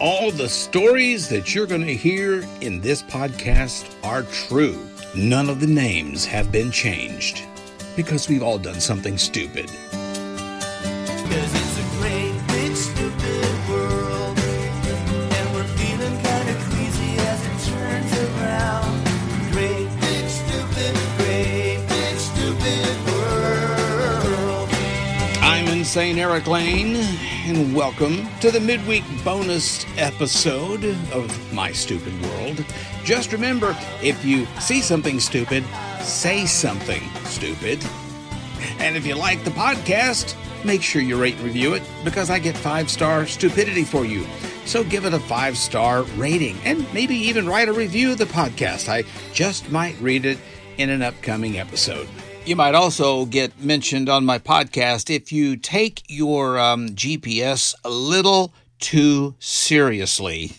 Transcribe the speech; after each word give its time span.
all 0.00 0.30
the 0.30 0.48
stories 0.48 1.28
that 1.28 1.54
you're 1.54 1.66
going 1.66 1.84
to 1.84 1.94
hear 1.94 2.42
in 2.62 2.80
this 2.80 3.02
podcast 3.02 3.94
are 4.02 4.22
true. 4.22 4.78
None 5.14 5.50
of 5.50 5.60
the 5.60 5.66
names 5.66 6.24
have 6.24 6.50
been 6.50 6.70
changed 6.70 7.42
because 7.96 8.26
we've 8.26 8.42
all 8.42 8.58
done 8.58 8.80
something 8.80 9.18
stupid. 9.18 9.70
Insane 25.90 26.20
Erik 26.20 26.46
Lane, 26.46 26.94
and 27.46 27.74
welcome 27.74 28.28
to 28.38 28.52
the 28.52 28.60
midweek 28.60 29.02
bonus 29.24 29.84
episode 29.98 30.84
of 31.12 31.52
My 31.52 31.72
Stupid 31.72 32.12
World. 32.22 32.64
Just 33.02 33.32
remember 33.32 33.76
if 34.00 34.24
you 34.24 34.46
see 34.60 34.82
something 34.82 35.18
stupid, 35.18 35.64
say 36.00 36.46
something 36.46 37.02
stupid. 37.24 37.84
And 38.78 38.96
if 38.96 39.04
you 39.04 39.16
like 39.16 39.42
the 39.42 39.50
podcast, 39.50 40.36
make 40.64 40.80
sure 40.80 41.02
you 41.02 41.20
rate 41.20 41.34
and 41.34 41.44
review 41.44 41.74
it 41.74 41.82
because 42.04 42.30
I 42.30 42.38
get 42.38 42.56
five 42.56 42.88
star 42.88 43.26
stupidity 43.26 43.82
for 43.82 44.04
you. 44.04 44.24
So 44.66 44.84
give 44.84 45.06
it 45.06 45.12
a 45.12 45.18
five 45.18 45.58
star 45.58 46.04
rating 46.16 46.56
and 46.64 46.86
maybe 46.94 47.16
even 47.16 47.48
write 47.48 47.68
a 47.68 47.72
review 47.72 48.12
of 48.12 48.18
the 48.18 48.26
podcast. 48.26 48.88
I 48.88 49.02
just 49.32 49.72
might 49.72 50.00
read 50.00 50.24
it 50.24 50.38
in 50.78 50.88
an 50.88 51.02
upcoming 51.02 51.58
episode. 51.58 52.08
You 52.50 52.56
might 52.56 52.74
also 52.74 53.26
get 53.26 53.60
mentioned 53.60 54.08
on 54.08 54.26
my 54.26 54.40
podcast 54.40 55.08
if 55.08 55.30
you 55.30 55.56
take 55.56 56.02
your 56.08 56.58
um, 56.58 56.88
GPS 56.88 57.76
a 57.84 57.90
little 57.90 58.52
too 58.80 59.36
seriously. 59.38 60.54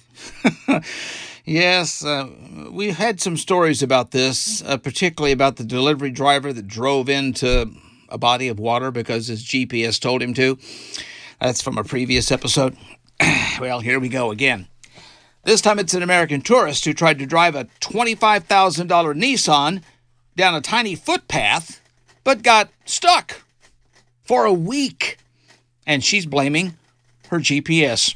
yes, 1.44 2.02
uh, 2.06 2.30
we've 2.72 2.96
had 2.96 3.20
some 3.20 3.36
stories 3.36 3.84
about 3.84 4.12
this, 4.12 4.64
uh, 4.64 4.78
particularly 4.78 5.34
about 5.34 5.58
the 5.58 5.66
delivery 5.66 6.12
driver 6.12 6.54
that 6.54 6.66
drove 6.66 7.10
into 7.10 7.70
a 8.08 8.18
body 8.18 8.48
of 8.48 8.58
water 8.58 8.90
because 8.90 9.28
his 9.28 9.44
GPS 9.44 10.00
told 10.00 10.22
him 10.22 10.34
to. 10.36 10.58
That's 11.42 11.62
from 11.62 11.78
a 11.78 11.84
previous 11.84 12.32
episode. 12.32 12.78
well, 13.60 13.82
here 13.82 14.00
we 14.00 14.08
go 14.08 14.32
again. 14.32 14.70
This 15.44 15.60
time 15.60 15.78
it's 15.78 15.94
an 15.94 16.04
American 16.04 16.40
tourist 16.40 16.86
who 16.86 16.94
tried 16.94 17.20
to 17.20 17.26
drive 17.26 17.54
a 17.54 17.66
$25,000 17.82 18.88
Nissan 18.88 19.82
down 20.38 20.56
a 20.56 20.62
tiny 20.62 20.96
footpath, 20.96 21.81
but 22.24 22.44
got 22.44 22.70
stuck 22.86 23.42
for 24.24 24.46
a 24.46 24.54
week. 24.54 25.18
And 25.86 26.04
she's 26.04 26.26
blaming 26.26 26.78
her 27.30 27.40
GPS. 27.40 28.16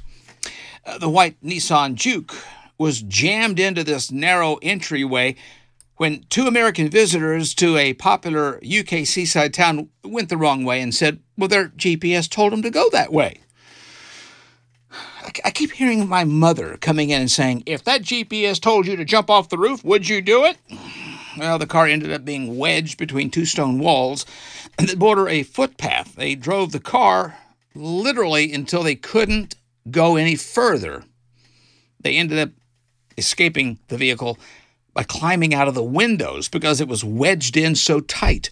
Uh, 0.86 0.98
the 0.98 1.09
white 1.09 1.36
Nissan 1.44 1.95
Juke 1.95 2.36
was 2.78 3.02
jammed 3.02 3.59
into 3.59 3.83
this 3.83 4.11
narrow 4.11 4.58
entryway 4.61 5.36
when 5.98 6.26
two 6.30 6.45
American 6.45 6.89
visitors 6.89 7.53
to 7.56 7.78
a 7.78 7.94
popular 7.94 8.59
UK 8.64 9.06
seaside 9.06 9.53
town 9.53 9.89
went 10.03 10.30
the 10.30 10.38
wrong 10.38 10.66
way 10.66 10.81
and 10.81 10.94
said, 10.94 11.20
well, 11.38 11.48
their 11.48 11.70
GPS 11.70 12.30
told 12.30 12.52
them 12.52 12.61
to 12.61 12.70
go 12.70 12.89
that 12.92 13.14
way. 13.14 13.39
I 14.92 15.31
I 15.45 15.52
keep 15.52 15.72
hearing 15.72 16.08
my 16.08 16.23
mother 16.23 16.78
coming 16.78 17.09
in 17.09 17.22
and 17.22 17.31
saying, 17.31 17.64
if 17.66 17.83
that 17.86 18.02
GPS 18.02 18.59
told 18.59 18.88
you 18.88 18.95
to 18.95 19.06
jump 19.06 19.30
off 19.30 19.50
the 19.50 19.58
roof, 19.58 19.83
would 19.83 20.08
you 20.08 20.22
do 20.22 20.45
it? 20.45 20.58
Well, 21.38 21.59
the 21.59 21.67
car 21.67 21.86
ended 21.88 22.11
up 22.11 22.23
being 22.23 22.58
wedged 22.58 22.97
between 22.97 23.30
two 23.30 23.45
stone 23.45 23.80
walls 23.80 24.25
that 24.78 25.00
border 25.00 25.28
a 25.28 25.44
footpath. 25.44 26.16
They 26.16 26.36
drove 26.36 26.72
the 26.72 26.80
car 26.80 27.38
literally 27.73 28.53
until 28.53 28.83
they 28.83 28.95
couldn't 28.95 29.55
go 29.92 30.16
any 30.16 30.36
further. 30.36 31.03
They 32.00 32.17
ended 32.17 32.39
up 32.39 32.52
escaping 33.17 33.80
the 33.88 33.97
vehicle 33.97 34.38
by 34.94 35.03
climbing 35.03 35.53
out 35.53 35.67
of 35.67 35.75
the 35.75 35.83
windows 35.83 36.48
because 36.48 36.80
it 36.80 36.87
was 36.87 37.04
wedged 37.04 37.58
in 37.58 37.76
so 37.76 37.99
tight. 37.99 38.49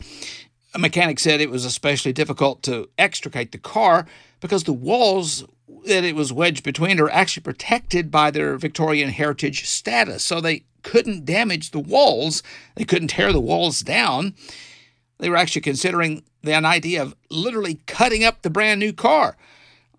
A 0.73 0.79
mechanic 0.79 1.19
said 1.19 1.39
it 1.39 1.49
was 1.49 1.65
especially 1.65 2.13
difficult 2.13 2.63
to 2.63 2.89
extricate 2.97 3.51
the 3.51 3.57
car 3.57 4.05
because 4.41 4.63
the 4.63 4.73
walls 4.73 5.45
that 5.85 6.03
it 6.03 6.15
was 6.15 6.33
wedged 6.33 6.63
between 6.63 6.99
are 6.99 7.09
actually 7.09 7.43
protected 7.43 8.11
by 8.11 8.31
their 8.31 8.57
Victorian 8.57 9.09
heritage 9.09 9.65
status. 9.65 10.23
So 10.23 10.41
they 10.41 10.65
couldn't 10.83 11.25
damage 11.25 11.71
the 11.71 11.79
walls, 11.79 12.43
they 12.75 12.83
couldn't 12.83 13.09
tear 13.09 13.33
the 13.33 13.39
walls 13.39 13.81
down. 13.81 14.35
They 15.19 15.29
were 15.29 15.37
actually 15.37 15.61
considering 15.61 16.23
an 16.43 16.65
idea 16.65 17.01
of 17.01 17.15
literally 17.29 17.81
cutting 17.87 18.23
up 18.23 18.41
the 18.41 18.49
brand 18.49 18.79
new 18.79 18.93
car. 18.93 19.37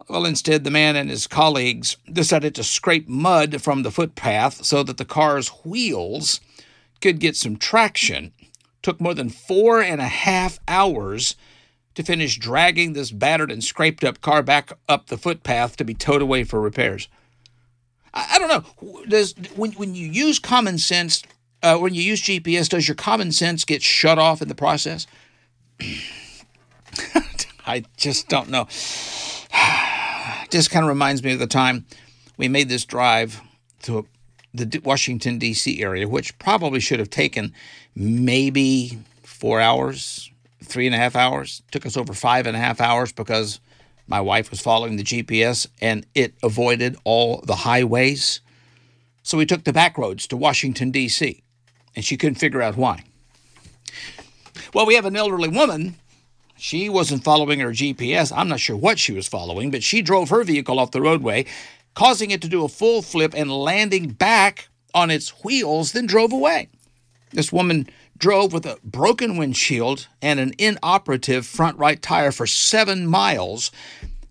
Well, 0.08 0.26
instead, 0.26 0.64
the 0.64 0.70
man 0.70 0.96
and 0.96 1.08
his 1.08 1.26
colleagues 1.26 1.96
decided 2.12 2.54
to 2.54 2.64
scrape 2.64 3.08
mud 3.08 3.62
from 3.62 3.82
the 3.82 3.90
footpath 3.90 4.64
so 4.64 4.82
that 4.82 4.98
the 4.98 5.06
car's 5.06 5.48
wheels 5.64 6.40
could 7.00 7.20
get 7.20 7.36
some 7.36 7.56
traction. 7.56 8.32
Took 8.82 9.00
more 9.00 9.14
than 9.14 9.30
four 9.30 9.80
and 9.80 10.02
a 10.02 10.08
half 10.08 10.58
hours 10.68 11.36
to 11.94 12.02
finish 12.02 12.38
dragging 12.38 12.92
this 12.92 13.10
battered 13.10 13.50
and 13.50 13.64
scraped 13.64 14.04
up 14.04 14.20
car 14.20 14.42
back 14.42 14.72
up 14.88 15.06
the 15.06 15.16
footpath 15.16 15.76
to 15.76 15.84
be 15.84 15.94
towed 15.94 16.20
away 16.20 16.44
for 16.44 16.60
repairs. 16.60 17.08
I, 18.14 18.26
I 18.34 18.38
don't 18.38 18.48
know. 18.48 19.04
Does 19.06 19.34
when 19.56 19.72
when 19.72 19.94
you 19.94 20.08
use 20.08 20.38
common 20.38 20.78
sense, 20.78 21.22
uh, 21.62 21.76
when 21.76 21.94
you 21.94 22.02
use 22.02 22.22
GPS, 22.22 22.68
does 22.68 22.88
your 22.88 22.94
common 22.94 23.32
sense 23.32 23.64
get 23.64 23.82
shut 23.82 24.18
off 24.18 24.40
in 24.40 24.48
the 24.48 24.54
process? 24.54 25.06
I 27.66 27.84
just 27.96 28.28
don't 28.28 28.48
know. 28.50 28.66
just 30.50 30.70
kind 30.70 30.84
of 30.84 30.88
reminds 30.88 31.22
me 31.22 31.32
of 31.32 31.38
the 31.38 31.46
time 31.46 31.86
we 32.36 32.48
made 32.48 32.68
this 32.68 32.84
drive 32.84 33.40
to 33.82 34.06
the 34.52 34.80
Washington, 34.84 35.38
D.C. 35.38 35.82
area, 35.82 36.06
which 36.06 36.38
probably 36.38 36.80
should 36.80 37.00
have 37.00 37.10
taken 37.10 37.52
maybe 37.96 38.98
four 39.22 39.60
hours, 39.60 40.30
three 40.62 40.86
and 40.86 40.94
a 40.94 40.98
half 40.98 41.16
hours. 41.16 41.62
Took 41.72 41.86
us 41.86 41.96
over 41.96 42.12
five 42.14 42.46
and 42.46 42.56
a 42.56 42.60
half 42.60 42.80
hours 42.80 43.12
because 43.12 43.60
my 44.06 44.20
wife 44.20 44.50
was 44.50 44.60
following 44.60 44.96
the 44.96 45.04
GPS 45.04 45.66
and 45.80 46.06
it 46.14 46.34
avoided 46.42 46.96
all 47.04 47.42
the 47.46 47.56
highways. 47.56 48.40
So 49.22 49.38
we 49.38 49.46
took 49.46 49.64
the 49.64 49.72
back 49.72 49.96
roads 49.96 50.26
to 50.28 50.36
Washington, 50.36 50.90
D.C., 50.90 51.42
and 51.96 52.04
she 52.04 52.16
couldn't 52.16 52.36
figure 52.36 52.60
out 52.60 52.76
why. 52.76 53.04
Well, 54.74 54.86
we 54.86 54.96
have 54.96 55.06
an 55.06 55.16
elderly 55.16 55.48
woman 55.48 55.96
she 56.56 56.88
wasn't 56.88 57.24
following 57.24 57.60
her 57.60 57.70
GPS. 57.70 58.32
I'm 58.34 58.48
not 58.48 58.60
sure 58.60 58.76
what 58.76 58.98
she 58.98 59.12
was 59.12 59.28
following, 59.28 59.70
but 59.70 59.82
she 59.82 60.02
drove 60.02 60.30
her 60.30 60.44
vehicle 60.44 60.78
off 60.78 60.92
the 60.92 61.02
roadway, 61.02 61.46
causing 61.94 62.30
it 62.30 62.40
to 62.42 62.48
do 62.48 62.64
a 62.64 62.68
full 62.68 63.02
flip 63.02 63.34
and 63.36 63.50
landing 63.50 64.08
back 64.08 64.68
on 64.94 65.10
its 65.10 65.44
wheels, 65.44 65.92
then 65.92 66.06
drove 66.06 66.32
away. 66.32 66.68
This 67.34 67.52
woman 67.52 67.88
drove 68.16 68.52
with 68.52 68.64
a 68.64 68.78
broken 68.84 69.36
windshield 69.36 70.06
and 70.22 70.38
an 70.38 70.54
inoperative 70.56 71.44
front 71.44 71.76
right 71.78 72.00
tire 72.00 72.30
for 72.30 72.46
seven 72.46 73.06
miles 73.08 73.72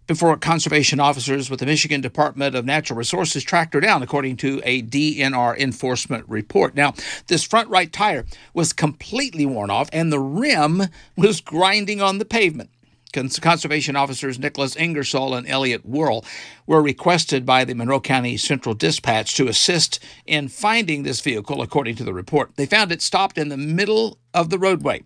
before 0.08 0.36
conservation 0.38 1.00
officers 1.00 1.50
with 1.50 1.60
the 1.60 1.66
Michigan 1.66 2.00
Department 2.00 2.56
of 2.56 2.66
Natural 2.66 2.98
Resources 2.98 3.44
tracked 3.44 3.74
her 3.74 3.82
down, 3.82 4.04
according 4.04 4.38
to 4.38 4.62
a 4.64 4.82
DNR 4.82 5.58
enforcement 5.58 6.28
report. 6.30 6.76
Now, 6.76 6.94
this 7.28 7.44
front 7.44 7.70
right 7.70 7.92
tire 7.92 8.26
was 8.54 8.74
completely 8.74 9.46
worn 9.46 9.70
off, 9.70 9.90
and 9.94 10.12
the 10.12 10.20
rim 10.20 10.84
was 11.18 11.42
grinding 11.42 12.02
on 12.02 12.18
the 12.18 12.26
pavement. 12.26 12.70
Cons- 13.14 13.40
Conservation 13.40 13.96
officers 13.96 14.40
Nicholas 14.40 14.76
Ingersoll 14.76 15.36
and 15.36 15.48
Elliot 15.48 15.86
Whirl 15.86 16.26
were 16.68 16.82
requested 16.82 17.46
by 17.46 17.64
the 17.64 17.76
Monroe 17.76 18.02
County 18.02 18.36
Central 18.36 18.76
Dispatch 18.76 19.36
to 19.36 19.48
assist 19.48 20.00
in 20.26 20.48
finding 20.50 21.04
this 21.04 21.22
vehicle, 21.22 21.62
according 21.62 21.96
to 21.96 22.04
the 22.04 22.14
report. 22.14 22.52
They 22.56 22.66
found 22.66 22.92
it 22.92 23.02
stopped 23.02 23.38
in 23.38 23.50
the 23.50 23.58
middle 23.58 24.18
of 24.34 24.50
the 24.50 24.60
roadway. 24.60 25.04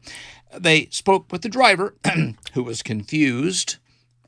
They 0.57 0.88
spoke 0.91 1.31
with 1.31 1.41
the 1.41 1.50
driver, 1.50 1.95
who 2.53 2.63
was 2.63 2.81
confused 2.81 3.75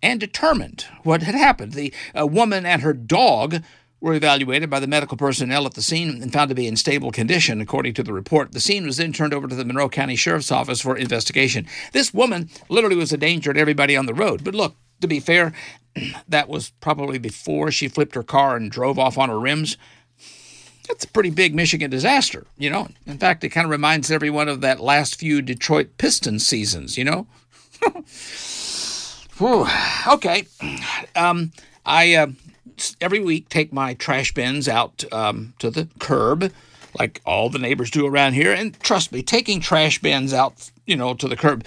and 0.03 0.19
determined 0.19 0.85
what 1.03 1.23
had 1.23 1.35
happened. 1.35 1.73
The 1.73 1.93
uh, 2.17 2.27
woman 2.27 2.65
and 2.65 2.81
her 2.81 2.93
dog 2.93 3.63
were 4.01 4.13
evaluated 4.13 4.69
by 4.69 4.79
the 4.79 4.87
medical 4.87 5.17
personnel 5.17 5.65
at 5.65 5.73
the 5.73 5.81
scene 5.81 6.21
and 6.21 6.31
found 6.31 6.49
to 6.49 6.55
be 6.55 6.67
in 6.67 6.75
stable 6.75 7.11
condition, 7.11 7.59
according 7.59 7.93
to 7.93 8.03
the 8.03 8.13
report. 8.13 8.53
The 8.53 8.59
scene 8.59 8.85
was 8.85 8.97
then 8.97 9.11
turned 9.11 9.33
over 9.33 9.47
to 9.47 9.55
the 9.55 9.65
Monroe 9.65 9.89
County 9.89 10.15
Sheriff's 10.15 10.51
Office 10.51 10.81
for 10.81 10.97
investigation. 10.97 11.67
This 11.91 12.13
woman 12.13 12.49
literally 12.69 12.95
was 12.95 13.11
a 13.11 13.17
danger 13.17 13.53
to 13.53 13.59
everybody 13.59 13.97
on 13.97 14.05
the 14.05 14.13
road. 14.13 14.43
But 14.43 14.55
look, 14.55 14.75
to 15.01 15.07
be 15.07 15.19
fair, 15.19 15.53
that 16.27 16.47
was 16.47 16.71
probably 16.79 17.17
before 17.17 17.71
she 17.71 17.87
flipped 17.87 18.15
her 18.15 18.23
car 18.23 18.55
and 18.55 18.71
drove 18.71 18.97
off 18.97 19.17
on 19.17 19.29
her 19.29 19.39
rims. 19.39 19.77
That's 20.87 21.03
a 21.03 21.09
pretty 21.09 21.29
big 21.29 21.53
Michigan 21.53 21.91
disaster, 21.91 22.47
you 22.57 22.69
know. 22.69 22.87
In 23.05 23.19
fact, 23.19 23.43
it 23.43 23.49
kind 23.49 23.65
of 23.65 23.71
reminds 23.71 24.09
everyone 24.09 24.47
of 24.47 24.61
that 24.61 24.79
last 24.79 25.19
few 25.19 25.41
Detroit 25.41 25.97
Pistons 25.97 26.47
seasons, 26.47 26.97
you 26.97 27.03
know. 27.03 27.27
Okay. 30.07 30.47
Um, 31.15 31.51
I 31.85 32.15
uh, 32.15 32.27
every 33.01 33.19
week 33.19 33.49
take 33.49 33.73
my 33.73 33.93
trash 33.93 34.33
bins 34.33 34.67
out 34.67 35.03
um, 35.11 35.53
to 35.59 35.69
the 35.69 35.87
curb, 35.99 36.51
like 36.97 37.21
all 37.25 37.49
the 37.49 37.59
neighbors 37.59 37.91
do 37.91 38.05
around 38.05 38.33
here. 38.33 38.53
And 38.53 38.79
trust 38.79 39.11
me, 39.11 39.21
taking 39.21 39.59
trash 39.59 39.99
bins 39.99 40.33
out, 40.33 40.71
you 40.85 40.95
know, 40.95 41.13
to 41.13 41.27
the 41.27 41.35
curb 41.35 41.65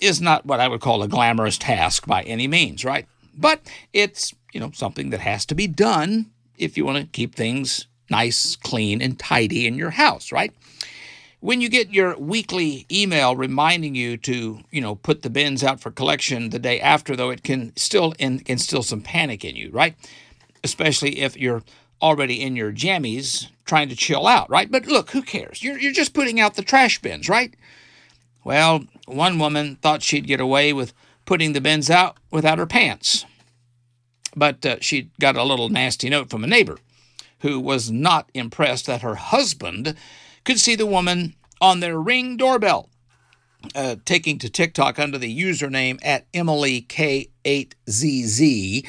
is 0.00 0.20
not 0.20 0.44
what 0.44 0.60
I 0.60 0.68
would 0.68 0.80
call 0.80 1.02
a 1.02 1.08
glamorous 1.08 1.58
task 1.58 2.06
by 2.06 2.22
any 2.22 2.48
means, 2.48 2.84
right? 2.84 3.06
But 3.36 3.60
it's 3.92 4.34
you 4.52 4.60
know 4.60 4.70
something 4.72 5.10
that 5.10 5.20
has 5.20 5.46
to 5.46 5.54
be 5.54 5.66
done 5.66 6.30
if 6.58 6.76
you 6.76 6.84
want 6.84 6.98
to 6.98 7.06
keep 7.06 7.34
things 7.34 7.86
nice, 8.10 8.56
clean, 8.56 9.00
and 9.00 9.18
tidy 9.18 9.66
in 9.66 9.74
your 9.74 9.90
house, 9.90 10.30
right? 10.30 10.52
When 11.40 11.60
you 11.60 11.68
get 11.68 11.92
your 11.92 12.16
weekly 12.16 12.86
email 12.92 13.34
reminding 13.34 13.96
you 13.96 14.16
to, 14.18 14.60
you 14.70 14.80
know, 14.80 14.94
put 14.94 15.22
the 15.22 15.30
bins 15.30 15.64
out 15.64 15.80
for 15.80 15.90
collection 15.90 16.50
the 16.50 16.60
day 16.60 16.78
after, 16.78 17.16
though, 17.16 17.30
it 17.30 17.42
can 17.42 17.74
still 17.74 18.14
instill 18.20 18.84
some 18.84 19.00
panic 19.00 19.44
in 19.44 19.56
you, 19.56 19.70
right? 19.72 19.96
Especially 20.64 21.20
if 21.20 21.36
you're 21.36 21.62
already 22.00 22.42
in 22.42 22.56
your 22.56 22.72
jammies 22.72 23.48
trying 23.64 23.88
to 23.88 23.96
chill 23.96 24.26
out, 24.26 24.50
right? 24.50 24.70
But 24.70 24.86
look, 24.86 25.10
who 25.10 25.22
cares? 25.22 25.62
You're, 25.62 25.78
you're 25.78 25.92
just 25.92 26.14
putting 26.14 26.40
out 26.40 26.54
the 26.54 26.62
trash 26.62 27.00
bins, 27.00 27.28
right? 27.28 27.54
Well, 28.44 28.84
one 29.06 29.38
woman 29.38 29.76
thought 29.76 30.02
she'd 30.02 30.26
get 30.26 30.40
away 30.40 30.72
with 30.72 30.92
putting 31.24 31.52
the 31.52 31.60
bins 31.60 31.88
out 31.88 32.16
without 32.30 32.58
her 32.58 32.66
pants. 32.66 33.24
But 34.34 34.64
uh, 34.66 34.76
she 34.80 35.10
got 35.20 35.36
a 35.36 35.44
little 35.44 35.68
nasty 35.68 36.08
note 36.08 36.30
from 36.30 36.42
a 36.42 36.48
neighbor 36.48 36.78
who 37.40 37.60
was 37.60 37.90
not 37.90 38.30
impressed 38.34 38.86
that 38.86 39.02
her 39.02 39.16
husband 39.16 39.94
could 40.44 40.58
see 40.58 40.74
the 40.74 40.86
woman 40.86 41.34
on 41.60 41.80
their 41.80 41.98
ring 41.98 42.36
doorbell. 42.36 42.88
Uh, 43.76 43.94
taking 44.04 44.38
to 44.38 44.50
TikTok 44.50 44.98
under 44.98 45.18
the 45.18 45.40
username 45.40 46.00
at 46.02 46.26
Emily 46.34 46.82
K8ZZ, 46.82 48.84
uh, 48.84 48.88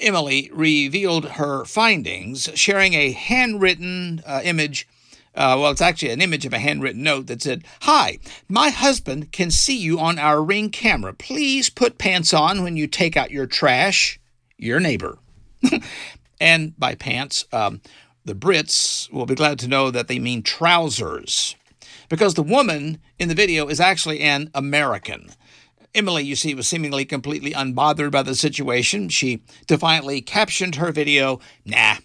Emily 0.00 0.50
revealed 0.52 1.24
her 1.30 1.64
findings, 1.64 2.48
sharing 2.54 2.94
a 2.94 3.12
handwritten 3.12 4.22
uh, 4.26 4.40
image. 4.44 4.88
Uh, 5.34 5.56
well, 5.58 5.70
it's 5.70 5.80
actually 5.80 6.10
an 6.10 6.20
image 6.20 6.44
of 6.44 6.52
a 6.52 6.58
handwritten 6.58 7.02
note 7.02 7.26
that 7.26 7.40
said, 7.40 7.64
Hi, 7.82 8.18
my 8.48 8.68
husband 8.68 9.32
can 9.32 9.50
see 9.50 9.78
you 9.78 9.98
on 9.98 10.18
our 10.18 10.42
ring 10.42 10.70
camera. 10.70 11.14
Please 11.14 11.70
put 11.70 11.98
pants 11.98 12.34
on 12.34 12.62
when 12.62 12.76
you 12.76 12.86
take 12.86 13.16
out 13.16 13.30
your 13.30 13.46
trash. 13.46 14.20
Your 14.58 14.78
neighbor. 14.78 15.18
and 16.40 16.78
by 16.78 16.94
pants, 16.94 17.44
um, 17.52 17.80
the 18.24 18.34
Brits 18.34 19.10
will 19.10 19.26
be 19.26 19.34
glad 19.34 19.58
to 19.60 19.68
know 19.68 19.90
that 19.90 20.08
they 20.08 20.18
mean 20.18 20.42
trousers. 20.42 21.56
Because 22.08 22.34
the 22.34 22.42
woman 22.42 22.98
in 23.18 23.28
the 23.28 23.34
video 23.34 23.68
is 23.68 23.80
actually 23.80 24.20
an 24.20 24.50
American. 24.54 25.30
Emily, 25.94 26.24
you 26.24 26.36
see, 26.36 26.54
was 26.54 26.66
seemingly 26.66 27.04
completely 27.04 27.52
unbothered 27.52 28.10
by 28.10 28.22
the 28.22 28.34
situation. 28.34 29.08
She 29.08 29.42
defiantly 29.66 30.22
captioned 30.22 30.76
her 30.76 30.90
video, 30.90 31.38
Nah, 31.66 31.96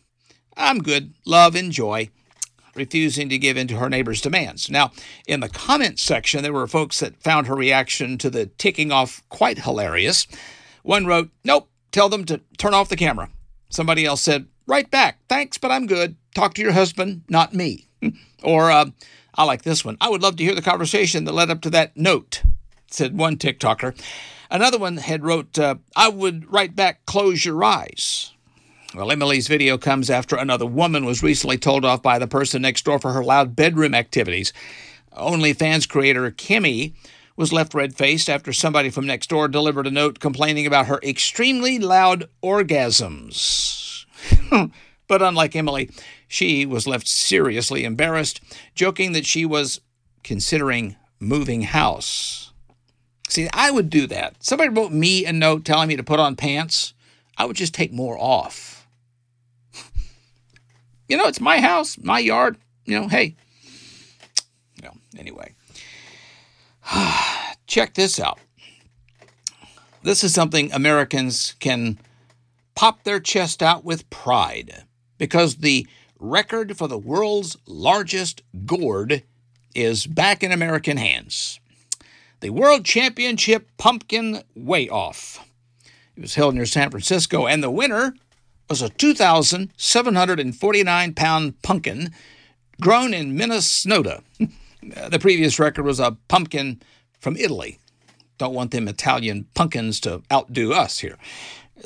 I'm 0.58 0.80
good, 0.80 1.14
love, 1.26 1.56
enjoy, 1.56 2.10
refusing 2.76 3.30
to 3.30 3.38
give 3.38 3.56
in 3.56 3.68
to 3.70 3.78
her 3.78 3.90
neighbor's 3.90 4.22
demands. 4.22 4.70
Now, 4.70 4.92
in 5.26 5.40
the 5.40 5.48
comments 5.48 6.04
section, 6.04 6.44
there 6.44 6.52
were 6.52 6.68
folks 6.68 7.00
that 7.00 7.22
found 7.24 7.48
her 7.48 7.56
reaction 7.56 8.18
to 8.18 8.30
the 8.30 8.48
ticking 8.48 8.92
off 8.92 9.24
quite 9.30 9.60
hilarious. 9.60 10.28
One 10.84 11.06
wrote, 11.06 11.30
Nope, 11.46 11.70
tell 11.92 12.10
them 12.10 12.26
to 12.26 12.42
turn 12.58 12.74
off 12.74 12.90
the 12.90 12.98
camera. 12.98 13.30
Somebody 13.70 14.06
else 14.06 14.22
said, 14.22 14.48
Right 14.66 14.92
back, 14.92 15.20
thanks, 15.30 15.58
but 15.58 15.72
I'm 15.72 15.88
good. 15.88 16.18
Talk 16.36 16.56
to 16.56 16.62
your 16.62 16.74
husband, 16.74 17.24
not 17.30 17.54
me. 17.54 17.88
or, 18.44 18.70
uh, 18.70 18.88
I 19.34 19.44
like 19.44 19.62
this 19.62 19.86
one. 19.86 19.98
I 20.02 20.10
would 20.10 20.22
love 20.22 20.36
to 20.38 20.44
hear 20.44 20.56
the 20.56 20.62
conversation 20.62 21.24
that 21.24 21.34
led 21.34 21.52
up 21.52 21.62
to 21.62 21.70
that 21.70 21.96
note 21.96 22.42
said 22.90 23.18
one 23.18 23.38
TikToker. 23.38 24.00
Another 24.50 24.78
one 24.78 24.98
had 24.98 25.24
wrote, 25.24 25.60
uh, 25.60 25.76
I 25.96 26.10
would 26.10 26.52
write 26.52 26.76
back, 26.76 27.06
close 27.06 27.44
your 27.44 27.64
eyes. 27.64 28.32
Well, 28.96 29.12
Emily's 29.12 29.48
video 29.48 29.78
comes 29.78 30.10
after 30.10 30.38
another 30.38 30.66
woman 30.66 31.06
was 31.06 31.22
recently 31.22 31.58
told 31.58 31.84
off 31.84 32.02
by 32.02 32.20
the 32.20 32.28
person 32.28 32.62
next 32.62 32.86
door 32.86 33.00
for 33.00 33.12
her 33.12 33.24
loud 33.24 33.56
bedroom 33.56 33.94
activities. 33.94 34.54
OnlyFans 35.14 35.90
creator 35.90 36.32
Kimmy 36.32 36.94
was 37.36 37.54
left 37.54 37.74
red 37.74 37.96
faced 37.96 38.30
after 38.30 38.54
somebody 38.54 38.90
from 38.90 39.06
next 39.06 39.28
door 39.28 39.48
delivered 39.48 39.88
a 39.88 39.92
note 39.92 40.20
complaining 40.20 40.66
about 40.66 40.88
her 40.88 41.00
extremely 41.04 41.78
loud 41.78 42.30
orgasms. 42.42 44.06
but 45.08 45.22
unlike 45.22 45.56
Emily, 45.56 45.90
she 46.28 46.66
was 46.66 46.88
left 46.88 47.08
seriously 47.08 47.84
embarrassed, 47.84 48.42
joking 48.74 49.12
that 49.12 49.26
she 49.26 49.46
was 49.46 49.82
considering 50.24 50.96
moving 51.20 51.62
house. 51.64 52.52
See, 53.28 53.50
I 53.54 53.72
would 53.72 53.90
do 53.90 54.08
that. 54.08 54.42
Somebody 54.44 54.70
wrote 54.70 54.92
me 54.92 55.26
a 55.26 55.34
note 55.34 55.66
telling 55.66 55.90
me 55.90 55.98
to 55.98 56.04
put 56.04 56.20
on 56.20 56.36
pants. 56.36 56.94
I 57.38 57.46
would 57.46 57.58
just 57.58 57.74
take 57.74 57.92
more 57.92 58.18
off. 58.18 58.88
you 61.10 61.18
know, 61.18 61.28
it's 61.28 61.42
my 61.42 61.60
house, 61.60 61.98
my 61.98 62.20
yard. 62.20 62.58
You 62.86 63.02
know, 63.02 63.08
hey. 63.10 63.36
You 64.76 64.84
know, 64.84 64.94
anyway. 65.18 65.54
Check 67.68 67.94
this 67.96 68.20
out. 68.20 68.40
This 70.04 70.24
is 70.24 70.34
something 70.34 70.72
Americans 70.72 71.56
can 71.60 72.00
pop 72.76 73.04
their 73.04 73.20
chest 73.20 73.62
out 73.62 73.84
with 73.84 74.10
pride 74.10 74.86
because 75.18 75.58
the 75.58 75.86
record 76.18 76.78
for 76.78 76.88
the 76.88 76.98
world's 76.98 77.58
largest 77.68 78.42
gourd 78.66 79.24
is 79.76 80.08
back 80.08 80.44
in 80.44 80.52
American 80.54 80.96
hands 80.96 81.60
the 82.40 82.52
World 82.52 82.86
Championship 82.86 83.68
Pumpkin 83.78 84.44
Weigh 84.56 84.88
Off. 84.90 85.46
It 86.16 86.22
was 86.22 86.36
held 86.36 86.56
near 86.56 86.66
San 86.66 86.92
Francisco, 86.92 87.46
and 87.48 87.62
the 87.64 87.72
winner 87.72 88.14
was 88.70 88.82
a 88.82 88.90
2,749 88.90 91.14
pound 91.14 91.62
pumpkin 91.62 92.14
grown 92.80 93.14
in 93.14 93.36
Minnesota. 93.36 94.24
the 95.10 95.20
previous 95.20 95.60
record 95.60 95.84
was 95.86 96.00
a 96.00 96.16
pumpkin 96.28 96.82
from 97.20 97.36
Italy. 97.38 97.80
Don't 98.38 98.54
want 98.54 98.70
them 98.72 98.88
Italian 98.88 99.48
pumpkins 99.56 100.00
to 100.02 100.22
outdo 100.32 100.74
us 100.74 101.00
here. 101.00 101.18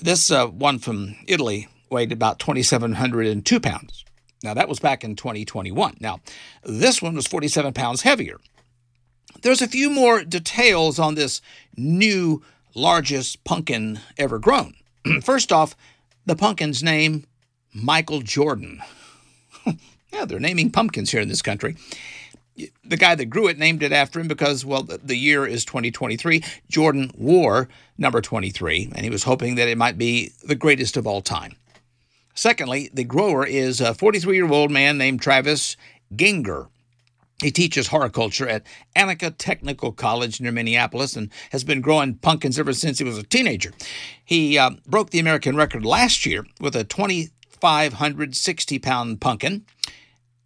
This 0.01 0.29
uh, 0.31 0.47
one 0.47 0.79
from 0.79 1.15
Italy 1.27 1.69
weighed 1.89 2.11
about 2.11 2.39
2,702 2.39 3.59
pounds. 3.59 4.03
Now, 4.43 4.55
that 4.55 4.67
was 4.67 4.79
back 4.79 5.03
in 5.03 5.15
2021. 5.15 5.97
Now, 5.99 6.19
this 6.63 6.99
one 7.01 7.15
was 7.15 7.27
47 7.27 7.73
pounds 7.73 8.01
heavier. 8.01 8.39
There's 9.41 9.61
a 9.61 9.67
few 9.67 9.89
more 9.89 10.23
details 10.23 10.99
on 10.99 11.15
this 11.15 11.41
new 11.75 12.43
largest 12.75 13.43
pumpkin 13.43 13.99
ever 14.17 14.39
grown. 14.39 14.75
First 15.23 15.51
off, 15.51 15.75
the 16.25 16.35
pumpkin's 16.35 16.83
name, 16.83 17.25
Michael 17.73 18.21
Jordan. 18.21 18.81
yeah, 20.13 20.25
they're 20.25 20.39
naming 20.39 20.71
pumpkins 20.71 21.11
here 21.11 21.21
in 21.21 21.29
this 21.29 21.41
country. 21.41 21.75
The 22.83 22.97
guy 22.97 23.15
that 23.15 23.25
grew 23.25 23.47
it 23.47 23.57
named 23.57 23.81
it 23.81 23.91
after 23.91 24.19
him 24.19 24.27
because, 24.27 24.63
well, 24.63 24.83
the 24.83 25.15
year 25.15 25.47
is 25.47 25.65
2023. 25.65 26.43
Jordan 26.69 27.11
wore 27.17 27.69
number 27.97 28.21
23, 28.21 28.91
and 28.93 29.03
he 29.03 29.09
was 29.09 29.23
hoping 29.23 29.55
that 29.55 29.67
it 29.67 29.77
might 29.77 29.97
be 29.97 30.31
the 30.43 30.55
greatest 30.55 30.97
of 30.97 31.07
all 31.07 31.21
time. 31.21 31.55
Secondly, 32.35 32.89
the 32.93 33.03
grower 33.03 33.45
is 33.45 33.81
a 33.81 33.93
43 33.93 34.35
year 34.35 34.51
old 34.51 34.69
man 34.71 34.97
named 34.97 35.21
Travis 35.21 35.75
Gienger. 36.13 36.67
He 37.41 37.51
teaches 37.51 37.87
horticulture 37.87 38.47
at 38.47 38.63
Anoka 38.95 39.33
Technical 39.37 39.91
College 39.91 40.39
near 40.39 40.51
Minneapolis 40.51 41.15
and 41.15 41.31
has 41.51 41.63
been 41.63 41.81
growing 41.81 42.15
pumpkins 42.15 42.59
ever 42.59 42.73
since 42.73 42.99
he 42.99 43.03
was 43.03 43.17
a 43.17 43.23
teenager. 43.23 43.73
He 44.23 44.57
uh, 44.57 44.71
broke 44.85 45.09
the 45.09 45.19
American 45.19 45.55
record 45.55 45.83
last 45.83 46.25
year 46.25 46.45
with 46.59 46.75
a 46.75 46.83
2,560 46.83 48.79
pound 48.79 49.21
pumpkin. 49.21 49.65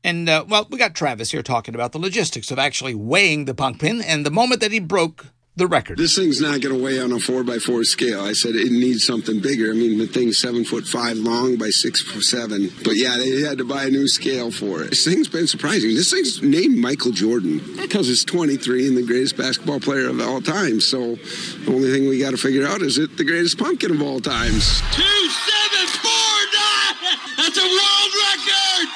And, 0.03 0.29
uh, 0.29 0.45
well, 0.47 0.67
we 0.69 0.77
got 0.77 0.95
Travis 0.95 1.31
here 1.31 1.43
talking 1.43 1.75
about 1.75 1.91
the 1.91 1.99
logistics 1.99 2.51
of 2.51 2.59
actually 2.59 2.95
weighing 2.95 3.45
the 3.45 3.55
pumpkin 3.55 4.01
and 4.01 4.25
the 4.25 4.31
moment 4.31 4.61
that 4.61 4.71
he 4.71 4.79
broke 4.79 5.27
the 5.55 5.67
record. 5.67 5.97
This 5.97 6.15
thing's 6.15 6.41
not 6.41 6.61
going 6.61 6.75
to 6.75 6.83
weigh 6.83 6.99
on 6.99 7.11
a 7.11 7.19
four 7.19 7.43
by 7.43 7.59
four 7.59 7.83
scale. 7.83 8.21
I 8.21 8.33
said 8.33 8.55
it 8.55 8.71
needs 8.71 9.05
something 9.05 9.39
bigger. 9.39 9.71
I 9.71 9.73
mean, 9.73 9.97
the 9.97 10.07
thing's 10.07 10.37
seven 10.37 10.65
foot 10.65 10.85
five 10.85 11.17
long 11.17 11.57
by 11.57 11.69
six 11.69 12.01
foot 12.01 12.23
seven. 12.23 12.69
But 12.83 12.95
yeah, 12.95 13.17
they 13.17 13.41
had 13.41 13.57
to 13.59 13.65
buy 13.65 13.85
a 13.85 13.89
new 13.89 14.07
scale 14.07 14.51
for 14.51 14.83
it. 14.83 14.89
This 14.89 15.05
thing's 15.05 15.27
been 15.29 15.47
surprising. 15.47 15.95
This 15.95 16.11
thing's 16.11 16.41
named 16.41 16.77
Michael 16.77 17.11
Jordan 17.11 17.61
because 17.77 18.09
it's 18.09 18.25
23 18.25 18.87
and 18.87 18.97
the 18.97 19.03
greatest 19.05 19.37
basketball 19.37 19.79
player 19.79 20.09
of 20.09 20.19
all 20.19 20.41
time. 20.41 20.81
So 20.81 21.15
the 21.15 21.73
only 21.73 21.91
thing 21.91 22.09
we 22.09 22.19
got 22.19 22.31
to 22.31 22.37
figure 22.37 22.67
out 22.67 22.81
is 22.81 22.97
it 22.97 23.17
the 23.17 23.23
greatest 23.23 23.57
pumpkin 23.57 23.91
of 23.91 24.01
all 24.01 24.19
times. 24.19 24.81
Two 24.91 25.03
seven 25.03 25.87
four 25.87 26.35
nine. 26.51 27.17
That's 27.37 27.57
a 27.57 27.61
world 27.61 28.11
record. 28.27 28.89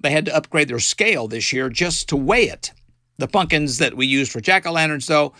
They 0.00 0.10
had 0.10 0.26
to 0.26 0.36
upgrade 0.36 0.68
their 0.68 0.78
scale 0.78 1.28
this 1.28 1.52
year 1.52 1.68
just 1.68 2.08
to 2.08 2.16
weigh 2.16 2.48
it. 2.48 2.72
The 3.18 3.28
pumpkins 3.28 3.78
that 3.78 3.96
we 3.96 4.06
use 4.06 4.28
for 4.28 4.40
jack 4.40 4.66
o' 4.66 4.72
lanterns, 4.72 5.06
though, 5.06 5.34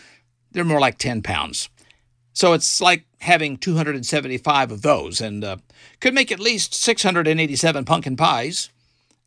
they're 0.51 0.65
more 0.65 0.79
like 0.79 0.97
10 0.97 1.21
pounds. 1.21 1.69
So 2.33 2.53
it's 2.53 2.81
like 2.81 3.05
having 3.19 3.57
275 3.57 4.71
of 4.71 4.81
those 4.81 5.21
and 5.21 5.43
uh, 5.43 5.57
could 5.99 6.13
make 6.13 6.31
at 6.31 6.39
least 6.39 6.73
687 6.73 7.85
pumpkin 7.85 8.15
pies. 8.15 8.69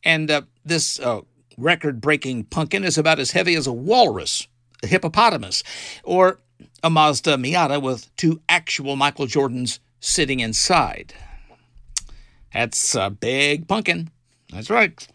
And 0.04 0.30
uh, 0.30 0.42
this 0.64 1.00
uh, 1.00 1.22
record 1.56 2.00
breaking 2.00 2.44
pumpkin 2.44 2.84
is 2.84 2.98
about 2.98 3.18
as 3.18 3.32
heavy 3.32 3.54
as 3.54 3.66
a 3.66 3.72
walrus, 3.72 4.46
a 4.82 4.86
hippopotamus, 4.86 5.62
or 6.04 6.40
a 6.82 6.90
Mazda 6.90 7.36
Miata 7.36 7.80
with 7.80 8.14
two 8.16 8.40
actual 8.48 8.96
Michael 8.96 9.26
Jordans 9.26 9.78
sitting 10.00 10.40
inside. 10.40 11.14
That's 12.52 12.94
a 12.94 13.10
big 13.10 13.68
pumpkin. 13.68 14.10
That's 14.52 14.70
right. 14.70 15.06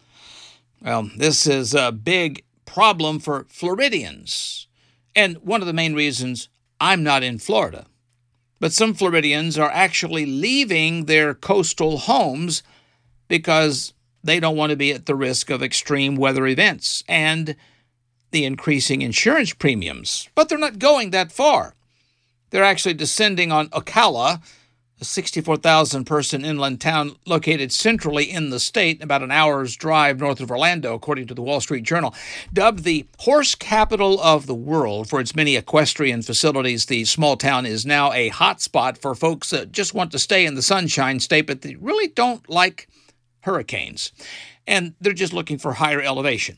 Well, 0.82 1.10
this 1.16 1.46
is 1.46 1.74
a 1.74 1.92
big 1.92 2.44
problem 2.64 3.18
for 3.18 3.46
Floridians. 3.48 4.66
And 5.14 5.36
one 5.38 5.60
of 5.60 5.66
the 5.66 5.72
main 5.72 5.94
reasons 5.94 6.48
I'm 6.80 7.02
not 7.02 7.22
in 7.22 7.38
Florida. 7.38 7.86
But 8.60 8.72
some 8.72 8.94
Floridians 8.94 9.58
are 9.58 9.70
actually 9.70 10.26
leaving 10.26 11.04
their 11.04 11.34
coastal 11.34 11.98
homes 11.98 12.62
because 13.28 13.92
they 14.24 14.40
don't 14.40 14.56
want 14.56 14.70
to 14.70 14.76
be 14.76 14.92
at 14.92 15.06
the 15.06 15.14
risk 15.14 15.50
of 15.50 15.62
extreme 15.62 16.16
weather 16.16 16.46
events 16.46 17.04
and 17.08 17.54
the 18.30 18.44
increasing 18.44 19.02
insurance 19.02 19.52
premiums. 19.52 20.28
But 20.34 20.48
they're 20.48 20.58
not 20.58 20.78
going 20.78 21.10
that 21.10 21.32
far. 21.32 21.74
They're 22.50 22.64
actually 22.64 22.94
descending 22.94 23.52
on 23.52 23.68
Ocala, 23.70 24.42
a 25.00 25.04
64,000 25.04 26.04
person 26.06 26.44
inland 26.44 26.80
town 26.80 27.16
located 27.24 27.70
centrally 27.70 28.30
in 28.30 28.50
the 28.50 28.58
state, 28.58 29.02
about 29.02 29.22
an 29.22 29.30
hour's 29.30 29.76
drive 29.76 30.18
north 30.18 30.40
of 30.40 30.50
Orlando, 30.50 30.94
according 30.94 31.26
to 31.28 31.34
the 31.34 31.42
Wall 31.42 31.60
Street 31.60 31.84
Journal. 31.84 32.14
Dubbed 32.52 32.84
the 32.84 33.06
horse 33.20 33.54
capital 33.54 34.20
of 34.20 34.46
the 34.46 34.54
world 34.54 35.08
for 35.08 35.20
its 35.20 35.36
many 35.36 35.56
equestrian 35.56 36.22
facilities, 36.22 36.86
the 36.86 37.04
small 37.04 37.36
town 37.36 37.64
is 37.64 37.86
now 37.86 38.12
a 38.12 38.30
hotspot 38.30 38.98
for 38.98 39.14
folks 39.14 39.50
that 39.50 39.72
just 39.72 39.94
want 39.94 40.10
to 40.12 40.18
stay 40.18 40.44
in 40.44 40.54
the 40.54 40.62
Sunshine 40.62 41.20
State, 41.20 41.46
but 41.46 41.62
they 41.62 41.76
really 41.76 42.08
don't 42.08 42.48
like 42.48 42.88
hurricanes. 43.40 44.12
And 44.66 44.94
they're 45.00 45.12
just 45.12 45.32
looking 45.32 45.58
for 45.58 45.74
higher 45.74 46.02
elevation. 46.02 46.56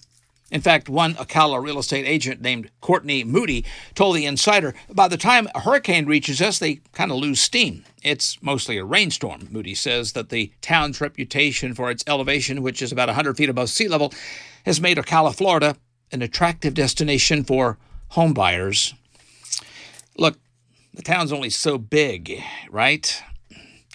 In 0.51 0.61
fact, 0.61 0.89
one 0.89 1.15
Ocala 1.15 1.63
real 1.63 1.79
estate 1.79 2.07
agent 2.07 2.41
named 2.41 2.71
Courtney 2.81 3.23
Moody 3.25 3.65
told 3.95 4.17
the 4.17 4.27
Insider 4.27 4.75
by 4.93 5.07
the 5.07 5.17
time 5.17 5.49
a 5.55 5.61
hurricane 5.61 6.07
reaches 6.07 6.43
us, 6.43 6.59
they 6.59 6.81
kind 6.93 7.11
of 7.11 7.19
lose 7.19 7.41
steam. 7.41 7.85
It's 8.03 8.43
mostly 8.43 8.77
a 8.77 8.85
rainstorm. 8.85 9.49
Moody 9.51 9.75
says 9.75 10.13
that 10.13 10.31
the 10.31 10.53
town's 10.61 11.01
reputation 11.01 11.75
for 11.75 11.91
its 11.91 12.03
elevation, 12.07 12.63
which 12.63 12.83
is 12.83 12.91
about 12.91 13.09
100 13.09 13.37
feet 13.37 13.49
above 13.49 13.71
sea 13.71 13.89
level, 13.89 14.13
has 14.65 14.81
made 14.81 14.97
Ocala, 14.97 15.35
Florida, 15.35 15.77
an 16.13 16.23
attractive 16.23 16.75
destination 16.75 17.45
for 17.45 17.79
homebuyers. 18.13 18.95
Look, 20.17 20.39
the 20.93 21.03
town's 21.03 21.33
only 21.33 21.51
so 21.51 21.79
big, 21.79 22.43
right? 22.69 23.23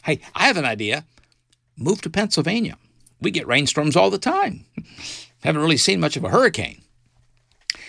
Hey, 0.03 0.21
I 0.33 0.45
have 0.47 0.57
an 0.57 0.65
idea. 0.65 1.05
Move 1.77 2.01
to 2.03 2.09
Pennsylvania. 2.09 2.77
We 3.19 3.31
get 3.31 3.47
rainstorms 3.47 3.95
all 3.95 4.09
the 4.09 4.17
time. 4.17 4.65
Haven't 5.45 5.61
really 5.61 5.77
seen 5.77 5.99
much 5.99 6.17
of 6.17 6.23
a 6.23 6.29
hurricane. 6.29 6.81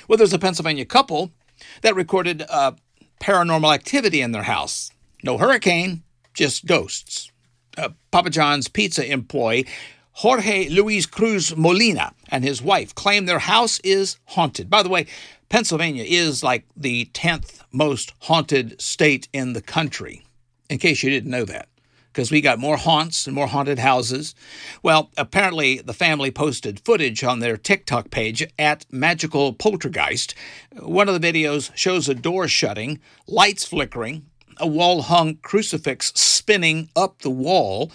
Well, 0.06 0.18
there's 0.18 0.34
a 0.34 0.38
Pennsylvania 0.38 0.84
couple 0.84 1.32
that 1.80 1.94
recorded 1.94 2.44
uh, 2.50 2.72
paranormal 3.18 3.75
activity 3.75 4.20
in 4.20 4.32
their 4.32 4.42
house. 4.42 4.90
No 5.25 5.38
hurricane, 5.38 6.02
just 6.34 6.66
ghosts. 6.66 7.32
Uh, 7.78 7.90
Papa 8.10 8.28
John's 8.28 8.68
pizza 8.68 9.10
employee 9.10 9.66
Jorge 10.12 10.68
Luis 10.68 11.06
Cruz 11.06 11.56
Molina 11.56 12.12
and 12.30 12.44
his 12.44 12.60
wife 12.60 12.94
claim 12.94 13.25
their 13.25 13.38
house 13.38 13.80
is 13.80 14.18
haunted. 14.26 14.68
By 14.68 14.82
the 14.82 14.90
way, 14.90 15.06
Pennsylvania 15.48 16.04
is 16.06 16.42
like 16.42 16.66
the 16.76 17.06
10th 17.14 17.62
most 17.72 18.12
haunted 18.20 18.78
state 18.80 19.28
in 19.32 19.54
the 19.54 19.62
country, 19.62 20.26
in 20.68 20.76
case 20.76 21.02
you 21.02 21.08
didn't 21.08 21.30
know 21.30 21.46
that 21.46 21.68
because 22.16 22.30
we 22.30 22.40
got 22.40 22.58
more 22.58 22.78
haunts 22.78 23.26
and 23.26 23.35
more 23.35 23.46
haunted 23.46 23.78
houses. 23.78 24.35
Well, 24.82 25.11
apparently 25.18 25.82
the 25.82 25.92
family 25.92 26.30
posted 26.30 26.80
footage 26.80 27.23
on 27.23 27.40
their 27.40 27.58
TikTok 27.58 28.11
page 28.11 28.42
at 28.58 28.87
Magical 28.90 29.52
Poltergeist. 29.52 30.35
One 30.80 31.11
of 31.11 31.20
the 31.20 31.32
videos 31.32 31.70
shows 31.76 32.08
a 32.08 32.14
door 32.14 32.49
shutting, 32.49 33.00
lights 33.26 33.66
flickering, 33.66 34.25
a 34.56 34.66
wall 34.66 35.02
hung 35.02 35.37
crucifix 35.42 36.11
spinning 36.14 36.88
up 36.96 37.18
the 37.18 37.28
wall. 37.28 37.92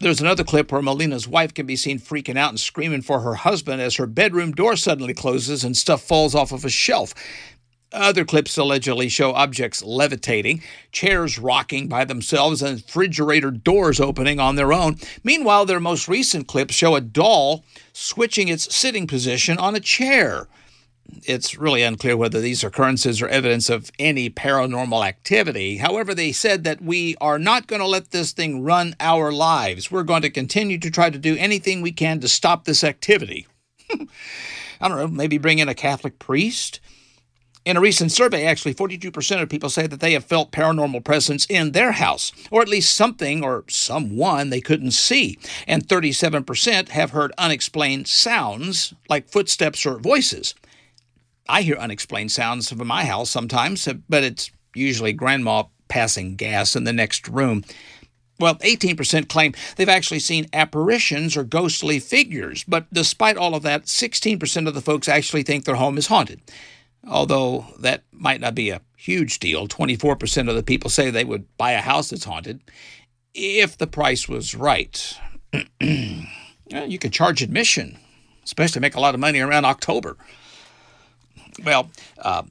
There's 0.00 0.22
another 0.22 0.44
clip 0.44 0.72
where 0.72 0.80
Molina's 0.80 1.28
wife 1.28 1.52
can 1.52 1.66
be 1.66 1.76
seen 1.76 1.98
freaking 1.98 2.38
out 2.38 2.48
and 2.48 2.58
screaming 2.58 3.02
for 3.02 3.20
her 3.20 3.34
husband 3.34 3.82
as 3.82 3.96
her 3.96 4.06
bedroom 4.06 4.52
door 4.52 4.76
suddenly 4.76 5.12
closes 5.12 5.62
and 5.62 5.76
stuff 5.76 6.00
falls 6.00 6.34
off 6.34 6.52
of 6.52 6.64
a 6.64 6.70
shelf. 6.70 7.12
Other 7.92 8.24
clips 8.24 8.56
allegedly 8.56 9.08
show 9.08 9.32
objects 9.32 9.82
levitating, 9.82 10.62
chairs 10.92 11.38
rocking 11.38 11.88
by 11.88 12.04
themselves, 12.04 12.62
and 12.62 12.76
refrigerator 12.76 13.50
doors 13.50 14.00
opening 14.00 14.40
on 14.40 14.56
their 14.56 14.72
own. 14.72 14.96
Meanwhile, 15.22 15.66
their 15.66 15.80
most 15.80 16.08
recent 16.08 16.46
clips 16.46 16.74
show 16.74 16.96
a 16.96 17.00
doll 17.00 17.64
switching 17.92 18.48
its 18.48 18.74
sitting 18.74 19.06
position 19.06 19.58
on 19.58 19.74
a 19.74 19.80
chair. 19.80 20.48
It's 21.24 21.58
really 21.58 21.82
unclear 21.82 22.16
whether 22.16 22.40
these 22.40 22.64
occurrences 22.64 23.20
are 23.20 23.28
evidence 23.28 23.68
of 23.68 23.90
any 23.98 24.30
paranormal 24.30 25.06
activity. 25.06 25.76
However, 25.76 26.14
they 26.14 26.32
said 26.32 26.64
that 26.64 26.80
we 26.80 27.16
are 27.20 27.38
not 27.38 27.66
going 27.66 27.80
to 27.80 27.86
let 27.86 28.10
this 28.10 28.32
thing 28.32 28.62
run 28.62 28.96
our 28.98 29.30
lives. 29.30 29.90
We're 29.90 30.04
going 30.04 30.22
to 30.22 30.30
continue 30.30 30.78
to 30.78 30.90
try 30.90 31.10
to 31.10 31.18
do 31.18 31.36
anything 31.36 31.82
we 31.82 31.92
can 31.92 32.20
to 32.20 32.28
stop 32.28 32.64
this 32.64 32.82
activity. 32.82 33.46
I 34.80 34.88
don't 34.88 34.98
know, 34.98 35.08
maybe 35.08 35.36
bring 35.36 35.58
in 35.58 35.68
a 35.68 35.74
Catholic 35.74 36.18
priest? 36.18 36.80
In 37.64 37.76
a 37.76 37.80
recent 37.80 38.10
survey, 38.10 38.44
actually, 38.44 38.74
42% 38.74 39.40
of 39.40 39.48
people 39.48 39.70
say 39.70 39.86
that 39.86 40.00
they 40.00 40.14
have 40.14 40.24
felt 40.24 40.50
paranormal 40.50 41.04
presence 41.04 41.46
in 41.46 41.70
their 41.70 41.92
house, 41.92 42.32
or 42.50 42.60
at 42.60 42.68
least 42.68 42.94
something 42.94 43.44
or 43.44 43.64
someone 43.68 44.50
they 44.50 44.60
couldn't 44.60 44.90
see. 44.90 45.38
And 45.68 45.86
37% 45.86 46.88
have 46.88 47.12
heard 47.12 47.32
unexplained 47.38 48.08
sounds, 48.08 48.94
like 49.08 49.28
footsteps 49.28 49.86
or 49.86 49.98
voices. 49.98 50.56
I 51.48 51.62
hear 51.62 51.76
unexplained 51.76 52.32
sounds 52.32 52.68
from 52.68 52.86
my 52.88 53.04
house 53.04 53.30
sometimes, 53.30 53.88
but 54.08 54.24
it's 54.24 54.50
usually 54.74 55.12
grandma 55.12 55.64
passing 55.86 56.34
gas 56.34 56.74
in 56.74 56.82
the 56.82 56.92
next 56.92 57.28
room. 57.28 57.64
Well, 58.40 58.56
18% 58.56 59.28
claim 59.28 59.54
they've 59.76 59.88
actually 59.88 60.18
seen 60.18 60.48
apparitions 60.52 61.36
or 61.36 61.44
ghostly 61.44 62.00
figures, 62.00 62.64
but 62.64 62.92
despite 62.92 63.36
all 63.36 63.54
of 63.54 63.62
that, 63.62 63.84
16% 63.84 64.66
of 64.66 64.74
the 64.74 64.80
folks 64.80 65.08
actually 65.08 65.44
think 65.44 65.64
their 65.64 65.76
home 65.76 65.96
is 65.96 66.08
haunted. 66.08 66.40
Although 67.06 67.66
that 67.80 68.04
might 68.12 68.40
not 68.40 68.54
be 68.54 68.70
a 68.70 68.80
huge 68.96 69.40
deal, 69.40 69.66
24% 69.66 70.48
of 70.48 70.54
the 70.54 70.62
people 70.62 70.88
say 70.88 71.10
they 71.10 71.24
would 71.24 71.56
buy 71.56 71.72
a 71.72 71.80
house 71.80 72.10
that's 72.10 72.24
haunted 72.24 72.60
if 73.34 73.76
the 73.76 73.86
price 73.86 74.28
was 74.28 74.54
right. 74.54 75.18
you 75.80 76.98
could 77.00 77.12
charge 77.12 77.42
admission, 77.42 77.98
especially 78.44 78.80
make 78.80 78.94
a 78.94 79.00
lot 79.00 79.14
of 79.14 79.20
money 79.20 79.40
around 79.40 79.64
October. 79.64 80.16
Well, 81.64 81.90
uh, 82.18 82.44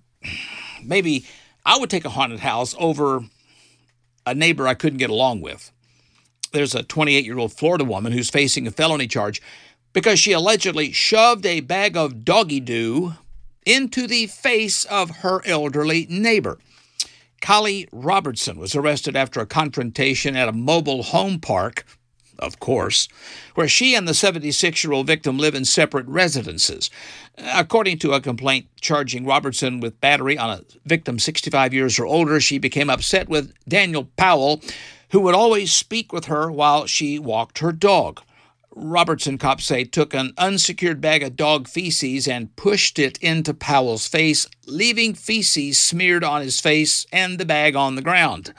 maybe 0.83 1.25
I 1.65 1.77
would 1.77 1.89
take 1.89 2.05
a 2.05 2.09
haunted 2.09 2.39
house 2.39 2.75
over 2.77 3.21
a 4.25 4.35
neighbor 4.35 4.67
I 4.67 4.73
couldn't 4.73 4.99
get 4.99 5.09
along 5.09 5.41
with. 5.41 5.71
There's 6.51 6.75
a 6.75 6.83
28 6.83 7.25
year 7.25 7.37
old 7.37 7.53
Florida 7.53 7.85
woman 7.85 8.11
who's 8.11 8.29
facing 8.29 8.67
a 8.67 8.71
felony 8.71 9.07
charge 9.07 9.41
because 9.93 10.19
she 10.19 10.31
allegedly 10.31 10.91
shoved 10.91 11.45
a 11.45 11.61
bag 11.61 11.95
of 11.95 12.25
doggy 12.25 12.59
doo 12.59 13.13
into 13.65 14.07
the 14.07 14.27
face 14.27 14.85
of 14.85 15.17
her 15.17 15.41
elderly 15.45 16.07
neighbor. 16.09 16.57
Kali 17.41 17.87
Robertson 17.91 18.59
was 18.59 18.75
arrested 18.75 19.15
after 19.15 19.39
a 19.39 19.47
confrontation 19.47 20.35
at 20.35 20.47
a 20.47 20.53
mobile 20.53 21.03
home 21.03 21.39
park, 21.39 21.85
of 22.37 22.59
course, 22.59 23.07
where 23.55 23.67
she 23.67 23.95
and 23.95 24.07
the 24.07 24.13
76 24.13 24.83
year 24.83 24.93
old 24.93 25.07
victim 25.07 25.37
live 25.37 25.55
in 25.55 25.65
separate 25.65 26.07
residences. 26.07 26.89
According 27.37 27.99
to 27.99 28.13
a 28.13 28.21
complaint 28.21 28.67
charging 28.79 29.25
Robertson 29.25 29.79
with 29.79 29.99
battery 30.01 30.37
on 30.37 30.49
a 30.51 30.63
victim 30.85 31.19
65 31.19 31.73
years 31.73 31.99
or 31.99 32.05
older, 32.05 32.39
she 32.39 32.57
became 32.57 32.89
upset 32.89 33.27
with 33.27 33.53
Daniel 33.67 34.07
Powell, 34.17 34.61
who 35.09 35.19
would 35.21 35.35
always 35.35 35.73
speak 35.73 36.13
with 36.13 36.25
her 36.25 36.51
while 36.51 36.85
she 36.85 37.17
walked 37.17 37.59
her 37.59 37.71
dog. 37.71 38.21
Robertson 38.73 39.37
cops 39.37 39.65
say 39.65 39.83
took 39.83 40.13
an 40.13 40.33
unsecured 40.37 41.01
bag 41.01 41.23
of 41.23 41.35
dog 41.35 41.67
feces 41.67 42.27
and 42.27 42.55
pushed 42.55 42.99
it 42.99 43.17
into 43.17 43.53
Powell's 43.53 44.07
face, 44.07 44.47
leaving 44.65 45.13
feces 45.13 45.79
smeared 45.79 46.23
on 46.23 46.41
his 46.41 46.59
face 46.59 47.05
and 47.11 47.37
the 47.37 47.45
bag 47.45 47.75
on 47.75 47.95
the 47.95 48.01
ground. 48.01 48.53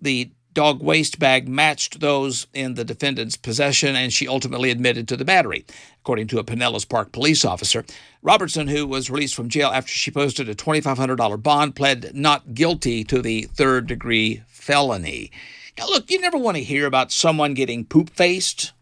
The 0.00 0.30
dog 0.54 0.82
waste 0.82 1.18
bag 1.18 1.46
matched 1.46 2.00
those 2.00 2.46
in 2.54 2.74
the 2.74 2.84
defendant's 2.84 3.36
possession, 3.36 3.94
and 3.94 4.10
she 4.10 4.26
ultimately 4.26 4.70
admitted 4.70 5.06
to 5.06 5.16
the 5.16 5.24
battery, 5.24 5.66
according 6.00 6.28
to 6.28 6.38
a 6.38 6.44
Pinellas 6.44 6.88
Park 6.88 7.12
police 7.12 7.44
officer. 7.44 7.84
Robertson, 8.22 8.68
who 8.68 8.86
was 8.86 9.10
released 9.10 9.34
from 9.34 9.50
jail 9.50 9.68
after 9.68 9.92
she 9.92 10.10
posted 10.10 10.48
a 10.48 10.54
$2,500 10.54 11.42
bond, 11.42 11.76
pled 11.76 12.12
not 12.14 12.54
guilty 12.54 13.04
to 13.04 13.20
the 13.20 13.42
third 13.42 13.86
degree 13.86 14.42
felony. 14.46 15.30
Now, 15.76 15.88
look, 15.88 16.10
you 16.10 16.18
never 16.22 16.38
want 16.38 16.56
to 16.56 16.62
hear 16.62 16.86
about 16.86 17.12
someone 17.12 17.52
getting 17.52 17.84
poop 17.84 18.08
faced 18.08 18.72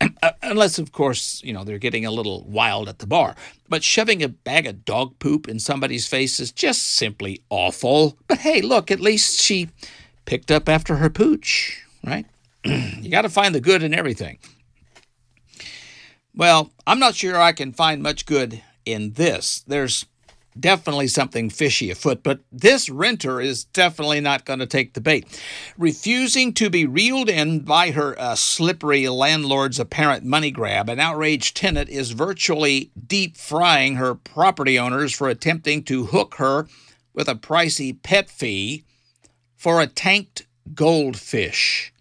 Uh, 0.00 0.32
unless, 0.42 0.78
of 0.78 0.92
course, 0.92 1.42
you 1.44 1.52
know, 1.52 1.64
they're 1.64 1.78
getting 1.78 2.06
a 2.06 2.10
little 2.10 2.44
wild 2.44 2.88
at 2.88 2.98
the 2.98 3.06
bar. 3.06 3.36
But 3.68 3.82
shoving 3.82 4.22
a 4.22 4.28
bag 4.28 4.66
of 4.66 4.84
dog 4.84 5.18
poop 5.18 5.48
in 5.48 5.58
somebody's 5.58 6.06
face 6.06 6.40
is 6.40 6.52
just 6.52 6.82
simply 6.82 7.42
awful. 7.50 8.18
But 8.26 8.38
hey, 8.38 8.60
look, 8.60 8.90
at 8.90 9.00
least 9.00 9.40
she 9.40 9.68
picked 10.24 10.50
up 10.50 10.68
after 10.68 10.96
her 10.96 11.10
pooch, 11.10 11.84
right? 12.04 12.26
you 12.64 13.10
got 13.10 13.22
to 13.22 13.28
find 13.28 13.54
the 13.54 13.60
good 13.60 13.82
in 13.82 13.94
everything. 13.94 14.38
Well, 16.34 16.72
I'm 16.86 16.98
not 16.98 17.14
sure 17.14 17.40
I 17.40 17.52
can 17.52 17.72
find 17.72 18.02
much 18.02 18.26
good 18.26 18.62
in 18.84 19.12
this. 19.12 19.62
There's 19.66 20.06
definitely 20.58 21.08
something 21.08 21.50
fishy 21.50 21.90
afoot, 21.90 22.22
but 22.22 22.40
this 22.52 22.88
renter 22.88 23.40
is 23.40 23.64
definitely 23.64 24.20
not 24.20 24.44
going 24.44 24.58
to 24.58 24.66
take 24.66 24.94
the 24.94 25.00
bait. 25.00 25.26
Refusing 25.76 26.52
to 26.54 26.70
be 26.70 26.86
reeled 26.86 27.28
in 27.28 27.60
by 27.60 27.90
her 27.90 28.18
uh, 28.18 28.34
slippery 28.34 29.08
landlord's 29.08 29.80
apparent 29.80 30.24
money 30.24 30.50
grab, 30.50 30.88
an 30.88 31.00
outraged 31.00 31.56
tenant 31.56 31.88
is 31.88 32.12
virtually 32.12 32.90
deep 33.06 33.36
frying 33.36 33.96
her 33.96 34.14
property 34.14 34.78
owners 34.78 35.12
for 35.12 35.28
attempting 35.28 35.82
to 35.84 36.06
hook 36.06 36.36
her 36.36 36.66
with 37.12 37.28
a 37.28 37.34
pricey 37.34 38.00
pet 38.02 38.30
fee 38.30 38.84
for 39.56 39.80
a 39.80 39.86
tanked 39.86 40.46
goldfish. 40.74 41.92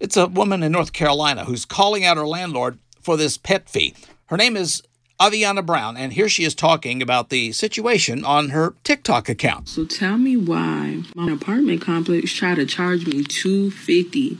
It's 0.00 0.16
a 0.16 0.26
woman 0.26 0.62
in 0.62 0.72
North 0.72 0.92
Carolina 0.92 1.44
who's 1.44 1.64
calling 1.64 2.04
out 2.04 2.16
her 2.16 2.26
landlord 2.26 2.78
for 3.00 3.16
this 3.16 3.36
pet 3.36 3.68
fee. 3.68 3.94
Her 4.26 4.36
name 4.36 4.56
is 4.56 4.82
Aviana 5.20 5.64
Brown, 5.64 5.96
and 5.96 6.12
here 6.12 6.28
she 6.28 6.44
is 6.44 6.54
talking 6.54 7.00
about 7.00 7.30
the 7.30 7.52
situation 7.52 8.24
on 8.24 8.48
her 8.50 8.74
TikTok 8.82 9.28
account. 9.28 9.68
So 9.68 9.84
tell 9.84 10.18
me 10.18 10.36
why 10.36 11.02
my 11.14 11.30
apartment 11.32 11.82
complex 11.82 12.32
tried 12.32 12.56
to 12.56 12.66
charge 12.66 13.06
me 13.06 13.22
two 13.22 13.70
fifty 13.70 14.38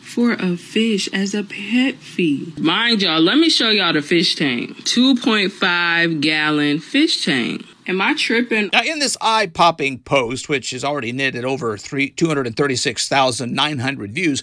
for 0.00 0.32
a 0.32 0.56
fish 0.56 1.08
as 1.12 1.34
a 1.34 1.42
pet 1.42 1.96
fee. 1.96 2.52
Mind 2.58 3.02
y'all, 3.02 3.20
let 3.20 3.38
me 3.38 3.48
show 3.48 3.70
y'all 3.70 3.94
the 3.94 4.02
fish 4.02 4.34
tank. 4.34 4.76
2.5 4.84 6.20
gallon 6.20 6.80
fish 6.80 7.24
tank. 7.24 7.64
Am 7.86 7.98
I 8.00 8.14
tripping? 8.14 8.68
Now, 8.72 8.82
in 8.82 8.98
this 8.98 9.16
eye 9.22 9.46
popping 9.46 10.00
post, 10.00 10.50
which 10.50 10.70
has 10.70 10.84
already 10.84 11.12
netted 11.12 11.46
over 11.46 11.78
three, 11.78 12.10
236,900 12.10 14.12
views, 14.12 14.42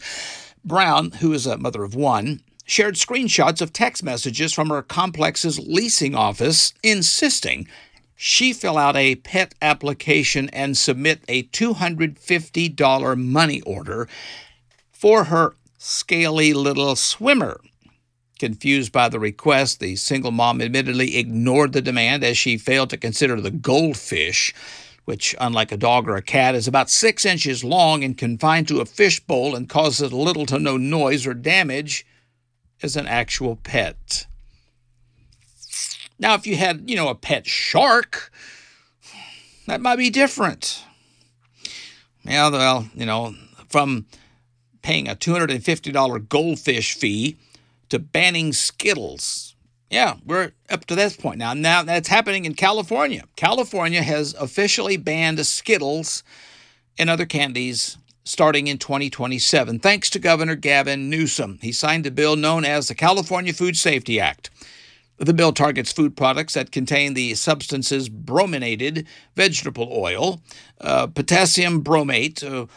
Brown, 0.66 1.12
who 1.12 1.34
is 1.34 1.46
a 1.46 1.58
mother 1.58 1.84
of 1.84 1.94
one, 1.94 2.42
shared 2.70 2.94
screenshots 2.96 3.62
of 3.62 3.74
text 3.74 4.04
messages 4.04 4.54
from 4.54 4.70
her 4.70 4.84
complex's 4.84 5.60
leasing 5.60 6.14
office 6.14 6.72
insisting 6.84 7.68
she 8.16 8.52
fill 8.52 8.78
out 8.78 8.96
a 8.98 9.16
pet 9.16 9.56
application 9.62 10.50
and 10.50 10.78
submit 10.78 11.24
a 11.30 11.44
$250 11.44 13.18
money 13.18 13.62
order 13.62 14.10
for 14.92 15.24
her 15.26 15.56
scaly 15.78 16.54
little 16.54 16.98
swimmer. 16.98 17.62
Confused 18.38 18.92
by 18.92 19.08
the 19.08 19.20
request, 19.20 19.80
the 19.80 19.96
single 19.96 20.32
mom 20.32 20.62
admittedly 20.62 21.16
ignored 21.18 21.72
the 21.72 21.82
demand 21.82 22.24
as 22.26 22.38
she 22.38 22.58
failed 22.58 22.90
to 22.90 22.98
consider 22.98 23.40
the 23.40 23.52
goldfish, 23.52 24.54
which, 25.06 25.34
unlike 25.40 25.72
a 25.72 25.78
dog 25.78 26.10
or 26.10 26.18
a 26.18 26.22
cat, 26.22 26.56
is 26.56 26.68
about 26.68 26.90
six 26.90 27.26
inches 27.26 27.64
long 27.64 28.04
and 28.04 28.18
confined 28.18 28.68
to 28.68 28.82
a 28.82 28.86
fishbowl 28.86 29.56
and 29.56 29.70
causes 29.70 30.12
little 30.12 30.46
to 30.46 30.60
no 30.60 30.76
noise 30.76 31.26
or 31.26 31.34
damage, 31.34 32.06
as 32.82 32.96
an 32.96 33.08
actual 33.08 33.56
pet. 33.58 34.26
Now, 36.18 36.34
if 36.34 36.46
you 36.46 36.56
had, 36.56 36.90
you 36.90 36.96
know, 36.96 37.08
a 37.08 37.16
pet 37.16 37.48
shark, 37.48 38.32
that 39.68 39.82
might 39.82 39.96
be 39.96 40.10
different. 40.10 40.84
Yeah, 42.24 42.50
well, 42.50 42.90
you 42.94 43.06
know, 43.06 43.36
from 43.70 44.06
paying 44.82 45.08
a 45.08 45.16
$250 45.16 46.30
goldfish 46.30 46.96
fee 46.96 47.38
to 47.90 48.00
banning 48.00 48.54
Skittles. 48.54 49.56
Yeah, 49.90 50.16
we're 50.26 50.52
up 50.70 50.86
to 50.86 50.96
this 50.96 51.16
point 51.16 51.40
now. 51.40 51.54
Now 51.54 51.82
that's 51.84 52.10
happening 52.10 52.46
in 52.46 52.54
California. 52.54 53.24
California 53.36 54.04
has 54.04 54.36
officially 54.36 54.98
banned 54.98 55.44
Skittles 55.46 56.24
and 57.00 57.10
other 57.10 57.26
candies 57.26 57.98
starting 58.30 58.68
in 58.68 58.78
2027, 58.78 59.80
thanks 59.80 60.08
to 60.08 60.20
Governor 60.20 60.56
Gavin 60.56 61.10
Newsom. 61.10 61.58
He 61.64 61.72
signed 61.72 62.06
a 62.06 62.12
bill 62.12 62.36
known 62.36 62.64
as 62.64 62.88
the 62.88 62.94
California 62.94 63.54
Food 63.54 63.76
Safety 63.76 64.20
Act. 64.20 64.52
The 65.18 65.34
bill 65.34 65.52
targets 65.52 65.92
food 65.92 66.16
products 66.16 66.54
that 66.54 66.72
contain 66.72 67.16
the 67.16 67.34
substances 67.34 68.08
brominated 68.08 69.08
vegetable 69.36 69.90
oil, 69.92 70.42
uh, 70.80 71.08
potassium 71.08 71.84
bromate, 71.84 72.44
uh, 72.44 72.68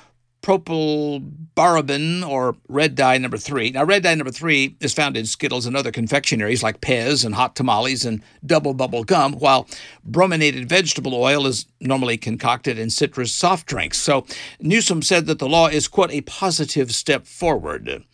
propylparaben, 0.43 2.29
or 2.29 2.57
red 2.69 2.95
dye 2.95 3.17
number 3.19 3.39
three. 3.39 3.71
Now, 3.71 3.85
red 3.85 4.03
dye 4.03 4.15
number 4.15 4.33
three 4.33 4.77
is 4.81 4.93
found 4.93 5.17
in 5.17 5.25
Skittles 5.25 5.67
and 5.67 5.77
other 5.77 5.93
confectionaries 5.93 6.63
like 6.63 6.81
Pez 6.81 7.25
and 7.25 7.35
hot 7.35 7.57
tamales 7.57 8.05
and 8.05 8.23
double 8.45 8.75
bubble 8.75 9.05
gum, 9.05 9.35
while 9.35 9.69
brominated 10.05 10.69
vegetable 10.69 11.15
oil 11.15 11.47
is 11.47 11.67
normally 11.81 12.17
concocted 12.17 12.79
in 12.79 12.91
citrus 12.91 13.33
soft 13.33 13.67
drinks. 13.67 13.99
So, 13.99 14.27
Newsom 14.61 15.03
said 15.03 15.27
that 15.27 15.39
the 15.39 15.49
law 15.49 15.69
is, 15.69 15.89
quote, 15.89 16.11
a 16.11 16.21
positive 16.23 16.93
step 16.93 17.27
forward. 17.27 18.05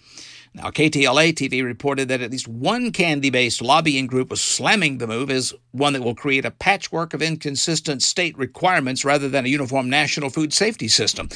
Now, 0.54 0.70
KTLA 0.70 1.34
TV 1.34 1.62
reported 1.62 2.08
that 2.08 2.20
at 2.20 2.30
least 2.30 2.48
one 2.48 2.90
candy 2.90 3.30
based 3.30 3.62
lobbying 3.62 4.06
group 4.06 4.30
was 4.30 4.40
slamming 4.40 4.98
the 4.98 5.06
move 5.06 5.30
as 5.30 5.54
one 5.70 5.92
that 5.92 6.02
will 6.02 6.14
create 6.14 6.44
a 6.44 6.50
patchwork 6.50 7.14
of 7.14 7.22
inconsistent 7.22 8.02
state 8.02 8.36
requirements 8.36 9.04
rather 9.04 9.28
than 9.28 9.44
a 9.44 9.48
uniform 9.48 9.88
national 9.88 10.30
food 10.30 10.52
safety 10.52 10.88
system. 10.88 11.28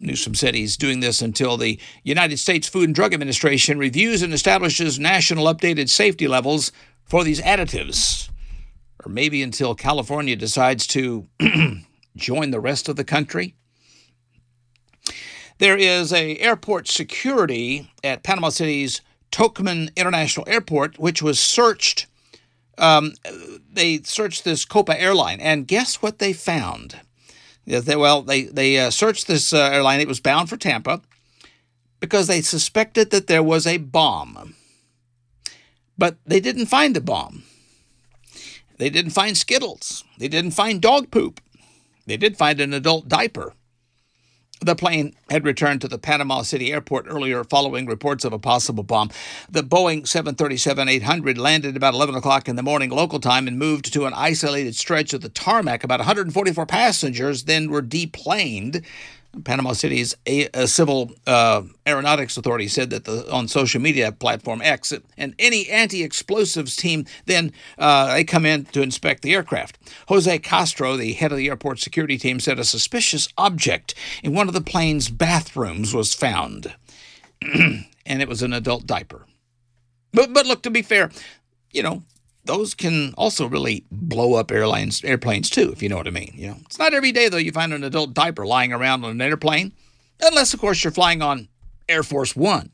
Newsom 0.00 0.34
said 0.34 0.54
he's 0.54 0.76
doing 0.76 1.00
this 1.00 1.22
until 1.22 1.56
the 1.56 1.78
United 2.02 2.38
States 2.38 2.68
Food 2.68 2.88
and 2.88 2.94
Drug 2.94 3.14
Administration 3.14 3.78
reviews 3.78 4.22
and 4.22 4.32
establishes 4.32 4.98
national 4.98 5.46
updated 5.46 5.88
safety 5.88 6.28
levels 6.28 6.72
for 7.04 7.24
these 7.24 7.40
additives. 7.40 8.28
Or 9.04 9.10
maybe 9.10 9.42
until 9.42 9.74
California 9.74 10.36
decides 10.36 10.86
to 10.88 11.28
join 12.16 12.50
the 12.50 12.60
rest 12.60 12.88
of 12.88 12.96
the 12.96 13.04
country. 13.04 13.54
There 15.58 15.76
is 15.76 16.12
a 16.12 16.36
airport 16.38 16.88
security 16.88 17.90
at 18.02 18.22
Panama 18.22 18.48
City's 18.48 19.00
Tocumen 19.30 19.94
International 19.96 20.48
Airport, 20.48 20.98
which 20.98 21.22
was 21.22 21.38
searched. 21.38 22.06
Um, 22.76 23.12
they 23.72 24.02
searched 24.02 24.44
this 24.44 24.64
Copa 24.64 25.00
airline, 25.00 25.40
and 25.40 25.66
guess 25.66 26.02
what 26.02 26.18
they 26.18 26.32
found? 26.32 27.00
They, 27.66 27.96
well, 27.96 28.22
they 28.22 28.42
they 28.44 28.78
uh, 28.78 28.90
searched 28.90 29.26
this 29.26 29.52
uh, 29.52 29.70
airline. 29.72 30.00
It 30.00 30.08
was 30.08 30.20
bound 30.20 30.48
for 30.48 30.56
Tampa 30.56 31.00
because 31.98 32.26
they 32.26 32.42
suspected 32.42 33.10
that 33.10 33.26
there 33.26 33.42
was 33.42 33.66
a 33.66 33.78
bomb, 33.78 34.54
but 35.96 36.16
they 36.26 36.40
didn't 36.40 36.66
find 36.66 36.94
the 36.94 37.00
bomb. 37.00 37.44
They 38.76 38.90
didn't 38.90 39.12
find 39.12 39.36
Skittles. 39.36 40.04
They 40.18 40.28
didn't 40.28 40.50
find 40.50 40.80
dog 40.80 41.10
poop. 41.10 41.40
They 42.06 42.16
did 42.16 42.36
find 42.36 42.60
an 42.60 42.74
adult 42.74 43.08
diaper. 43.08 43.54
The 44.64 44.74
plane 44.74 45.14
had 45.28 45.44
returned 45.44 45.82
to 45.82 45.88
the 45.88 45.98
Panama 45.98 46.40
City 46.40 46.72
airport 46.72 47.04
earlier 47.06 47.44
following 47.44 47.84
reports 47.84 48.24
of 48.24 48.32
a 48.32 48.38
possible 48.38 48.82
bomb. 48.82 49.10
The 49.46 49.62
Boeing 49.62 50.08
737 50.08 50.88
800 50.88 51.36
landed 51.36 51.76
about 51.76 51.92
11 51.92 52.14
o'clock 52.14 52.48
in 52.48 52.56
the 52.56 52.62
morning 52.62 52.88
local 52.88 53.20
time 53.20 53.46
and 53.46 53.58
moved 53.58 53.92
to 53.92 54.06
an 54.06 54.14
isolated 54.14 54.74
stretch 54.74 55.12
of 55.12 55.20
the 55.20 55.28
tarmac. 55.28 55.84
About 55.84 56.00
144 56.00 56.64
passengers 56.64 57.44
then 57.44 57.68
were 57.68 57.82
deplaned. 57.82 58.80
Panama 59.42 59.72
City's 59.72 60.14
a, 60.26 60.48
a 60.54 60.66
Civil 60.66 61.12
uh, 61.26 61.62
Aeronautics 61.86 62.36
Authority 62.36 62.68
said 62.68 62.90
that 62.90 63.04
the, 63.04 63.30
on 63.32 63.48
social 63.48 63.80
media 63.80 64.12
platform 64.12 64.60
X, 64.62 64.92
and 65.16 65.34
any 65.38 65.68
anti-explosives 65.68 66.76
team 66.76 67.06
then 67.26 67.52
uh, 67.78 68.14
they 68.14 68.24
come 68.24 68.46
in 68.46 68.64
to 68.66 68.82
inspect 68.82 69.22
the 69.22 69.34
aircraft. 69.34 69.78
Jose 70.08 70.38
Castro, 70.40 70.96
the 70.96 71.12
head 71.14 71.32
of 71.32 71.38
the 71.38 71.48
airport 71.48 71.80
security 71.80 72.18
team, 72.18 72.38
said 72.40 72.58
a 72.58 72.64
suspicious 72.64 73.28
object 73.36 73.94
in 74.22 74.34
one 74.34 74.48
of 74.48 74.54
the 74.54 74.60
plane's 74.60 75.08
bathrooms 75.08 75.94
was 75.94 76.14
found, 76.14 76.74
and 77.42 77.86
it 78.06 78.28
was 78.28 78.42
an 78.42 78.52
adult 78.52 78.86
diaper. 78.86 79.26
But 80.12 80.32
but 80.32 80.46
look, 80.46 80.62
to 80.62 80.70
be 80.70 80.82
fair, 80.82 81.10
you 81.72 81.82
know 81.82 82.02
those 82.44 82.74
can 82.74 83.14
also 83.16 83.46
really 83.46 83.84
blow 83.90 84.34
up 84.34 84.50
airlines, 84.50 85.02
airplanes 85.04 85.50
too, 85.50 85.70
if 85.72 85.82
you 85.82 85.88
know 85.88 85.96
what 85.96 86.06
I 86.06 86.10
mean. 86.10 86.32
You 86.36 86.48
know, 86.48 86.56
it's 86.66 86.78
not 86.78 86.94
every 86.94 87.12
day 87.12 87.28
though 87.28 87.38
you 87.38 87.52
find 87.52 87.72
an 87.72 87.84
adult 87.84 88.14
diaper 88.14 88.46
lying 88.46 88.72
around 88.72 89.04
on 89.04 89.10
an 89.12 89.20
airplane, 89.20 89.72
unless 90.20 90.54
of 90.54 90.60
course 90.60 90.84
you're 90.84 90.92
flying 90.92 91.22
on 91.22 91.48
Air 91.88 92.02
Force 92.02 92.36
One. 92.36 92.70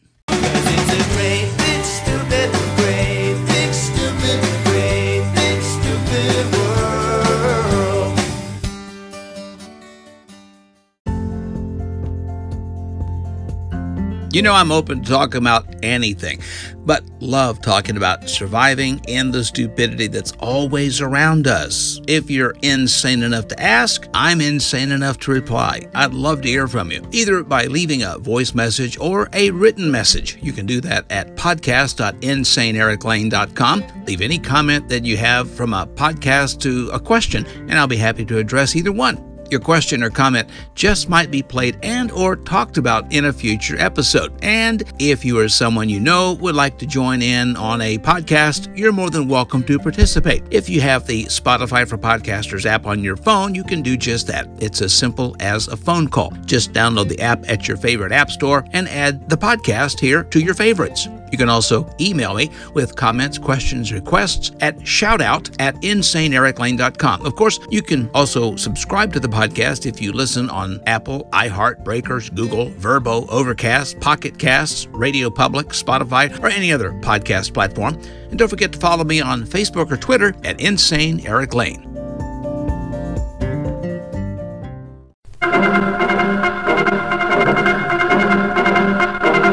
You 14.33 14.43
know, 14.43 14.53
I'm 14.53 14.71
open 14.71 15.03
to 15.03 15.11
talking 15.11 15.39
about 15.39 15.67
anything, 15.83 16.41
but 16.87 17.03
love 17.19 17.61
talking 17.61 17.97
about 17.97 18.29
surviving 18.29 19.01
in 19.09 19.33
the 19.33 19.43
stupidity 19.43 20.07
that's 20.07 20.31
always 20.39 21.01
around 21.01 21.49
us. 21.49 22.01
If 22.07 22.31
you're 22.31 22.55
insane 22.63 23.25
enough 23.25 23.49
to 23.49 23.61
ask, 23.61 24.07
I'm 24.15 24.41
insane 24.41 24.93
enough 24.93 25.19
to 25.21 25.33
reply. 25.33 25.89
I'd 25.97 26.15
love 26.15 26.43
to 26.43 26.49
hear 26.49 26.69
from 26.69 26.93
you, 26.93 27.05
either 27.11 27.43
by 27.43 27.65
leaving 27.65 28.05
a 28.05 28.19
voice 28.19 28.55
message 28.55 28.97
or 28.99 29.29
a 29.33 29.51
written 29.51 29.91
message. 29.91 30.39
You 30.41 30.53
can 30.53 30.65
do 30.65 30.81
that 30.83 31.07
at 31.11 31.35
podcast.insaneericlane.com. 31.35 33.85
Leave 34.07 34.21
any 34.21 34.39
comment 34.39 34.89
that 34.89 35.05
you 35.05 35.17
have 35.17 35.51
from 35.51 35.75
a 35.75 35.87
podcast 35.87 36.61
to 36.61 36.89
a 36.91 37.01
question, 37.01 37.45
and 37.47 37.73
I'll 37.73 37.89
be 37.89 37.97
happy 37.97 38.25
to 38.27 38.39
address 38.39 38.77
either 38.77 38.93
one. 38.93 39.30
Your 39.51 39.61
question 39.61 40.05
or 40.05 40.11
comment 40.11 40.49
just 40.75 41.09
might 41.09 41.31
be 41.31 41.43
played 41.43 41.77
and 41.83 42.13
or 42.13 42.37
talked 42.37 42.77
about 42.77 43.13
in 43.13 43.25
a 43.25 43.33
future 43.33 43.77
episode. 43.79 44.33
And 44.43 44.85
if 45.01 45.25
you 45.25 45.41
or 45.41 45.49
someone 45.49 45.89
you 45.89 45.99
know 45.99 46.35
would 46.35 46.55
like 46.55 46.79
to 46.79 46.87
join 46.87 47.21
in 47.21 47.57
on 47.57 47.81
a 47.81 47.99
podcast, 47.99 48.77
you're 48.79 48.93
more 48.93 49.11
than 49.11 49.27
welcome 49.27 49.65
to 49.65 49.79
participate. 49.81 50.45
If 50.53 50.69
you 50.69 50.81
have 50.83 51.07
the 51.07 51.25
Spotify 51.25 51.89
for 51.89 51.99
Podcasters 51.99 52.65
app 52.65 52.87
on 52.87 53.03
your 53.03 53.17
phone, 53.17 53.55
you 53.55 53.65
can 53.65 53.83
do 53.83 53.97
just 53.97 54.29
that. 54.29 54.49
It's 54.61 54.83
as 54.83 54.93
simple 54.93 55.35
as 55.41 55.67
a 55.67 55.77
phone 55.77 56.07
call. 56.07 56.31
Just 56.45 56.73
download 56.73 57.09
the 57.09 57.21
app 57.21 57.49
at 57.49 57.67
your 57.67 57.77
favorite 57.77 58.13
app 58.13 58.31
store 58.31 58.65
and 58.73 58.89
add 58.89 59.29
the 59.29 59.37
podcast 59.37 59.99
here 59.99 60.23
to 60.25 60.39
your 60.39 60.55
favorites. 60.55 61.09
You 61.33 61.39
can 61.39 61.49
also 61.49 61.89
email 62.01 62.35
me 62.35 62.51
with 62.75 62.97
comments, 62.97 63.39
questions, 63.39 63.93
requests 63.93 64.51
at 64.61 64.77
shoutout 64.79 65.55
at 65.61 65.77
insaneericlane.com. 65.77 67.25
Of 67.25 67.37
course, 67.37 67.61
you 67.71 67.83
can 67.83 68.11
also 68.15 68.57
subscribe 68.57 69.13
to 69.13 69.21
the 69.21 69.29
podcast 69.29 69.40
if 69.43 70.03
you 70.03 70.13
listen 70.13 70.51
on 70.51 70.83
Apple, 70.87 71.27
iHeart, 71.33 71.83
Breakers, 71.83 72.29
Google, 72.31 72.69
Verbo, 72.71 73.27
Overcast, 73.29 73.99
Pocket 73.99 74.39
Casts, 74.39 74.87
Radio 74.89 75.31
Public, 75.31 75.69
Spotify, 75.69 76.39
or 76.43 76.49
any 76.49 76.73
other 76.73 76.93
podcast 76.93 77.55
platform. 77.55 77.95
And 78.29 78.39
don't 78.39 78.49
forget 78.49 78.73
to 78.73 78.79
follow 78.79 79.03
me 79.03 79.21
on 79.21 79.45
Facebook 79.45 79.91
or 79.91 79.97
Twitter 79.97 80.35
at 80.45 80.61
Insane 80.61 81.27
Erik 81.27 81.55
Lane. 81.55 81.87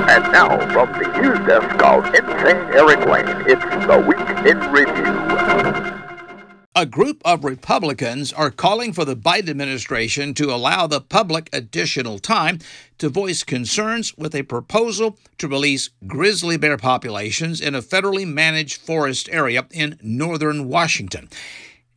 And 0.10 0.32
now, 0.34 0.58
from 0.73 0.91
the 1.00 1.08
news 1.21 1.39
desk 1.47 1.82
of 1.84 2.06
Insane 2.13 2.58
Erik 2.76 3.06
Lane, 3.08 3.28
it's 3.47 3.63
the 3.88 3.97
Week 4.06 4.19
in 4.45 4.60
Review. 4.71 5.97
A 6.80 6.86
group 6.86 7.24
of 7.26 7.44
Republicans 7.44 8.32
are 8.32 8.52
calling 8.52 8.94
for 8.94 9.04
the 9.04 9.16
Biden 9.16 9.50
administration 9.50 10.36
to 10.36 10.54
allow 10.54 10.86
the 10.86 11.02
public 11.02 11.50
additional 11.52 12.20
time 12.20 12.60
to 13.00 13.10
voice 13.10 13.42
concerns 13.42 14.16
with 14.16 14.36
a 14.36 14.44
proposal 14.44 15.18
to 15.40 15.48
release 15.48 15.90
grizzly 16.06 16.56
bear 16.56 16.78
populations 16.78 17.62
in 17.62 17.74
a 17.74 17.82
federally 17.82 18.28
managed 18.28 18.80
forest 18.80 19.28
area 19.32 19.66
in 19.72 19.98
northern 20.04 20.68
Washington. 20.68 21.30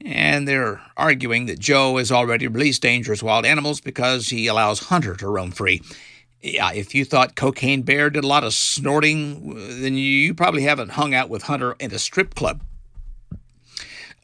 And 0.02 0.48
they're 0.48 0.80
arguing 0.96 1.44
that 1.44 1.58
Joe 1.58 1.98
has 1.98 2.10
already 2.10 2.48
released 2.48 2.80
dangerous 2.80 3.22
wild 3.22 3.44
animals 3.44 3.82
because 3.82 4.30
he 4.30 4.46
allows 4.46 4.84
Hunter 4.84 5.14
to 5.16 5.28
roam 5.28 5.50
free. 5.50 5.82
Yeah, 6.40 6.72
if 6.72 6.94
you 6.94 7.04
thought 7.04 7.36
Cocaine 7.36 7.82
Bear 7.82 8.08
did 8.08 8.24
a 8.24 8.26
lot 8.26 8.44
of 8.44 8.54
snorting, 8.54 9.82
then 9.82 9.98
you 9.98 10.32
probably 10.32 10.62
haven't 10.62 10.92
hung 10.92 11.12
out 11.12 11.28
with 11.28 11.42
Hunter 11.42 11.76
in 11.78 11.92
a 11.92 11.98
strip 11.98 12.34
club. 12.34 12.62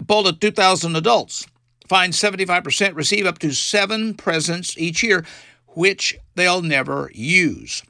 A 0.00 0.04
poll 0.04 0.24
2,000 0.24 0.96
adults 0.96 1.46
find 1.88 2.12
75% 2.12 2.94
receive 2.94 3.26
up 3.26 3.38
to 3.38 3.52
seven 3.52 4.14
presents 4.14 4.76
each 4.76 5.02
year, 5.02 5.24
which 5.68 6.16
they'll 6.34 6.62
never 6.62 7.10
use. 7.14 7.82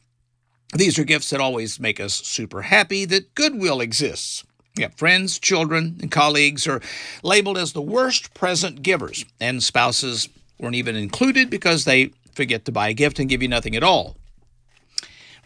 These 0.75 0.99
are 0.99 1.05
gifts 1.05 1.31
that 1.31 1.41
always 1.41 1.81
make 1.81 2.01
us 2.01 2.15
super 2.15 2.63
happy 2.63 3.05
that 3.07 3.35
goodwill 3.35 3.81
exists. 3.81 4.45
Yeah, 4.77 4.89
friends, 4.89 5.39
children, 5.39 5.97
and 6.03 6.11
colleagues 6.11 6.67
are 6.67 6.83
labeled 7.23 7.57
as 7.57 7.73
the 7.73 7.81
worst 7.81 8.35
present 8.35 8.83
givers, 8.83 9.25
and 9.41 9.63
spouses 9.63 10.29
weren't 10.59 10.75
even 10.75 10.97
included 10.97 11.49
because 11.49 11.85
they 11.85 12.11
forget 12.35 12.67
to 12.67 12.73
buy 12.73 12.89
a 12.89 12.95
gift 12.95 13.19
and 13.19 13.29
give 13.29 13.43
you 13.43 13.49
nothing 13.49 13.75
at 13.75 13.83
all. 13.83 14.17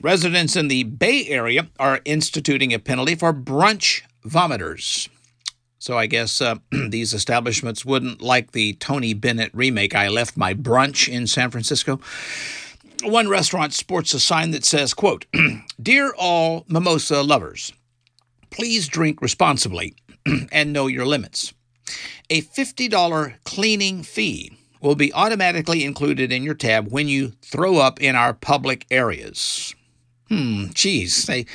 Residents 0.01 0.57
in 0.57 0.68
the 0.68 0.83
Bay 0.83 1.27
Area 1.29 1.68
are 1.79 2.01
instituting 2.05 2.73
a 2.73 2.79
penalty 2.79 3.14
for 3.14 3.33
brunch 3.33 4.03
vomiters. 4.25 5.09
So 5.80 5.96
I 5.96 6.06
guess 6.06 6.42
uh, 6.42 6.56
these 6.70 7.14
establishments 7.14 7.86
wouldn't 7.86 8.20
like 8.20 8.52
the 8.52 8.74
Tony 8.74 9.14
Bennett 9.14 9.50
remake, 9.54 9.94
I 9.94 10.08
Left 10.08 10.36
My 10.36 10.52
Brunch 10.52 11.08
in 11.08 11.26
San 11.26 11.50
Francisco. 11.50 12.00
One 13.02 13.28
restaurant 13.28 13.72
sports 13.72 14.12
a 14.12 14.20
sign 14.20 14.50
that 14.50 14.66
says, 14.66 14.92
quote, 14.92 15.24
Dear 15.82 16.12
all 16.18 16.66
mimosa 16.68 17.22
lovers, 17.22 17.72
please 18.50 18.88
drink 18.88 19.22
responsibly 19.22 19.94
and 20.52 20.70
know 20.74 20.86
your 20.86 21.06
limits. 21.06 21.54
A 22.28 22.42
$50 22.42 23.36
cleaning 23.44 24.02
fee 24.02 24.52
will 24.82 24.94
be 24.94 25.14
automatically 25.14 25.82
included 25.82 26.30
in 26.30 26.42
your 26.42 26.54
tab 26.54 26.92
when 26.92 27.08
you 27.08 27.32
throw 27.40 27.78
up 27.78 28.02
in 28.02 28.16
our 28.16 28.34
public 28.34 28.84
areas. 28.90 29.74
Hmm, 30.28 30.66
geez, 30.74 31.24
they 31.24 31.46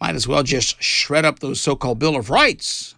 might 0.00 0.16
as 0.16 0.26
well 0.26 0.42
just 0.42 0.82
shred 0.82 1.24
up 1.24 1.38
those 1.38 1.60
so 1.60 1.76
called 1.76 2.00
Bill 2.00 2.16
of 2.16 2.28
Rights. 2.28 2.96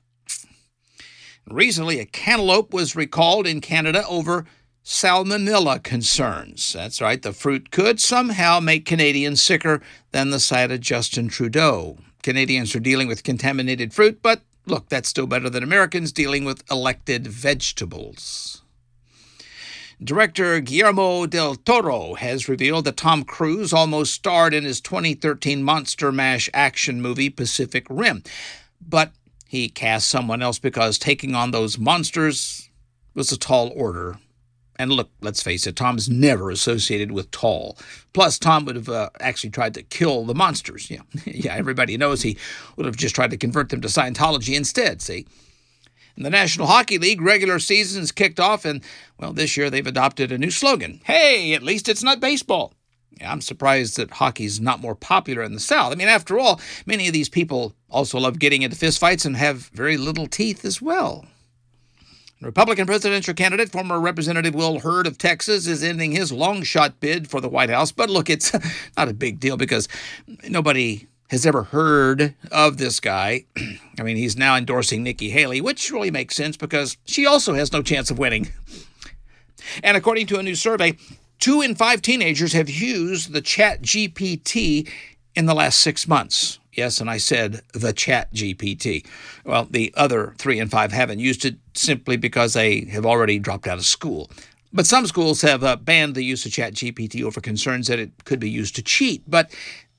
Recently, 1.49 1.99
a 1.99 2.07
cantaloupe 2.07 2.73
was 2.73 2.97
recalled 2.97 3.47
in 3.47 3.61
Canada 3.61 4.05
over 4.09 4.47
salmonella 4.85 5.83
concerns. 5.83 6.73
That's 6.73 7.01
right, 7.01 7.21
the 7.21 7.33
fruit 7.33 7.71
could 7.71 8.01
somehow 8.01 8.61
make 8.61 8.87
Canadians 8.87 9.43
sicker 9.43 9.81
than 10.13 10.31
the 10.31 10.41
sight 10.41 10.71
of 10.71 10.81
Justin 10.81 11.29
Trudeau. 11.29 11.99
Canadians 12.23 12.75
are 12.75 12.81
dealing 12.81 13.09
with 13.09 13.25
contaminated 13.25 13.93
fruit, 13.93 14.21
but 14.23 14.43
look, 14.67 14.89
that's 14.89 15.09
still 15.09 15.27
better 15.27 15.51
than 15.51 15.63
Americans 15.63 16.13
dealing 16.13 16.45
with 16.45 16.69
elected 16.71 17.27
vegetables. 17.27 18.63
Director 20.03 20.61
Guillermo 20.61 21.27
del 21.27 21.57
Toro 21.57 22.15
has 22.15 22.49
revealed 22.49 22.87
that 22.87 22.97
Tom 22.97 23.23
Cruise 23.23 23.73
almost 23.73 24.15
starred 24.15 24.55
in 24.55 24.65
his 24.65 24.81
2013 24.81 25.63
Monster 25.63 26.11
Mash 26.11 26.49
action 26.55 27.03
movie 27.03 27.29
Pacific 27.29 27.87
Rim. 27.91 28.23
But 28.81 29.13
he 29.51 29.69
cast 29.69 30.09
someone 30.09 30.43
else 30.43 30.61
because 30.61 30.97
taking 30.97 31.35
on 31.35 31.51
those 31.51 31.77
monsters 31.77 32.71
was 33.17 33.33
a 33.33 33.37
tall 33.37 33.73
order. 33.75 34.17
And 34.77 34.93
look, 34.93 35.11
let's 35.21 35.43
face 35.43 35.67
it, 35.67 35.75
Tom's 35.75 36.09
never 36.09 36.51
associated 36.51 37.11
with 37.11 37.33
tall. 37.33 37.77
Plus, 38.13 38.39
Tom 38.39 38.65
would 38.65 38.77
have 38.77 38.89
uh, 38.89 39.11
actually 39.19 39.51
tried 39.51 39.75
to 39.75 39.83
kill 39.83 40.25
the 40.25 40.37
monsters. 40.37 40.89
Yeah, 40.89 41.01
yeah, 41.25 41.57
everybody 41.57 41.97
knows 41.97 42.23
he 42.23 42.39
would 42.77 42.87
have 42.87 42.97
just 42.97 43.17
tried 43.17 43.33
to 43.33 43.37
convert 43.37 43.71
them 43.71 43.81
to 43.81 43.89
Scientology 43.89 44.57
instead, 44.57 45.03
see? 45.03 45.27
And 46.15 46.25
the 46.25 46.31
National 46.31 46.69
Hockey 46.69 46.99
League 46.99 47.21
regular 47.21 47.59
season's 47.59 48.13
kicked 48.13 48.39
off, 48.39 48.65
and, 48.65 48.85
well, 49.19 49.33
this 49.33 49.57
year 49.57 49.69
they've 49.69 49.85
adopted 49.85 50.31
a 50.31 50.39
new 50.39 50.53
slogan 50.53 51.01
Hey, 51.03 51.55
at 51.55 51.65
least 51.65 51.89
it's 51.89 52.05
not 52.05 52.21
baseball. 52.21 52.73
I'm 53.25 53.41
surprised 53.41 53.97
that 53.97 54.11
hockey's 54.13 54.61
not 54.61 54.81
more 54.81 54.95
popular 54.95 55.43
in 55.43 55.53
the 55.53 55.61
South. 55.61 55.93
I 55.93 55.97
mean, 55.97 56.09
after 56.09 56.39
all, 56.39 56.61
many 56.87 57.07
of 57.07 57.13
these 57.13 57.29
people 57.29 57.75
also 57.89 58.19
love 58.19 58.39
getting 58.39 58.63
into 58.63 58.77
fistfights 58.77 59.27
and 59.27 59.37
have 59.37 59.69
very 59.69 59.97
little 59.97 60.27
teeth 60.27 60.65
as 60.65 60.81
well. 60.81 61.27
Republican 62.41 62.87
presidential 62.87 63.35
candidate, 63.35 63.71
former 63.71 64.01
Representative 64.01 64.55
Will 64.55 64.81
Hurd 64.81 65.07
of 65.07 65.19
Texas, 65.19 65.67
is 65.67 65.85
ending 65.85 66.13
his 66.13 66.33
long 66.33 66.63
shot 66.63 66.99
bid 66.99 67.29
for 67.29 67.41
the 67.41 67.51
White 67.51 67.69
House. 67.69 67.93
But 67.93 68.09
look, 68.09 68.31
it's 68.31 68.53
not 68.97 69.09
a 69.09 69.15
big 69.15 69.41
deal 69.41 69.59
because 69.59 69.89
nobody 70.49 71.07
has 71.29 71.45
ever 71.45 71.65
heard 71.65 72.35
of 72.51 72.79
this 72.79 72.99
guy. 72.99 73.45
I 73.99 74.03
mean, 74.03 74.17
he's 74.17 74.39
now 74.39 74.57
endorsing 74.57 75.03
Nikki 75.03 75.31
Haley, 75.31 75.61
which 75.61 75.91
really 75.91 76.11
makes 76.11 76.35
sense 76.35 76.57
because 76.57 76.97
she 77.05 77.27
also 77.27 77.55
has 77.55 77.73
no 77.73 77.83
chance 77.83 78.11
of 78.11 78.19
winning. 78.19 78.49
And 79.83 79.97
according 79.97 80.27
to 80.29 80.39
a 80.39 80.43
new 80.43 80.55
survey, 80.55 80.97
two 81.41 81.61
in 81.61 81.75
five 81.75 82.03
teenagers 82.03 82.53
have 82.53 82.71
used 82.71 83.33
the 83.33 83.41
Chat 83.41 83.83
GPT 83.83 84.89
in 85.35 85.47
the 85.47 85.55
last 85.55 85.81
six 85.81 86.07
months. 86.07 86.59
Yes, 86.73 87.01
and 87.01 87.11
I 87.11 87.17
said 87.17 87.63
the 87.73 87.93
Chat 87.93 88.33
GPT. 88.33 89.05
Well, 89.45 89.67
the 89.69 89.93
other 89.97 90.35
three 90.39 90.61
in 90.61 90.69
five 90.69 90.93
haven't 90.93 91.19
used 91.19 91.45
it 91.45 91.57
simply 91.75 92.17
because 92.17 92.53
they 92.53 92.85
have 92.87 93.05
already 93.05 93.39
dropped 93.39 93.67
out 93.67 93.79
of 93.79 93.87
school. 93.87 94.31
But 94.73 94.87
some 94.87 95.07
schools 95.07 95.43
have 95.43 95.65
uh, 95.65 95.77
banned 95.77 96.15
the 96.15 96.23
use 96.23 96.47
of 96.47 96.53
Chat 96.53 96.75
GPT 96.75 97.25
over 97.25 97.41
concerns 97.41 97.89
that 97.89 97.99
it 97.99 98.25
could 98.25 98.39
be 98.39 98.51
used 98.51 98.77
to 98.77 98.83
cheat. 98.83 99.25
But 99.27 99.53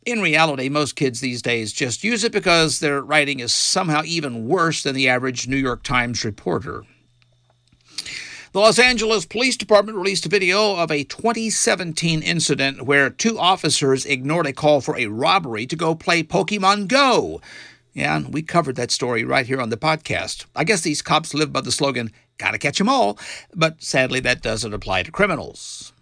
in 0.05 0.21
reality, 0.21 0.69
most 0.69 0.95
kids 0.95 1.19
these 1.19 1.41
days 1.41 1.73
just 1.73 2.03
use 2.03 2.23
it 2.23 2.31
because 2.31 2.79
their 2.79 3.01
writing 3.01 3.41
is 3.41 3.53
somehow 3.53 4.01
even 4.05 4.47
worse 4.47 4.83
than 4.83 4.95
the 4.95 5.09
average 5.09 5.47
New 5.47 5.57
York 5.57 5.83
Times 5.83 6.23
reporter. 6.23 6.83
The 8.53 8.59
Los 8.59 8.79
Angeles 8.79 9.25
Police 9.25 9.55
Department 9.55 9.97
released 9.97 10.25
a 10.25 10.29
video 10.29 10.75
of 10.75 10.91
a 10.91 11.05
2017 11.05 12.21
incident 12.21 12.81
where 12.81 13.09
two 13.09 13.39
officers 13.39 14.05
ignored 14.05 14.45
a 14.45 14.51
call 14.51 14.81
for 14.81 14.97
a 14.97 15.07
robbery 15.07 15.65
to 15.67 15.77
go 15.77 15.95
play 15.95 16.21
Pokemon 16.21 16.89
Go. 16.89 17.39
Yeah, 17.93 18.23
we 18.27 18.41
covered 18.41 18.75
that 18.75 18.91
story 18.91 19.23
right 19.23 19.45
here 19.47 19.61
on 19.61 19.69
the 19.69 19.77
podcast. 19.77 20.47
I 20.53 20.65
guess 20.65 20.81
these 20.81 21.01
cops 21.01 21.33
live 21.33 21.53
by 21.53 21.61
the 21.61 21.71
slogan, 21.71 22.11
gotta 22.37 22.57
catch 22.57 22.81
'em 22.81 22.89
all, 22.89 23.17
but 23.55 23.81
sadly 23.81 24.19
that 24.19 24.41
doesn't 24.41 24.73
apply 24.73 25.03
to 25.03 25.11
criminals. 25.11 25.93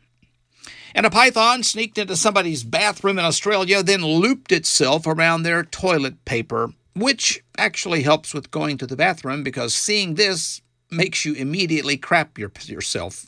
And 0.96 1.06
a 1.06 1.12
python 1.12 1.62
sneaked 1.62 2.00
into 2.00 2.16
somebody's 2.16 2.64
bathroom 2.64 3.20
in 3.20 3.26
Australia, 3.26 3.84
then 3.84 4.04
looped 4.04 4.52
itself 4.52 5.06
around 5.06 5.44
their 5.44 5.64
toilet 5.64 6.26
paper, 6.26 6.74
which 6.96 7.44
actually 7.60 8.02
helps 8.02 8.34
with 8.34 8.50
going 8.50 8.80
to 8.80 8.88
the 8.88 8.96
bathroom 8.96 9.44
because 9.44 9.76
seeing 9.76 10.16
this 10.16 10.62
makes 10.92 11.26
you 11.26 11.34
immediately 11.34 11.98
crap 11.98 12.38
your, 12.38 12.52
yourself. 12.66 13.26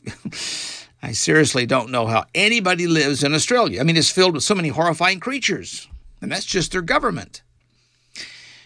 I 1.04 1.14
seriously 1.14 1.66
don't 1.66 1.90
know 1.90 2.06
how 2.08 2.26
anybody 2.36 2.88
lives 2.88 3.24
in 3.24 3.34
Australia. 3.34 3.82
I 3.82 3.84
mean, 3.84 3.98
it's 3.98 4.12
filled 4.12 4.36
with 4.36 4.44
so 4.44 4.56
many 4.56 4.70
horrifying 4.70 5.20
creatures, 5.20 5.88
and 6.22 6.32
that's 6.32 6.46
just 6.46 6.72
their 6.72 6.82
government. 6.82 7.42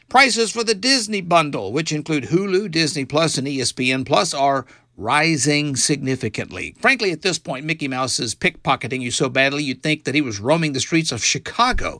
Prices 0.09 0.51
for 0.51 0.63
the 0.63 0.75
Disney 0.75 1.21
bundle, 1.21 1.71
which 1.71 1.91
include 1.91 2.25
Hulu, 2.25 2.69
Disney 2.69 3.05
Plus, 3.05 3.37
and 3.37 3.47
ESPN 3.47 4.05
Plus, 4.05 4.33
are 4.33 4.65
rising 4.97 5.75
significantly. 5.75 6.75
Frankly, 6.79 7.11
at 7.11 7.21
this 7.21 7.39
point, 7.39 7.65
Mickey 7.65 7.87
Mouse 7.87 8.19
is 8.19 8.35
pickpocketing 8.35 9.01
you 9.01 9.11
so 9.11 9.29
badly 9.29 9.63
you'd 9.63 9.83
think 9.83 10.03
that 10.03 10.15
he 10.15 10.21
was 10.21 10.39
roaming 10.39 10.73
the 10.73 10.79
streets 10.79 11.11
of 11.11 11.23
Chicago. 11.23 11.99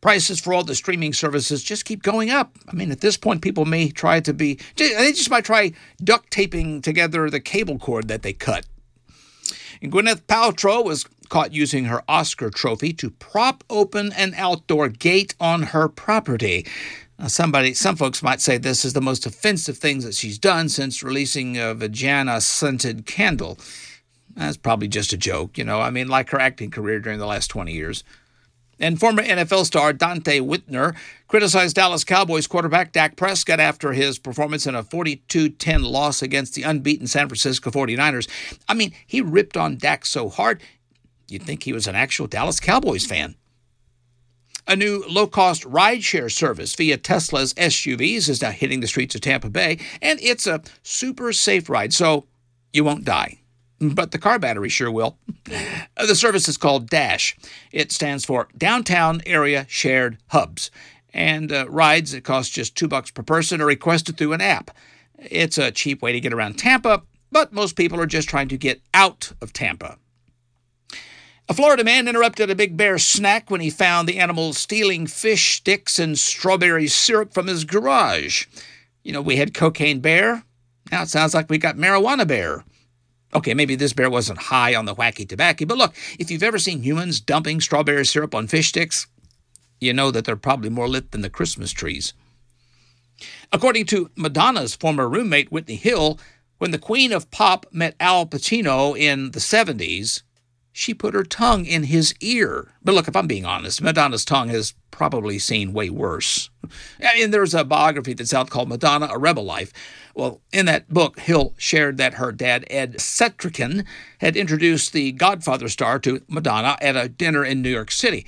Prices 0.00 0.40
for 0.40 0.54
all 0.54 0.64
the 0.64 0.74
streaming 0.74 1.12
services 1.12 1.62
just 1.62 1.84
keep 1.84 2.02
going 2.02 2.30
up. 2.30 2.56
I 2.68 2.74
mean, 2.74 2.90
at 2.90 3.00
this 3.00 3.16
point, 3.16 3.42
people 3.42 3.66
may 3.66 3.90
try 3.90 4.20
to 4.20 4.32
be, 4.32 4.58
they 4.76 5.12
just 5.12 5.30
might 5.30 5.44
try 5.44 5.72
duct 6.02 6.30
taping 6.30 6.80
together 6.80 7.28
the 7.28 7.40
cable 7.40 7.78
cord 7.78 8.08
that 8.08 8.22
they 8.22 8.32
cut. 8.32 8.64
And 9.82 9.92
Gwyneth 9.92 10.22
Paltrow 10.22 10.84
was 10.84 11.04
caught 11.28 11.52
using 11.52 11.84
her 11.86 12.02
Oscar 12.08 12.50
trophy 12.50 12.92
to 12.94 13.10
prop 13.10 13.64
open 13.70 14.12
an 14.12 14.34
outdoor 14.36 14.88
gate 14.88 15.34
on 15.40 15.64
her 15.64 15.88
property. 15.88 16.66
Now, 17.18 17.28
somebody, 17.28 17.74
some 17.74 17.96
folks 17.96 18.22
might 18.22 18.40
say 18.40 18.56
this 18.56 18.84
is 18.84 18.94
the 18.94 19.00
most 19.00 19.26
offensive 19.26 19.78
thing 19.78 20.00
that 20.00 20.14
she's 20.14 20.38
done 20.38 20.68
since 20.68 21.02
releasing 21.02 21.58
a 21.58 21.74
vagina 21.74 22.40
scented 22.40 23.06
candle. 23.06 23.58
That's 24.34 24.56
probably 24.56 24.88
just 24.88 25.12
a 25.12 25.18
joke, 25.18 25.58
you 25.58 25.64
know. 25.64 25.80
I 25.80 25.90
mean, 25.90 26.08
like 26.08 26.30
her 26.30 26.40
acting 26.40 26.70
career 26.70 27.00
during 27.00 27.18
the 27.18 27.26
last 27.26 27.48
20 27.48 27.72
years. 27.72 28.04
And 28.80 28.98
former 28.98 29.22
NFL 29.22 29.66
star 29.66 29.92
Donte 29.92 30.40
Whitner 30.40 30.96
criticized 31.28 31.76
Dallas 31.76 32.02
Cowboys 32.02 32.46
quarterback 32.46 32.92
Dak 32.92 33.14
Prescott 33.14 33.60
after 33.60 33.92
his 33.92 34.18
performance 34.18 34.66
in 34.66 34.74
a 34.74 34.82
42 34.82 35.50
10 35.50 35.82
loss 35.82 36.22
against 36.22 36.54
the 36.54 36.62
unbeaten 36.62 37.06
San 37.06 37.28
Francisco 37.28 37.70
49ers. 37.70 38.28
I 38.68 38.74
mean, 38.74 38.92
he 39.06 39.20
ripped 39.20 39.56
on 39.56 39.76
Dak 39.76 40.06
so 40.06 40.30
hard, 40.30 40.62
you'd 41.28 41.42
think 41.42 41.62
he 41.62 41.74
was 41.74 41.86
an 41.86 41.94
actual 41.94 42.26
Dallas 42.26 42.58
Cowboys 42.58 43.04
fan. 43.04 43.36
A 44.66 44.76
new 44.76 45.04
low 45.08 45.26
cost 45.26 45.64
rideshare 45.64 46.30
service 46.30 46.74
via 46.74 46.96
Tesla's 46.96 47.52
SUVs 47.54 48.28
is 48.28 48.40
now 48.40 48.50
hitting 48.50 48.80
the 48.80 48.86
streets 48.86 49.14
of 49.14 49.20
Tampa 49.20 49.50
Bay, 49.50 49.78
and 50.00 50.18
it's 50.22 50.46
a 50.46 50.62
super 50.82 51.32
safe 51.32 51.68
ride, 51.68 51.92
so 51.92 52.26
you 52.72 52.84
won't 52.84 53.04
die 53.04 53.40
but 53.80 54.10
the 54.10 54.18
car 54.18 54.38
battery 54.38 54.68
sure 54.68 54.90
will. 54.90 55.16
The 55.96 56.14
service 56.14 56.48
is 56.48 56.56
called 56.56 56.90
DASH. 56.90 57.36
It 57.72 57.92
stands 57.92 58.24
for 58.24 58.48
Downtown 58.56 59.22
Area 59.26 59.66
Shared 59.68 60.18
Hubs, 60.28 60.70
and 61.12 61.50
uh, 61.50 61.66
rides 61.68 62.12
that 62.12 62.24
cost 62.24 62.52
just 62.52 62.76
two 62.76 62.88
bucks 62.88 63.10
per 63.10 63.22
person 63.22 63.60
are 63.60 63.66
requested 63.66 64.16
through 64.16 64.34
an 64.34 64.40
app. 64.40 64.70
It's 65.18 65.58
a 65.58 65.70
cheap 65.70 66.02
way 66.02 66.12
to 66.12 66.20
get 66.20 66.32
around 66.32 66.58
Tampa, 66.58 67.02
but 67.32 67.52
most 67.52 67.76
people 67.76 68.00
are 68.00 68.06
just 68.06 68.28
trying 68.28 68.48
to 68.48 68.58
get 68.58 68.80
out 68.94 69.32
of 69.40 69.52
Tampa. 69.52 69.98
A 71.48 71.54
Florida 71.54 71.82
man 71.82 72.06
interrupted 72.06 72.48
a 72.48 72.54
big 72.54 72.76
bear 72.76 72.96
snack 72.96 73.50
when 73.50 73.60
he 73.60 73.70
found 73.70 74.08
the 74.08 74.18
animal 74.18 74.52
stealing 74.52 75.08
fish 75.08 75.56
sticks 75.56 75.98
and 75.98 76.16
strawberry 76.16 76.86
syrup 76.86 77.34
from 77.34 77.48
his 77.48 77.64
garage. 77.64 78.46
You 79.02 79.12
know, 79.12 79.20
we 79.20 79.36
had 79.36 79.52
cocaine 79.52 80.00
bear. 80.00 80.44
Now 80.92 81.02
it 81.02 81.08
sounds 81.08 81.34
like 81.34 81.50
we 81.50 81.58
got 81.58 81.76
marijuana 81.76 82.26
bear. 82.26 82.64
Okay, 83.32 83.54
maybe 83.54 83.76
this 83.76 83.92
bear 83.92 84.10
wasn't 84.10 84.38
high 84.38 84.74
on 84.74 84.86
the 84.86 84.94
wacky 84.94 85.28
tobacco, 85.28 85.64
but 85.64 85.78
look, 85.78 85.94
if 86.18 86.30
you've 86.30 86.42
ever 86.42 86.58
seen 86.58 86.82
humans 86.82 87.20
dumping 87.20 87.60
strawberry 87.60 88.04
syrup 88.04 88.34
on 88.34 88.48
fish 88.48 88.70
sticks, 88.70 89.06
you 89.80 89.92
know 89.92 90.10
that 90.10 90.24
they're 90.24 90.36
probably 90.36 90.68
more 90.68 90.88
lit 90.88 91.12
than 91.12 91.20
the 91.20 91.30
Christmas 91.30 91.70
trees. 91.70 92.12
According 93.52 93.86
to 93.86 94.10
Madonna's 94.16 94.74
former 94.74 95.08
roommate, 95.08 95.52
Whitney 95.52 95.76
Hill, 95.76 96.18
when 96.58 96.72
the 96.72 96.78
Queen 96.78 97.12
of 97.12 97.30
Pop 97.30 97.66
met 97.72 97.94
Al 98.00 98.26
Pacino 98.26 98.98
in 98.98 99.30
the 99.30 99.40
70s, 99.40 100.22
she 100.72 100.94
put 100.94 101.14
her 101.14 101.24
tongue 101.24 101.64
in 101.64 101.84
his 101.84 102.14
ear. 102.20 102.72
But 102.82 102.94
look, 102.94 103.08
if 103.08 103.16
I'm 103.16 103.26
being 103.26 103.44
honest, 103.44 103.82
Madonna's 103.82 104.24
tongue 104.24 104.48
has 104.48 104.74
probably 104.90 105.38
seen 105.38 105.72
way 105.72 105.90
worse. 105.90 106.50
And 107.00 107.32
there's 107.34 107.54
a 107.54 107.64
biography 107.64 108.12
that's 108.12 108.34
out 108.34 108.50
called 108.50 108.68
Madonna, 108.68 109.08
A 109.10 109.18
Rebel 109.18 109.44
Life. 109.44 109.72
Well, 110.14 110.40
in 110.52 110.66
that 110.66 110.92
book, 110.92 111.18
Hill 111.20 111.54
shared 111.56 111.96
that 111.96 112.14
her 112.14 112.32
dad, 112.32 112.64
Ed 112.70 112.96
Setrakian, 112.98 113.84
had 114.18 114.36
introduced 114.36 114.92
the 114.92 115.12
Godfather 115.12 115.68
star 115.68 115.98
to 116.00 116.22
Madonna 116.28 116.76
at 116.80 116.96
a 116.96 117.08
dinner 117.08 117.44
in 117.44 117.62
New 117.62 117.70
York 117.70 117.90
City. 117.90 118.26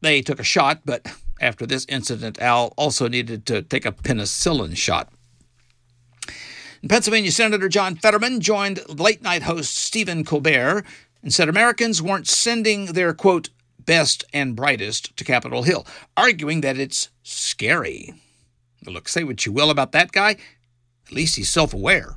They 0.00 0.22
took 0.22 0.40
a 0.40 0.44
shot, 0.44 0.80
but 0.84 1.06
after 1.40 1.66
this 1.66 1.86
incident, 1.88 2.40
Al 2.40 2.74
also 2.76 3.08
needed 3.08 3.46
to 3.46 3.62
take 3.62 3.86
a 3.86 3.92
penicillin 3.92 4.76
shot. 4.76 5.10
Pennsylvania 6.88 7.30
Senator 7.30 7.68
John 7.68 7.96
Fetterman 7.96 8.40
joined 8.40 8.80
late 8.88 9.22
night 9.22 9.42
host 9.42 9.76
Stephen 9.76 10.24
Colbert 10.24 10.84
and 11.22 11.32
said 11.32 11.48
Americans 11.48 12.02
weren't 12.02 12.28
sending 12.28 12.86
their, 12.86 13.12
quote, 13.14 13.50
best 13.78 14.24
and 14.32 14.54
brightest 14.54 15.16
to 15.16 15.24
Capitol 15.24 15.62
Hill, 15.62 15.86
arguing 16.16 16.60
that 16.60 16.78
it's 16.78 17.08
scary. 17.22 18.14
Look, 18.86 19.08
say 19.08 19.24
what 19.24 19.44
you 19.44 19.52
will 19.52 19.70
about 19.70 19.92
that 19.92 20.12
guy, 20.12 20.36
at 21.06 21.12
least 21.12 21.36
he's 21.36 21.50
self 21.50 21.74
aware. 21.74 22.16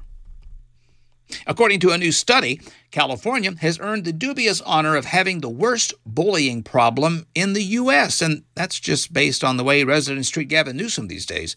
According 1.47 1.79
to 1.81 1.89
a 1.89 1.97
new 1.97 2.11
study, 2.11 2.61
California 2.91 3.55
has 3.59 3.79
earned 3.79 4.05
the 4.05 4.13
dubious 4.13 4.61
honor 4.61 4.95
of 4.95 5.05
having 5.05 5.39
the 5.39 5.49
worst 5.49 5.93
bullying 6.05 6.63
problem 6.63 7.25
in 7.33 7.53
the 7.53 7.63
U.S., 7.63 8.21
and 8.21 8.43
that's 8.55 8.79
just 8.79 9.13
based 9.13 9.43
on 9.43 9.57
the 9.57 9.63
way 9.63 9.83
residents 9.83 10.29
treat 10.29 10.47
Gavin 10.47 10.77
Newsom 10.77 11.07
these 11.07 11.25
days. 11.25 11.55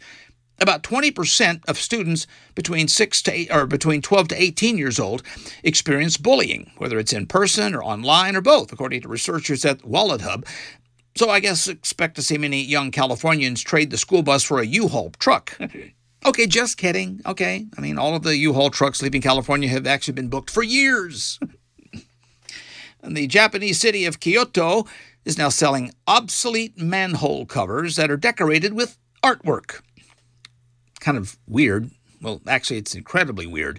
About 0.59 0.83
20% 0.83 1.69
of 1.69 1.77
students 1.77 2.27
between 2.55 2.89
6 2.89 3.23
to 3.23 3.33
8 3.33 3.53
or 3.53 3.67
between 3.67 4.01
12 4.01 4.29
to 4.29 4.43
18 4.43 4.79
years 4.79 4.99
old 4.99 5.23
experience 5.63 6.17
bullying, 6.17 6.73
whether 6.79 6.99
it's 6.99 7.13
in 7.13 7.27
person 7.27 7.75
or 7.75 7.83
online 7.83 8.35
or 8.37 8.41
both, 8.41 8.73
according 8.73 9.03
to 9.03 9.09
researchers 9.09 9.65
at 9.67 9.81
WalletHub. 9.81 10.47
So 11.15 11.29
I 11.29 11.41
guess 11.41 11.69
expect 11.69 12.17
to 12.17 12.23
see 12.23 12.39
many 12.39 12.63
young 12.63 12.91
Californians 12.91 13.63
trade 13.63 13.91
the 13.91 13.99
school 13.99 14.23
bus 14.23 14.43
for 14.43 14.61
a 14.61 14.67
U-Haul 14.67 15.13
truck. 15.19 15.59
okay, 16.27 16.47
just 16.47 16.79
kidding. 16.79 17.21
Okay. 17.27 17.67
I 17.77 17.81
mean, 17.81 17.99
all 17.99 18.15
of 18.15 18.23
the 18.23 18.37
U-Haul 18.37 18.71
trucks 18.71 19.03
leaving 19.03 19.23
California 19.23 19.69
have 19.69 19.87
actually 19.87 20.15
been 20.15 20.29
booked 20.29 20.51
for 20.51 20.63
years. 20.63 21.39
and 23.03 23.17
the 23.17 23.27
Japanese 23.27 23.79
city 23.79 24.07
of 24.07 24.21
Kyoto 24.21 24.87
is 25.27 25.37
now 25.37 25.51
selling 25.51 25.93
obsolete 26.07 26.79
manhole 26.79 27.45
covers 27.45 27.97
that 27.97 28.11
are 28.11 28.17
decorated 28.17 28.73
with 28.73 28.97
artwork 29.23 29.81
kind 31.07 31.17
of 31.17 31.39
weird. 31.47 31.93
Well, 32.21 32.43
actually, 32.49 32.79
it's 32.79 32.97
incredibly 32.97 33.47
weird. 33.47 33.79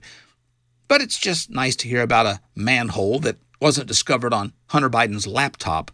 But 0.88 1.02
it's 1.02 1.20
just 1.20 1.50
nice 1.50 1.76
to 1.78 1.90
hear 1.90 2.02
about 2.02 2.26
a 2.26 2.40
manhole 2.56 3.20
that 3.20 3.36
wasn't 3.60 3.90
discovered 3.90 4.34
on 4.34 4.54
Hunter 4.68 4.90
Biden's 4.90 5.28
laptop. 5.28 5.92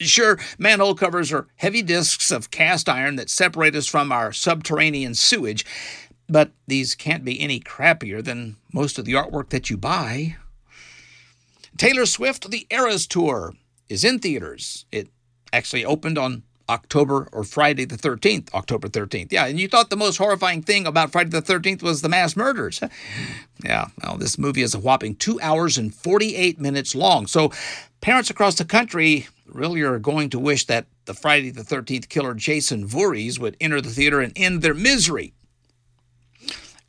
Sure, 0.00 0.38
manhole 0.58 0.94
covers 0.94 1.30
are 1.32 1.48
heavy 1.56 1.82
discs 1.82 2.30
of 2.30 2.50
cast 2.50 2.88
iron 2.88 3.16
that 3.16 3.28
separate 3.28 3.76
us 3.76 3.86
from 3.86 4.10
our 4.10 4.32
subterranean 4.32 5.14
sewage, 5.14 5.66
but 6.30 6.52
these 6.66 6.94
can't 6.94 7.26
be 7.26 7.38
any 7.38 7.60
crappier 7.60 8.24
than 8.24 8.56
most 8.72 8.98
of 8.98 9.04
the 9.04 9.12
artwork 9.12 9.50
that 9.50 9.68
you 9.68 9.76
buy. 9.76 10.36
Taylor 11.76 12.06
Swift 12.06 12.50
The 12.50 12.66
Eras 12.70 13.06
Tour 13.06 13.52
is 13.90 14.02
in 14.02 14.18
theaters. 14.18 14.86
It 14.90 15.08
actually 15.52 15.84
opened 15.84 16.16
on 16.16 16.42
October 16.70 17.28
or 17.32 17.42
Friday 17.42 17.84
the 17.84 17.96
13th, 17.96 18.54
October 18.54 18.88
13th. 18.88 19.32
Yeah, 19.32 19.46
and 19.46 19.58
you 19.58 19.66
thought 19.66 19.90
the 19.90 19.96
most 19.96 20.16
horrifying 20.16 20.62
thing 20.62 20.86
about 20.86 21.10
Friday 21.10 21.30
the 21.30 21.42
13th 21.42 21.82
was 21.82 22.00
the 22.00 22.08
mass 22.08 22.36
murders. 22.36 22.80
yeah, 23.64 23.88
well, 24.02 24.16
this 24.16 24.38
movie 24.38 24.62
is 24.62 24.74
a 24.74 24.78
whopping 24.78 25.16
two 25.16 25.40
hours 25.40 25.76
and 25.76 25.92
48 25.92 26.60
minutes 26.60 26.94
long. 26.94 27.26
So 27.26 27.52
parents 28.00 28.30
across 28.30 28.54
the 28.54 28.64
country 28.64 29.26
really 29.46 29.82
are 29.82 29.98
going 29.98 30.30
to 30.30 30.38
wish 30.38 30.66
that 30.66 30.86
the 31.06 31.14
Friday 31.14 31.50
the 31.50 31.62
13th 31.62 32.08
killer 32.08 32.34
Jason 32.34 32.86
Voorhees 32.86 33.40
would 33.40 33.56
enter 33.60 33.80
the 33.80 33.90
theater 33.90 34.20
and 34.20 34.32
end 34.36 34.62
their 34.62 34.74
misery. 34.74 35.34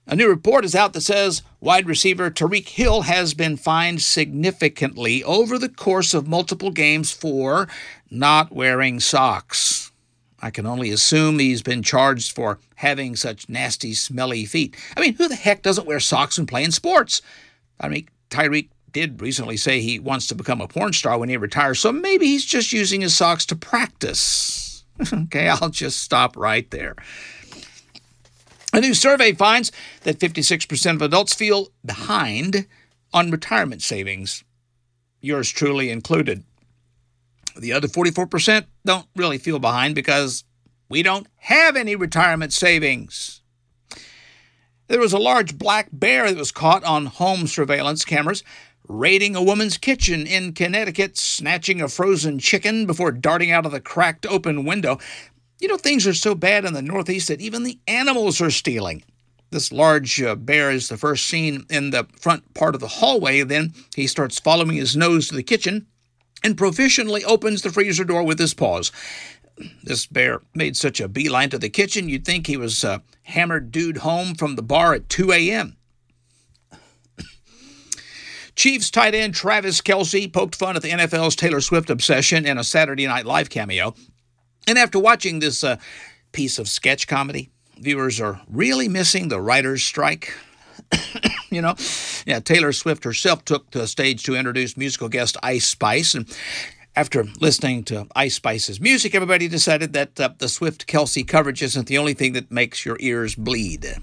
A 0.08 0.16
new 0.16 0.28
report 0.28 0.66
is 0.66 0.76
out 0.76 0.94
that 0.94 1.02
says 1.02 1.44
wide 1.60 1.88
receiver 1.88 2.32
Tyreek 2.32 2.68
Hill 2.68 3.04
has 3.04 3.34
been 3.34 3.56
fined 3.56 4.02
significantly 4.02 5.24
over 5.24 5.58
the 5.58 5.70
course 5.70 6.14
of 6.14 6.28
multiple 6.28 6.72
games 6.72 7.12
for 7.12 7.68
not 8.10 8.52
wearing 8.52 9.00
socks. 9.00 9.92
I 10.42 10.50
can 10.50 10.66
only 10.66 10.90
assume 10.90 11.38
he's 11.38 11.62
been 11.62 11.84
charged 11.84 12.36
for 12.36 12.60
having 12.76 13.16
such 13.16 13.48
nasty, 13.48 13.94
smelly 13.94 14.46
feet. 14.46 14.76
I 14.98 15.02
mean, 15.02 15.14
who 15.14 15.28
the 15.28 15.36
heck 15.36 15.62
doesn't 15.62 15.86
wear 15.86 16.00
socks 16.00 16.38
when 16.38 16.48
playing 16.48 16.72
sports? 16.72 17.22
I 17.80 17.88
mean, 17.88 18.08
Tyreek 18.32 18.70
did 18.92 19.22
recently 19.22 19.56
say 19.56 19.80
he 19.80 20.00
wants 20.00 20.26
to 20.28 20.36
become 20.36 20.62
a 20.62 20.68
porn 20.68 20.94
star 20.94 21.20
when 21.20 21.30
he 21.30 21.38
retires, 21.38 21.80
so 21.80 21.92
maybe 21.92 22.26
he's 22.26 22.46
just 22.46 22.74
using 22.74 23.02
his 23.02 23.16
socks 23.16 23.46
to 23.46 23.56
practice. 23.56 24.84
okay, 25.14 25.48
I'll 25.48 25.70
just 25.70 26.02
stop 26.02 26.36
right 26.36 26.70
there. 26.72 26.96
A 28.74 28.80
new 28.80 28.94
survey 28.94 29.34
finds 29.34 29.72
that 30.04 30.20
56% 30.20 30.96
of 30.96 31.02
adults 31.02 31.34
feel 31.34 31.70
behind 31.86 32.68
on 33.14 33.32
retirement 33.32 33.82
savings. 33.82 34.44
yours 35.24 35.52
truly 35.52 35.90
included. 35.92 36.44
The 37.56 37.74
other 37.74 37.88
44% 37.88 38.66
don't 38.86 39.06
really 39.16 39.38
feel 39.38 39.60
behind 39.60 39.94
because 39.94 40.46
we 40.90 41.04
don't 41.04 41.28
have 41.36 41.76
any 41.76 41.96
retirement 41.96 42.54
savings. 42.54 43.42
There 44.88 45.00
was 45.00 45.14
a 45.14 45.20
large 45.20 45.58
black 45.58 45.90
bear 45.92 46.32
that 46.32 46.40
was 46.40 46.52
caught 46.52 46.84
on 46.84 47.06
home 47.06 47.46
surveillance 47.46 48.04
cameras 48.04 48.44
raiding 48.88 49.36
a 49.36 49.44
woman's 49.44 49.78
kitchen 49.78 50.28
in 50.28 50.54
Connecticut, 50.54 51.18
snatching 51.18 51.82
a 51.82 51.88
frozen 51.88 52.40
chicken 52.40 52.86
before 52.86 53.12
darting 53.12 53.52
out 53.52 53.66
of 53.66 53.72
the 53.72 53.80
cracked 53.80 54.26
open 54.26 54.66
window. 54.66 55.00
You 55.62 55.68
know, 55.68 55.78
things 55.78 56.08
are 56.08 56.14
so 56.16 56.34
bad 56.34 56.66
in 56.66 56.74
the 56.74 56.82
Northeast 56.82 57.28
that 57.28 57.40
even 57.40 57.62
the 57.62 57.80
animals 57.88 58.42
are 58.42 58.50
stealing. 58.50 59.04
This 59.52 59.72
large 59.72 60.20
uh, 60.20 60.34
bear 60.34 60.72
is 60.72 60.90
the 60.90 60.98
first 60.98 61.28
seen 61.28 61.66
in 61.70 61.92
the 61.92 62.08
front 62.20 62.56
part 62.56 62.74
of 62.74 62.82
the 62.82 62.88
hallway. 62.88 63.44
Then 63.44 63.74
he 63.96 64.08
starts 64.08 64.40
following 64.40 64.76
his 64.76 64.96
nose 64.96 65.28
to 65.28 65.36
the 65.36 65.44
kitchen 65.44 65.86
and 66.44 66.58
proficiently 66.58 67.24
opens 67.26 67.62
the 67.62 67.70
freezer 67.70 68.04
door 68.04 68.24
with 68.24 68.40
his 68.40 68.56
paws. 68.56 68.92
This 69.84 70.08
bear 70.08 70.42
made 70.56 70.76
such 70.76 71.00
a 71.00 71.08
beeline 71.08 71.52
to 71.52 71.60
the 71.60 71.70
kitchen, 71.70 72.10
you'd 72.10 72.26
think 72.26 72.48
he 72.48 72.58
was 72.58 72.84
a 72.84 73.04
hammered 73.24 73.72
dude 73.72 73.98
home 73.98 74.34
from 74.34 74.56
the 74.56 74.64
bar 74.64 74.96
at 74.96 75.10
2 75.10 75.32
a.m. 75.32 75.78
Chiefs 78.56 78.90
tight 78.90 79.14
end 79.14 79.36
Travis 79.36 79.80
Kelce 79.82 80.32
poked 80.34 80.56
fun 80.56 80.76
at 80.76 80.82
the 80.82 80.90
NFL's 80.90 81.36
Taylor 81.36 81.62
Swift 81.62 81.92
obsession 81.92 82.48
in 82.48 82.58
a 82.58 82.64
Saturday 82.64 83.06
Night 83.06 83.28
Live 83.28 83.52
cameo. 83.52 83.94
And 84.68 84.78
after 84.78 85.00
watching 85.00 85.40
this 85.40 85.64
uh, 85.64 85.78
piece 86.32 86.60
of 86.60 86.68
sketch 86.70 87.08
comedy, 87.08 87.50
viewers 87.78 88.22
are 88.22 88.42
really 88.50 88.88
missing 88.88 89.28
the 89.28 89.42
writer's 89.42 89.84
strike. 89.84 90.34
you 91.50 91.62
know, 91.62 91.76
yeah, 92.26 92.40
Taylor 92.40 92.72
Swift 92.72 93.04
herself 93.04 93.44
took 93.46 93.70
to 93.72 93.80
the 93.80 93.88
stage 93.88 94.24
to 94.24 94.36
introduce 94.36 94.78
musical 94.78 95.10
guest 95.10 95.38
Ice 95.44 95.66
Spice. 95.66 96.14
And 96.14 96.28
after 96.96 97.26
listening 97.40 97.84
to 97.86 98.08
Ice 98.16 98.36
Spice's 98.36 98.80
music, 98.80 99.16
everybody 99.16 99.48
decided 99.48 99.94
that 99.94 100.20
uh, 100.20 100.30
the 100.38 100.50
Swift 100.50 100.88
Kelce 100.88 101.28
coverage 101.28 101.62
isn't 101.62 101.88
the 101.88 101.98
only 101.98 102.14
thing 102.14 102.34
that 102.34 102.52
makes 102.52 102.86
your 102.86 102.98
ears 103.00 103.36
bleed. 103.36 103.96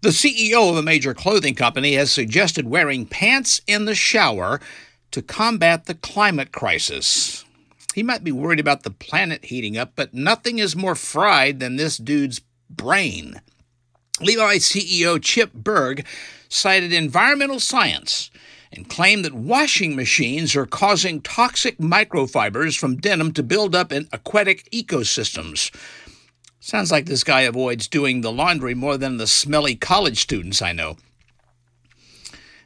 The 0.00 0.10
CEO 0.10 0.68
of 0.70 0.76
a 0.76 0.82
major 0.82 1.14
clothing 1.14 1.54
company 1.54 1.94
has 1.94 2.10
suggested 2.10 2.68
wearing 2.68 3.06
pants 3.06 3.62
in 3.66 3.86
the 3.86 3.94
shower 3.94 4.60
to 5.12 5.22
combat 5.22 5.86
the 5.86 5.94
climate 5.94 6.52
crisis. 6.52 7.43
He 7.94 8.02
might 8.02 8.24
be 8.24 8.32
worried 8.32 8.58
about 8.58 8.82
the 8.82 8.90
planet 8.90 9.44
heating 9.44 9.78
up, 9.78 9.92
but 9.94 10.12
nothing 10.12 10.58
is 10.58 10.74
more 10.74 10.96
fried 10.96 11.60
than 11.60 11.76
this 11.76 11.96
dude's 11.96 12.40
brain. 12.68 13.40
Levi 14.20 14.56
CEO 14.56 15.22
Chip 15.22 15.52
Bergh 15.52 16.04
cited 16.48 16.92
environmental 16.92 17.60
science 17.60 18.32
and 18.72 18.88
claimed 18.88 19.24
that 19.24 19.32
washing 19.32 19.94
machines 19.94 20.56
are 20.56 20.66
causing 20.66 21.20
toxic 21.20 21.78
microfibers 21.78 22.76
from 22.76 22.96
denim 22.96 23.32
to 23.32 23.44
build 23.44 23.76
up 23.76 23.92
in 23.92 24.08
aquatic 24.12 24.68
ecosystems. 24.72 25.72
Sounds 26.58 26.90
like 26.90 27.06
this 27.06 27.22
guy 27.22 27.42
avoids 27.42 27.86
doing 27.86 28.22
the 28.22 28.32
laundry 28.32 28.74
more 28.74 28.96
than 28.96 29.18
the 29.18 29.28
smelly 29.28 29.76
college 29.76 30.20
students 30.20 30.60
I 30.60 30.72
know. 30.72 30.96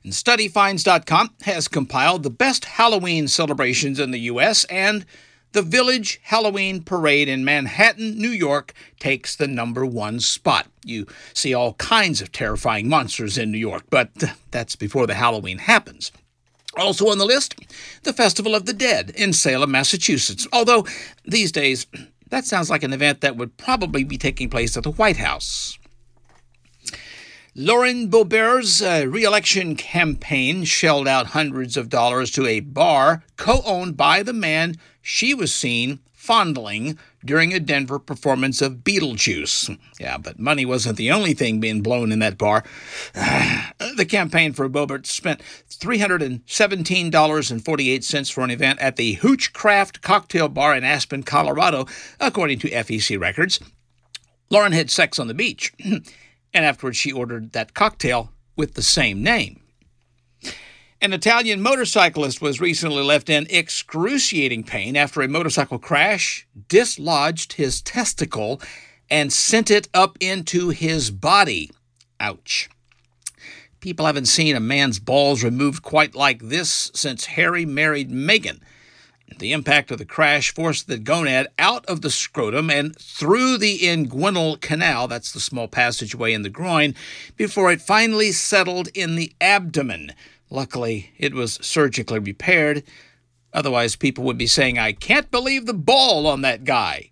And 0.09 0.15
StudyFinds.com 0.15 1.35
has 1.43 1.69
compiled 1.69 2.23
the 2.23 2.31
best 2.31 2.65
Halloween 2.65 3.29
celebrations 3.29 4.01
in 4.01 4.11
the 4.11 4.21
U.S., 4.21 4.65
and 4.65 5.05
the 5.53 5.61
Village 5.61 6.19
Halloween 6.23 6.83
Parade 6.83 7.29
in 7.29 7.45
Manhattan, 7.45 8.17
New 8.17 8.31
York, 8.31 8.73
takes 8.99 9.37
the 9.37 9.47
number 9.47 9.85
one 9.85 10.21
spot. 10.21 10.67
You 10.83 11.07
see 11.35 11.53
all 11.53 11.75
kinds 11.75 12.23
of 12.23 12.33
terrifying 12.33 12.89
monsters 12.89 13.37
in 13.37 13.53
New 13.53 13.59
York, 13.59 13.83
but 13.91 14.09
that's 14.51 14.77
before 14.77 15.07
the 15.07 15.13
Halloween 15.13 15.59
happens. 15.59 16.11
Also 16.75 17.09
on 17.09 17.19
the 17.19 17.27
list, 17.27 17.55
the 18.05 18.15
Festival 18.15 18.55
of 18.55 18.65
the 18.65 18.73
Dead 18.73 19.11
in 19.11 19.35
Salem, 19.35 19.73
Massachusetts. 19.73 20.49
Although 20.55 20.87
these 21.27 21.53
days, 21.53 21.87
that 22.31 22.47
sounds 22.47 22.71
like 22.71 22.83
an 22.83 22.95
event 22.95 23.21
that 23.21 23.37
would 23.37 23.59
probably 23.59 24.05
be 24.05 24.17
taking 24.17 24.49
place 24.49 24.75
at 24.75 24.85
the 24.85 24.93
White 24.93 25.19
House. 25.19 25.78
Lauren 27.61 28.09
Boebert's 28.09 28.81
uh, 28.81 29.05
reelection 29.09 29.75
campaign 29.75 30.63
shelled 30.63 31.09
out 31.09 31.27
hundreds 31.27 31.77
of 31.77 31.89
dollars 31.89 32.31
to 32.31 32.47
a 32.47 32.61
bar 32.61 33.25
co 33.37 33.63
owned 33.67 33.97
by 33.97 34.23
the 34.23 34.33
man 34.33 34.77
she 35.03 35.35
was 35.35 35.53
seen 35.53 35.99
fondling 36.13 36.97
during 37.25 37.53
a 37.53 37.59
Denver 37.59 37.99
performance 37.99 38.63
of 38.63 38.85
Beetlejuice. 38.85 39.77
Yeah, 39.99 40.19
but 40.19 40.39
money 40.39 40.65
wasn't 40.65 40.99
the 40.99 41.11
only 41.11 41.35
thing 41.35 41.59
being 41.59 41.83
blown 41.83 42.13
in 42.13 42.21
that 42.21 42.39
bar. 42.39 42.63
the 43.15 44.07
campaign 44.09 44.53
for 44.53 44.69
Boebert 44.69 45.07
spent 45.07 45.41
$317.48 45.69 48.33
for 48.33 48.45
an 48.45 48.53
event 48.53 48.79
at 48.79 48.95
the 48.95 49.17
Hoochcraft 49.17 50.01
Cocktail 50.01 50.49
Bar 50.49 50.77
in 50.77 50.85
Aspen, 50.85 51.25
Colorado, 51.25 51.87
according 52.21 52.61
to 52.61 52.71
FEC 52.71 53.19
records. 53.19 53.59
Lauren 54.49 54.71
had 54.71 54.93
sex 54.93 55.19
on 55.19 55.27
the 55.27 55.35
beach, 55.35 55.73
and 56.53 56.65
afterwards 56.65 56.97
she 56.97 57.13
ordered 57.13 57.53
that 57.53 57.75
cocktail 57.75 58.33
with 58.57 58.75
the 58.75 58.83
same 58.83 59.23
name. 59.23 59.61
An 61.01 61.13
Italian 61.13 61.63
motorcyclist 61.63 62.43
was 62.43 62.61
recently 62.61 63.05
left 63.05 63.31
in 63.31 63.47
excruciating 63.51 64.65
pain 64.65 64.97
after 64.97 65.23
a 65.23 65.29
motorcycle 65.29 65.79
crash 65.79 66.47
dislodged 66.69 67.53
his 67.53 67.81
testicle 67.81 68.61
and 69.09 69.33
sent 69.33 69.71
it 69.71 69.89
up 69.95 70.19
into 70.21 70.71
his 70.71 71.13
body. 71.13 71.71
Ouch. 72.19 72.69
People 73.81 74.07
haven't 74.07 74.27
seen 74.27 74.57
a 74.57 74.61
man's 74.61 74.99
balls 74.99 75.45
removed 75.45 75.85
quite 75.85 76.17
like 76.17 76.41
this 76.43 76.91
since 76.95 77.27
Harry 77.27 77.65
married 77.65 78.11
Meghan. 78.11 78.61
The 79.39 79.53
impact 79.53 79.91
of 79.91 79.99
the 79.99 80.05
crash 80.05 80.53
forced 80.53 80.89
the 80.89 80.99
gonad 80.99 81.47
out 81.59 81.85
of 81.87 82.01
the 82.01 82.11
scrotum 82.11 82.71
and 82.71 82.97
through 82.97 83.59
the 83.59 83.79
inguinal 83.79 84.61
canal, 84.61 85.07
that's 85.07 85.33
the 85.33 85.41
small 85.41 85.69
passageway 85.69 86.33
in 86.33 86.43
the 86.43 86.49
groin, 86.49 86.95
before 87.37 87.71
it 87.71 87.81
finally 87.81 88.33
settled 88.33 88.89
in 88.95 89.15
the 89.15 89.33
abdomen. 89.41 90.13
Luckily, 90.51 91.13
it 91.19 91.35
was 91.35 91.59
surgically 91.63 92.19
repaired. 92.19 92.83
Otherwise, 93.53 93.97
people 93.97 94.25
would 94.25 94.39
be 94.39 94.47
saying, 94.47 94.79
I 94.79 94.93
can't 94.93 95.31
believe 95.31 95.67
the 95.67 95.75
ball 95.75 96.27
on 96.27 96.43
that 96.43 96.65
guy. 96.65 97.11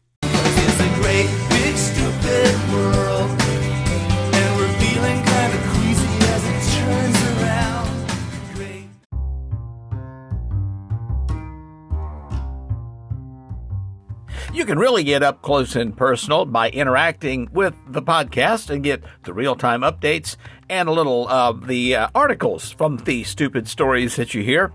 You 14.56 14.64
can 14.64 14.78
really 14.78 15.04
get 15.04 15.22
up 15.22 15.42
close 15.42 15.76
and 15.76 15.94
personal 15.94 16.46
by 16.46 16.70
interacting 16.70 17.50
with 17.52 17.74
the 17.88 18.00
podcast 18.00 18.70
and 18.70 18.82
get 18.82 19.04
the 19.24 19.34
real 19.34 19.54
time 19.54 19.82
updates 19.82 20.38
and 20.70 20.88
a 20.88 20.92
little 20.92 21.28
of 21.28 21.66
the 21.66 21.94
uh, 21.94 22.08
articles 22.14 22.70
from 22.70 22.96
the 22.96 23.22
stupid 23.24 23.68
stories 23.68 24.16
that 24.16 24.32
you 24.32 24.42
hear 24.42 24.72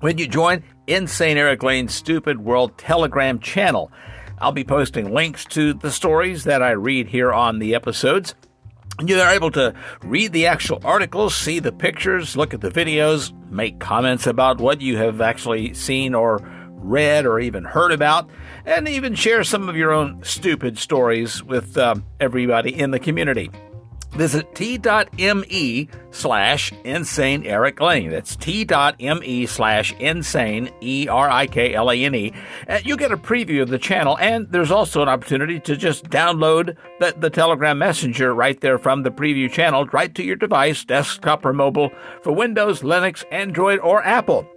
when 0.00 0.18
you 0.18 0.28
join 0.28 0.62
Insane 0.86 1.38
Erik 1.38 1.62
Lane's 1.62 1.94
Stupid 1.94 2.44
World 2.44 2.76
Telegram 2.76 3.38
channel. 3.38 3.90
I'll 4.42 4.52
be 4.52 4.62
posting 4.62 5.14
links 5.14 5.46
to 5.46 5.72
the 5.72 5.90
stories 5.90 6.44
that 6.44 6.62
I 6.62 6.72
read 6.72 7.08
here 7.08 7.32
on 7.32 7.60
the 7.60 7.74
episodes. 7.74 8.34
You 9.02 9.18
are 9.20 9.32
able 9.32 9.52
to 9.52 9.74
read 10.02 10.34
the 10.34 10.48
actual 10.48 10.82
articles, 10.84 11.34
see 11.34 11.60
the 11.60 11.72
pictures, 11.72 12.36
look 12.36 12.52
at 12.52 12.60
the 12.60 12.70
videos, 12.70 13.32
make 13.50 13.80
comments 13.80 14.26
about 14.26 14.60
what 14.60 14.82
you 14.82 14.98
have 14.98 15.22
actually 15.22 15.72
seen 15.72 16.14
or 16.14 16.46
read 16.84 17.26
or 17.26 17.40
even 17.40 17.64
heard 17.64 17.92
about, 17.92 18.28
and 18.64 18.88
even 18.88 19.14
share 19.14 19.42
some 19.44 19.68
of 19.68 19.76
your 19.76 19.92
own 19.92 20.22
stupid 20.22 20.78
stories 20.78 21.42
with 21.42 21.76
um, 21.78 22.04
everybody 22.20 22.78
in 22.78 22.90
the 22.90 23.00
community. 23.00 23.50
Visit 24.12 24.54
t.me 24.54 25.88
slash 26.12 26.72
insane 26.84 27.44
Erik 27.44 27.80
Lane. 27.80 28.10
That's 28.10 28.36
t.me 28.36 29.46
slash 29.46 29.92
insane 29.98 30.70
E 30.80 31.08
R 31.08 31.28
I 31.28 31.48
K 31.48 31.74
L 31.74 31.90
A 31.90 31.96
N 31.96 32.14
E. 32.14 32.32
You 32.84 32.96
get 32.96 33.10
a 33.10 33.16
preview 33.16 33.62
of 33.62 33.70
the 33.70 33.78
channel, 33.78 34.16
and 34.18 34.46
there's 34.52 34.70
also 34.70 35.02
an 35.02 35.08
opportunity 35.08 35.58
to 35.58 35.76
just 35.76 36.04
download 36.10 36.76
the, 37.00 37.12
the 37.18 37.30
Telegram 37.30 37.76
Messenger 37.76 38.32
right 38.32 38.60
there 38.60 38.78
from 38.78 39.02
the 39.02 39.10
preview 39.10 39.50
channel 39.50 39.84
right 39.86 40.14
to 40.14 40.22
your 40.22 40.36
device, 40.36 40.84
desktop 40.84 41.44
or 41.44 41.52
mobile, 41.52 41.90
for 42.22 42.32
Windows, 42.32 42.82
Linux, 42.82 43.24
Android, 43.32 43.80
or 43.80 44.04
Apple. 44.04 44.48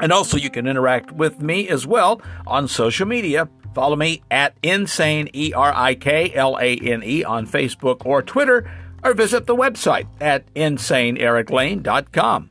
And 0.00 0.12
also, 0.12 0.36
you 0.36 0.50
can 0.50 0.66
interact 0.66 1.12
with 1.12 1.40
me 1.40 1.68
as 1.68 1.86
well 1.86 2.20
on 2.46 2.68
social 2.68 3.06
media. 3.06 3.48
Follow 3.74 3.96
me 3.96 4.22
at 4.30 4.54
Insane, 4.62 5.28
E 5.32 5.52
R 5.52 5.72
I 5.74 5.94
K 5.94 6.32
L 6.34 6.58
A 6.60 6.76
N 6.76 7.02
E, 7.04 7.24
on 7.24 7.46
Facebook 7.46 8.04
or 8.04 8.22
Twitter, 8.22 8.70
or 9.02 9.14
visit 9.14 9.46
the 9.46 9.56
website 9.56 10.06
at 10.20 10.52
InsaneErikLane.com. 10.54 12.50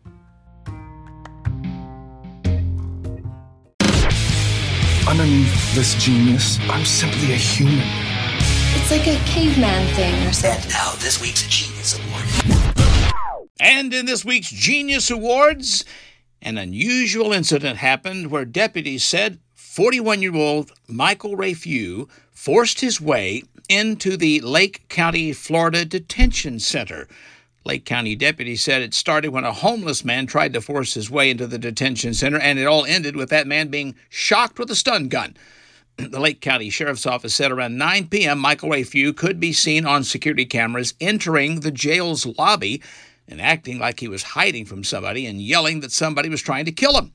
Underneath 5.08 5.76
this 5.76 5.96
genius, 5.96 6.60
I'm 6.70 6.86
simply 6.86 7.34
a 7.34 7.36
human. 7.36 7.84
It's 8.76 8.92
like 8.92 9.08
a 9.08 9.18
caveman 9.26 9.88
thing 9.96 10.14
or 10.28 10.32
something. 10.32 10.62
And 10.62 10.70
Now, 10.70 10.94
this 11.00 11.20
week's 11.20 11.48
Genius 11.48 12.00
Award. 12.00 12.26
And 13.60 13.92
in 13.94 14.06
this 14.06 14.24
week's 14.24 14.52
Genius 14.52 15.10
Awards, 15.10 15.84
an 16.42 16.58
unusual 16.58 17.34
incident 17.34 17.78
happened 17.78 18.32
where 18.32 18.46
deputies 18.46 19.04
said 19.04 19.40
41 19.56 20.22
year 20.22 20.36
old 20.36 20.72
Michael 20.88 21.36
Ray 21.36 21.54
Few 21.54 22.08
forced 22.32 22.82
his 22.82 23.00
way 23.00 23.44
into 23.68 24.18
the 24.18 24.42
Lake 24.42 24.88
County, 24.90 25.32
Florida 25.32 25.86
Detention 25.86 26.60
Center. 26.60 27.08
Lake 27.66 27.86
County 27.86 28.16
deputies 28.16 28.64
said 28.64 28.82
it 28.82 28.94
started 28.94 29.30
when 29.30 29.44
a 29.44 29.52
homeless 29.52 30.04
man 30.04 30.26
tried 30.26 30.54
to 30.54 30.62
force 30.62 30.94
his 30.94 31.12
way 31.12 31.30
into 31.30 31.46
the 31.46 31.60
detention 31.60 32.14
center, 32.14 32.40
and 32.40 32.58
it 32.58 32.66
all 32.66 32.86
ended 32.86 33.16
with 33.16 33.30
that 33.30 33.46
man 33.46 33.68
being 33.68 33.96
shocked 34.10 34.58
with 34.58 34.72
a 34.72 34.76
stun 34.76 35.08
gun. 35.08 35.36
The 35.98 36.20
Lake 36.20 36.40
County 36.40 36.70
Sheriff's 36.70 37.06
Office 37.06 37.36
said 37.36 37.52
around 37.52 37.78
9 37.78 38.08
p.m., 38.08 38.40
Michael 38.40 38.70
Ray 38.70 38.84
Few 38.84 39.12
could 39.12 39.38
be 39.40 39.52
seen 39.52 39.86
on 39.86 40.06
security 40.06 40.46
cameras 40.46 40.94
entering 41.02 41.60
the 41.60 41.72
jail's 41.72 42.26
lobby 42.26 42.82
and 43.30 43.40
acting 43.40 43.80
like 43.80 44.00
he 44.00 44.08
was 44.08 44.24
hiding 44.24 44.66
from 44.66 44.84
somebody 44.84 45.26
and 45.26 45.42
yelling 45.42 45.80
that 45.80 45.92
somebody 45.92 46.28
was 46.28 46.42
trying 46.42 46.66
to 46.66 46.72
kill 46.72 46.98
him. 46.98 47.14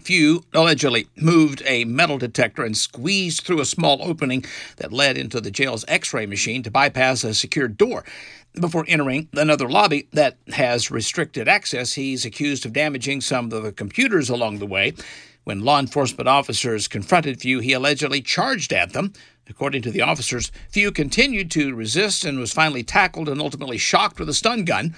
Few 0.00 0.44
allegedly 0.52 1.06
moved 1.16 1.62
a 1.64 1.84
metal 1.84 2.18
detector 2.18 2.64
and 2.64 2.76
squeezed 2.76 3.42
through 3.42 3.60
a 3.60 3.64
small 3.64 4.02
opening 4.02 4.44
that 4.76 4.92
led 4.92 5.16
into 5.16 5.40
the 5.40 5.50
jail's 5.50 5.84
x 5.86 6.12
ray 6.12 6.26
machine 6.26 6.62
to 6.62 6.70
bypass 6.70 7.24
a 7.24 7.34
secured 7.34 7.76
door. 7.76 8.04
Before 8.58 8.84
entering 8.88 9.28
another 9.32 9.68
lobby 9.68 10.08
that 10.12 10.36
has 10.54 10.90
restricted 10.90 11.48
access, 11.48 11.94
he's 11.94 12.24
accused 12.24 12.66
of 12.66 12.72
damaging 12.72 13.20
some 13.20 13.52
of 13.52 13.62
the 13.62 13.72
computers 13.72 14.28
along 14.28 14.58
the 14.58 14.66
way. 14.66 14.92
When 15.44 15.64
law 15.64 15.78
enforcement 15.78 16.28
officers 16.28 16.86
confronted 16.88 17.40
Few, 17.40 17.60
he 17.60 17.72
allegedly 17.72 18.20
charged 18.20 18.72
at 18.72 18.92
them. 18.92 19.12
According 19.48 19.82
to 19.82 19.90
the 19.90 20.02
officers, 20.02 20.52
Few 20.70 20.92
continued 20.92 21.50
to 21.52 21.74
resist 21.74 22.24
and 22.24 22.38
was 22.38 22.52
finally 22.52 22.82
tackled 22.82 23.28
and 23.28 23.40
ultimately 23.40 23.78
shocked 23.78 24.18
with 24.18 24.28
a 24.28 24.34
stun 24.34 24.64
gun. 24.64 24.94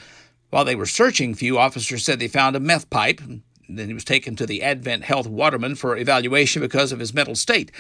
While 0.55 0.65
they 0.65 0.77
were 0.77 0.87
searching 0.87 1.35
Few, 1.35 1.59
officers 1.59 2.05
said 2.05 2.21
they 2.21 2.29
found 2.29 2.55
a 2.55 2.61
meth 2.61 2.89
pipe. 2.89 3.21
Then 3.69 3.89
he 3.89 3.93
was 3.93 4.05
taken 4.05 4.37
to 4.37 4.47
the 4.47 4.63
Advent 4.63 5.03
Health 5.03 5.27
Waterman 5.27 5.75
for 5.75 5.97
evaluation 5.97 6.63
because 6.63 6.93
of 6.93 7.01
his 7.01 7.13
mental 7.13 7.35
state. 7.35 7.73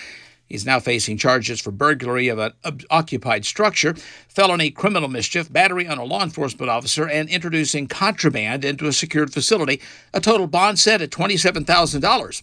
He's 0.44 0.66
now 0.66 0.80
facing 0.80 1.16
charges 1.16 1.60
for 1.60 1.70
burglary 1.70 2.26
of 2.26 2.40
an 2.40 2.52
occupied 2.90 3.44
structure, 3.44 3.94
felony 4.26 4.72
criminal 4.72 5.08
mischief, 5.08 5.52
battery 5.52 5.86
on 5.86 5.98
a 5.98 6.04
law 6.04 6.24
enforcement 6.24 6.68
officer, 6.68 7.08
and 7.08 7.28
introducing 7.28 7.86
contraband 7.86 8.64
into 8.64 8.88
a 8.88 8.92
secured 8.92 9.32
facility. 9.32 9.80
A 10.12 10.20
total 10.20 10.48
bond 10.48 10.80
set 10.80 11.00
at 11.00 11.10
$27,000. 11.10 12.42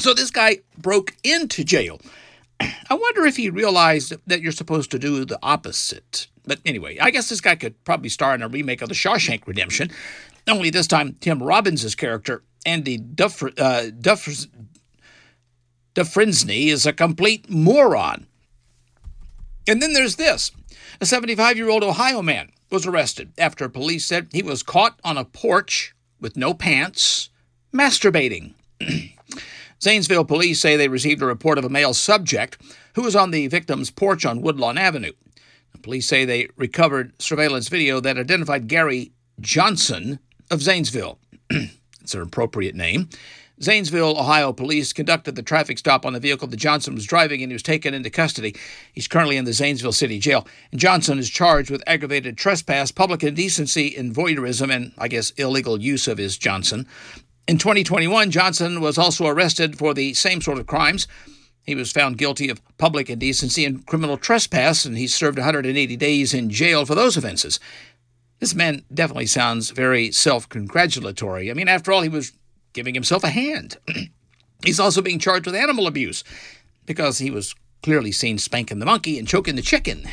So 0.00 0.12
this 0.12 0.32
guy 0.32 0.58
broke 0.76 1.14
into 1.22 1.62
jail. 1.62 2.00
I 2.60 2.94
wonder 2.94 3.24
if 3.26 3.36
he 3.36 3.48
realized 3.48 4.12
that 4.26 4.42
you're 4.42 4.50
supposed 4.50 4.90
to 4.90 4.98
do 4.98 5.24
the 5.24 5.38
opposite. 5.40 6.26
But 6.44 6.60
anyway, 6.64 6.98
I 6.98 7.10
guess 7.10 7.28
this 7.28 7.40
guy 7.40 7.54
could 7.54 7.82
probably 7.84 8.08
star 8.08 8.34
in 8.34 8.42
a 8.42 8.48
remake 8.48 8.82
of 8.82 8.88
The 8.88 8.94
Shawshank 8.94 9.46
Redemption. 9.46 9.90
Only 10.48 10.70
this 10.70 10.86
time, 10.86 11.16
Tim 11.20 11.42
Robbins' 11.42 11.94
character, 11.94 12.42
Andy 12.66 12.96
Duffer, 12.96 13.48
uh, 13.58 13.90
Duffers, 14.00 14.48
Dufresne, 15.94 16.50
is 16.50 16.84
a 16.84 16.92
complete 16.92 17.48
moron. 17.48 18.26
And 19.68 19.80
then 19.80 19.92
there's 19.92 20.16
this 20.16 20.50
a 21.00 21.06
75 21.06 21.56
year 21.56 21.68
old 21.68 21.84
Ohio 21.84 22.22
man 22.22 22.50
was 22.70 22.86
arrested 22.86 23.32
after 23.38 23.68
police 23.68 24.04
said 24.04 24.28
he 24.32 24.42
was 24.42 24.62
caught 24.62 24.98
on 25.04 25.16
a 25.16 25.24
porch 25.24 25.94
with 26.20 26.36
no 26.36 26.54
pants, 26.54 27.28
masturbating. 27.72 28.54
Zanesville 29.82 30.24
police 30.24 30.60
say 30.60 30.76
they 30.76 30.88
received 30.88 31.22
a 31.22 31.26
report 31.26 31.58
of 31.58 31.64
a 31.64 31.68
male 31.68 31.92
subject 31.92 32.56
who 32.94 33.02
was 33.02 33.16
on 33.16 33.30
the 33.30 33.48
victim's 33.48 33.90
porch 33.90 34.24
on 34.24 34.40
Woodlawn 34.40 34.78
Avenue. 34.78 35.12
Police 35.82 36.06
say 36.06 36.24
they 36.24 36.48
recovered 36.56 37.20
surveillance 37.20 37.68
video 37.68 38.00
that 38.00 38.18
identified 38.18 38.68
Gary 38.68 39.12
Johnson 39.40 40.18
of 40.50 40.62
Zanesville. 40.62 41.18
it's 41.50 42.14
an 42.14 42.22
appropriate 42.22 42.74
name. 42.74 43.08
Zanesville, 43.60 44.18
Ohio 44.18 44.52
police 44.52 44.92
conducted 44.92 45.36
the 45.36 45.42
traffic 45.42 45.78
stop 45.78 46.04
on 46.04 46.14
the 46.14 46.20
vehicle 46.20 46.48
that 46.48 46.56
Johnson 46.56 46.94
was 46.94 47.06
driving 47.06 47.42
and 47.42 47.52
he 47.52 47.54
was 47.54 47.62
taken 47.62 47.94
into 47.94 48.10
custody. 48.10 48.56
He's 48.92 49.06
currently 49.06 49.36
in 49.36 49.44
the 49.44 49.52
Zanesville 49.52 49.92
City 49.92 50.18
Jail. 50.18 50.46
And 50.72 50.80
Johnson 50.80 51.18
is 51.18 51.30
charged 51.30 51.70
with 51.70 51.82
aggravated 51.86 52.36
trespass, 52.36 52.90
public 52.90 53.22
indecency, 53.22 53.94
and 53.96 54.12
voyeurism, 54.12 54.74
and 54.74 54.92
I 54.98 55.06
guess 55.06 55.30
illegal 55.32 55.80
use 55.80 56.08
of 56.08 56.18
his 56.18 56.36
Johnson. 56.36 56.88
In 57.46 57.58
2021, 57.58 58.30
Johnson 58.30 58.80
was 58.80 58.98
also 58.98 59.26
arrested 59.26 59.78
for 59.78 59.94
the 59.94 60.14
same 60.14 60.40
sort 60.40 60.58
of 60.58 60.66
crimes. 60.66 61.06
He 61.64 61.74
was 61.74 61.92
found 61.92 62.18
guilty 62.18 62.48
of 62.48 62.60
public 62.76 63.08
indecency 63.08 63.64
and 63.64 63.86
criminal 63.86 64.16
trespass, 64.16 64.84
and 64.84 64.98
he 64.98 65.06
served 65.06 65.38
180 65.38 65.96
days 65.96 66.34
in 66.34 66.50
jail 66.50 66.84
for 66.84 66.94
those 66.94 67.16
offenses. 67.16 67.60
This 68.40 68.54
man 68.54 68.82
definitely 68.92 69.26
sounds 69.26 69.70
very 69.70 70.10
self 70.10 70.48
congratulatory. 70.48 71.50
I 71.50 71.54
mean, 71.54 71.68
after 71.68 71.92
all, 71.92 72.02
he 72.02 72.08
was 72.08 72.32
giving 72.72 72.94
himself 72.94 73.22
a 73.22 73.28
hand. 73.28 73.76
He's 74.64 74.80
also 74.80 75.02
being 75.02 75.18
charged 75.18 75.46
with 75.46 75.54
animal 75.54 75.86
abuse 75.86 76.24
because 76.86 77.18
he 77.18 77.30
was 77.30 77.54
clearly 77.82 78.12
seen 78.12 78.38
spanking 78.38 78.78
the 78.78 78.86
monkey 78.86 79.18
and 79.18 79.28
choking 79.28 79.56
the 79.56 79.62
chicken. 79.62 80.08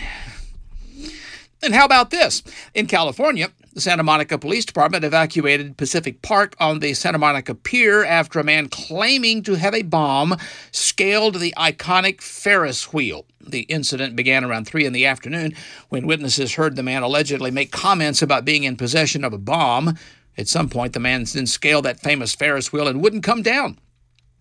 And 1.61 1.73
how 1.73 1.85
about 1.85 2.09
this? 2.09 2.41
In 2.73 2.87
California, 2.87 3.49
the 3.73 3.81
Santa 3.81 4.03
Monica 4.03 4.37
Police 4.37 4.65
Department 4.65 5.03
evacuated 5.03 5.77
Pacific 5.77 6.21
Park 6.21 6.55
on 6.59 6.79
the 6.79 6.93
Santa 6.93 7.17
Monica 7.17 7.53
Pier 7.53 8.03
after 8.03 8.39
a 8.39 8.43
man 8.43 8.67
claiming 8.67 9.43
to 9.43 9.55
have 9.55 9.75
a 9.75 9.83
bomb 9.83 10.35
scaled 10.71 11.39
the 11.39 11.53
iconic 11.57 12.21
Ferris 12.21 12.91
wheel. 12.91 13.25
The 13.39 13.61
incident 13.61 14.15
began 14.15 14.43
around 14.43 14.65
3 14.65 14.85
in 14.85 14.93
the 14.93 15.05
afternoon 15.05 15.55
when 15.89 16.07
witnesses 16.07 16.55
heard 16.55 16.75
the 16.75 16.83
man 16.83 17.03
allegedly 17.03 17.51
make 17.51 17.71
comments 17.71 18.21
about 18.21 18.45
being 18.45 18.63
in 18.63 18.75
possession 18.75 19.23
of 19.23 19.33
a 19.33 19.37
bomb. 19.37 19.97
At 20.37 20.47
some 20.47 20.69
point, 20.69 20.93
the 20.93 20.99
man 20.99 21.25
then 21.31 21.47
scaled 21.47 21.85
that 21.85 21.99
famous 21.99 22.33
Ferris 22.33 22.73
wheel 22.73 22.87
and 22.87 23.01
wouldn't 23.01 23.23
come 23.23 23.41
down. 23.41 23.77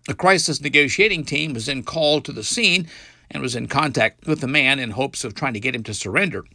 A 0.07 0.13
crisis 0.13 0.59
negotiating 0.61 1.25
team 1.25 1.53
was 1.53 1.67
then 1.67 1.83
called 1.83 2.25
to 2.25 2.31
the 2.31 2.43
scene 2.43 2.87
and 3.29 3.43
was 3.43 3.55
in 3.55 3.67
contact 3.67 4.25
with 4.25 4.41
the 4.41 4.47
man 4.47 4.79
in 4.79 4.91
hopes 4.91 5.23
of 5.23 5.35
trying 5.35 5.53
to 5.53 5.59
get 5.59 5.75
him 5.75 5.83
to 5.83 5.93
surrender. 5.93 6.45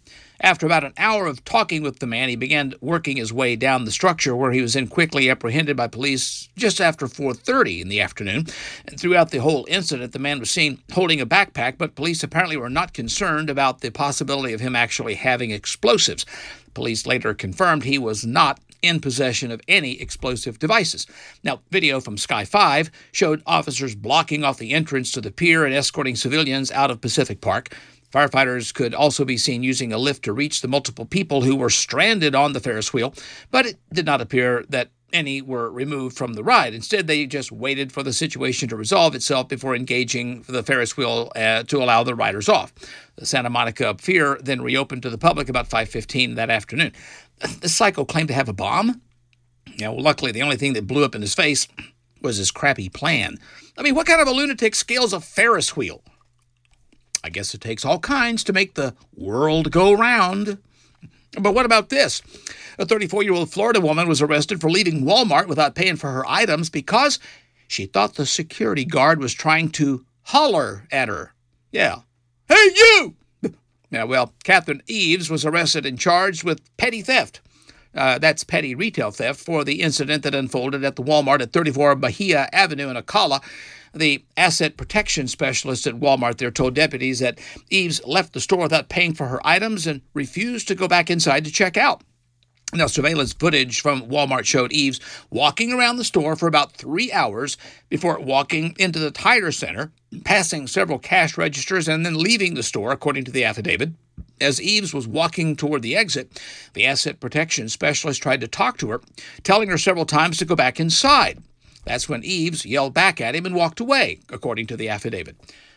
After 0.45 0.67
about 0.67 0.85
an 0.85 0.93
hour 0.99 1.27
of 1.27 1.43
talking 1.47 1.83
with 1.83 2.01
the 2.01 2.07
man, 2.07 2.29
he 2.29 2.37
began 2.37 2.75
working 2.83 3.17
his 3.17 3.33
way 3.33 3.57
down 3.57 3.87
the 3.87 3.91
structure 3.91 4.37
where 4.37 4.53
he 4.53 4.61
was 4.61 4.75
then 4.75 4.89
quickly 4.89 5.31
apprehended 5.31 5.75
by 5.75 5.87
police 5.87 6.51
just 6.55 6.83
after 6.83 7.09
4:30 7.09 7.81
in 7.81 7.89
the 7.89 8.03
afternoon. 8.03 8.49
And 8.87 9.01
throughout 9.01 9.31
the 9.31 9.41
whole 9.41 9.65
incident, 9.71 10.13
the 10.13 10.19
man 10.19 10.41
was 10.41 10.51
seen 10.51 10.83
holding 10.93 11.19
a 11.19 11.25
backpack, 11.25 11.79
but 11.79 11.95
police 11.95 12.23
apparently 12.23 12.59
were 12.59 12.69
not 12.69 12.93
concerned 12.93 13.49
about 13.49 13.81
the 13.81 13.89
possibility 13.89 14.53
of 14.53 14.61
him 14.61 14.77
actually 14.77 15.15
having 15.15 15.51
explosives. 15.51 16.27
Police 16.75 17.07
later 17.07 17.33
confirmed 17.33 17.85
he 17.85 17.97
was 17.97 18.27
not 18.27 18.61
in 18.83 19.01
possession 19.01 19.51
of 19.51 19.63
any 19.67 19.99
explosive 19.99 20.59
devices. 20.59 21.07
Now, 21.43 21.63
video 21.71 22.01
from 22.01 22.19
Sky 22.19 22.45
5 22.45 22.91
showed 23.13 23.43
officers 23.47 23.95
blocking 23.95 24.45
off 24.45 24.59
the 24.59 24.75
entrance 24.75 25.11
to 25.13 25.23
the 25.23 25.31
pier 25.31 25.65
and 25.65 25.75
escorting 25.75 26.17
civilians 26.17 26.71
out 26.71 26.91
of 26.91 27.01
Pacific 27.01 27.41
Park. 27.41 27.75
Firefighters 28.15 28.73
could 28.73 28.95
also 28.95 29.25
be 29.25 29.37
seen 29.37 29.65
using 29.65 29.93
a 29.93 29.99
lift 29.99 30.23
to 30.23 30.33
reach 30.33 30.61
the 30.61 30.69
multiple 30.69 31.05
people 31.05 31.43
who 31.43 31.57
were 31.57 31.69
stranded 31.69 32.33
on 32.33 32.53
the 32.53 32.61
Ferris 32.61 32.93
wheel, 32.93 33.13
but 33.51 33.67
it 33.67 33.77
did 33.93 34.07
not 34.07 34.21
appear 34.21 34.65
that 34.69 34.91
any 35.13 35.43
were 35.43 35.69
removed 35.69 36.17
from 36.17 36.35
the 36.35 36.45
ride. 36.45 36.75
Instead, 36.75 37.09
they 37.09 37.27
just 37.27 37.51
waited 37.51 37.91
for 37.91 38.05
the 38.05 38.13
situation 38.13 38.69
to 38.69 38.77
resolve 38.77 39.17
itself 39.17 39.49
before 39.49 39.75
engaging 39.75 40.45
the 40.49 40.63
Ferris 40.63 40.97
wheel 40.97 41.33
uh, 41.35 41.65
to 41.65 41.83
allow 41.83 42.05
the 42.05 42.15
riders 42.15 42.49
off. 42.49 42.73
The 43.17 43.27
Santa 43.27 43.51
Monica 43.51 43.95
Pier 43.95 44.39
then 44.41 44.63
reopened 44.63 45.03
to 45.03 45.11
the 45.11 45.19
public 45.19 45.49
about 45.49 45.69
5:15 45.69 46.37
that 46.37 46.51
afternoon. 46.51 46.93
The 47.61 47.69
psycho 47.69 48.05
claimed 48.05 48.29
to 48.29 48.35
have 48.35 48.49
a 48.49 48.53
bomb. 48.53 49.03
Yeah, 49.77 49.89
well, 49.89 50.03
luckily, 50.03 50.31
the 50.31 50.43
only 50.43 50.57
thing 50.57 50.75
that 50.75 50.87
blew 50.87 51.05
up 51.05 51.17
in 51.17 51.21
his 51.21 51.35
face 51.35 51.67
was 52.23 52.37
his 52.37 52.53
crappy 52.53 52.89
plan. 52.89 53.39
I 53.77 53.83
mean, 53.83 53.97
what 53.97 54.07
kind 54.07 54.21
of 54.21 54.29
a 54.29 54.31
lunatic 54.31 54.77
scales 54.77 55.13
a 55.13 55.21
Ferris 55.21 55.77
wheel? 55.77 56.01
I 57.25 57.31
guess 57.31 57.55
it 57.55 57.63
takes 57.63 57.87
all 57.87 57.99
kinds 58.01 58.45
to 58.45 58.53
make 58.53 58.75
the 58.75 58.95
world 59.17 59.71
go 59.71 59.95
round. 59.95 60.59
But 61.41 61.55
what 61.55 61.65
about 61.65 61.89
this? 61.89 62.21
A 62.79 62.85
34 62.85 63.23
year 63.23 63.33
old 63.33 63.51
Florida 63.51 63.81
woman 63.81 64.07
was 64.07 64.21
arrested 64.21 64.61
for 64.61 64.71
leaving 64.71 65.07
Walmart 65.07 65.49
without 65.49 65.75
paying 65.75 65.97
for 65.97 66.11
her 66.11 66.29
items 66.29 66.69
because 66.69 67.19
she 67.67 67.87
thought 67.87 68.17
the 68.17 68.27
security 68.27 68.85
guard 68.85 69.21
was 69.21 69.33
trying 69.33 69.71
to 69.71 70.05
holler 70.25 70.87
at 70.93 71.09
her. 71.09 71.33
Yeah. 71.73 72.01
Hey, 72.47 72.71
you! 72.77 73.15
Yeah, 73.91 74.05
well, 74.05 74.35
Catherine 74.43 74.83
Eves 74.87 75.31
was 75.31 75.45
arrested 75.45 75.87
and 75.87 75.99
charged 75.99 76.43
with 76.43 76.77
petty 76.77 77.01
theft. 77.01 77.41
Uh, 77.95 78.19
that's 78.19 78.43
petty 78.43 78.75
retail 78.75 79.13
theft 79.13 79.39
for 79.39 79.63
the 79.63 79.81
incident 79.81 80.25
that 80.25 80.35
unfolded 80.35 80.85
at 80.85 80.97
the 80.97 81.03
Walmart 81.03 81.41
at 81.41 81.53
34 81.53 81.95
Bahia 81.95 82.49
Avenue 82.53 82.89
in 82.89 82.97
Ocala. 82.97 83.41
The 83.95 84.25
asset 84.37 84.77
protection 84.77 85.29
specialist 85.29 85.87
at 85.87 85.95
Walmart 85.95 86.39
there 86.39 86.51
told 86.51 86.75
deputies 86.75 87.21
that 87.21 87.39
Eves 87.71 88.05
left 88.05 88.33
the 88.33 88.41
store 88.41 88.63
without 88.63 88.89
paying 88.89 89.15
for 89.15 89.27
her 89.27 89.47
items 89.47 89.87
and 89.87 90.03
refused 90.15 90.67
to 90.69 90.75
go 90.75 90.89
back 90.89 91.11
inside 91.11 91.45
to 91.45 91.53
check 91.53 91.77
out. 91.77 92.03
Now, 92.73 92.89
surveillance 92.89 93.33
footage 93.33 93.81
from 93.81 94.09
Walmart 94.09 94.47
showed 94.47 94.73
Eves 94.73 94.99
walking 95.31 95.73
around 95.73 95.97
the 95.97 96.05
store 96.05 96.35
for 96.35 96.49
about 96.49 96.73
three 96.73 97.13
hours 97.13 97.57
before 97.89 98.19
walking 98.19 98.75
into 98.81 98.99
the 98.99 99.13
tire 99.13 99.53
center, 99.53 99.93
passing 100.25 100.67
several 100.67 100.99
cash 100.99 101.39
registers, 101.39 101.87
and 101.87 102.05
then 102.05 102.19
leaving 102.19 102.55
the 102.55 102.65
store, 102.65 102.91
according 102.91 103.25
to 103.25 103.31
the 103.31 103.45
affidavit. 103.45 103.91
As 104.41 104.61
Eves 104.61 104.93
was 104.93 105.07
walking 105.07 105.55
toward 105.55 105.83
the 105.83 105.95
exit, 105.95 106.43
the 106.73 106.85
asset 106.85 107.21
protection 107.21 107.69
specialist 107.69 108.21
tried 108.21 108.41
to 108.41 108.49
talk 108.49 108.79
to 108.79 108.91
her, 108.91 109.01
telling 109.45 109.69
her 109.69 109.79
several 109.79 110.05
times 110.05 110.39
to 110.39 110.45
go 110.45 110.57
back 110.57 110.81
inside. 110.81 111.41
That's 111.85 112.09
when 112.09 112.25
Eves 112.25 112.65
yelled 112.65 112.95
back 112.95 113.21
at 113.21 113.35
him 113.35 113.47
and 113.47 113.55
walked 113.55 113.81
away, 113.81 114.21
according 114.31 114.67
to 114.69 114.77
the 114.77 114.89
affidavit. 114.89 115.37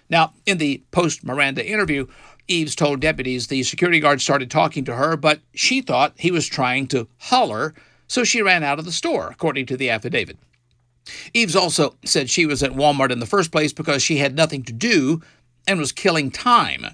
Now, 0.10 0.34
in 0.46 0.58
the 0.58 0.84
post 0.92 1.24
Miranda 1.24 1.66
interview, 1.66 2.08
Eves 2.48 2.76
told 2.76 3.02
deputies 3.02 3.48
the 3.48 3.64
security 3.64 4.00
guard 4.00 4.22
started 4.22 4.50
talking 4.50 4.86
to 4.86 4.96
her, 4.96 5.18
but 5.18 5.42
she 5.54 5.82
thought 5.82 6.14
he 6.18 6.32
was 6.32 6.48
trying 6.48 6.88
to 6.88 7.08
holler, 7.18 7.74
so 8.08 8.24
she 8.24 8.42
ran 8.42 8.64
out 8.64 8.80
of 8.80 8.86
the 8.86 8.92
store, 8.92 9.30
according 9.30 9.66
to 9.66 9.78
the 9.78 9.90
affidavit. 9.90 10.38
Eves 11.34 11.56
also 11.56 11.98
said 12.06 12.30
she 12.30 12.46
was 12.46 12.64
at 12.64 12.72
Walmart 12.72 13.12
in 13.12 13.20
the 13.20 13.26
first 13.26 13.52
place 13.52 13.74
because 13.74 14.02
she 14.02 14.18
had 14.18 14.36
nothing 14.36 14.64
to 14.64 14.74
do 14.74 15.22
and 15.68 15.80
was 15.80 15.92
killing 15.92 16.32
time, 16.32 16.88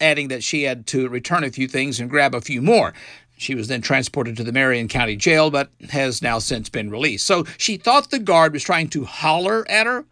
adding 0.00 0.28
that 0.28 0.44
she 0.44 0.62
had 0.62 0.86
to 0.88 1.08
return 1.08 1.44
a 1.44 1.50
few 1.50 1.66
things 1.66 1.98
and 1.98 2.10
grab 2.10 2.34
a 2.34 2.40
few 2.40 2.62
more. 2.62 2.94
She 3.36 3.54
was 3.54 3.68
then 3.68 3.80
transported 3.80 4.36
to 4.36 4.44
the 4.44 4.52
Marion 4.52 4.88
County 4.88 5.16
Jail, 5.16 5.50
but 5.50 5.70
has 5.90 6.22
now 6.22 6.38
since 6.38 6.68
been 6.68 6.90
released. 6.90 7.26
So 7.26 7.44
she 7.58 7.76
thought 7.76 8.10
the 8.10 8.18
guard 8.18 8.52
was 8.52 8.62
trying 8.62 8.88
to 8.90 9.04
holler 9.04 9.68
at 9.68 9.86
her. 9.86 10.04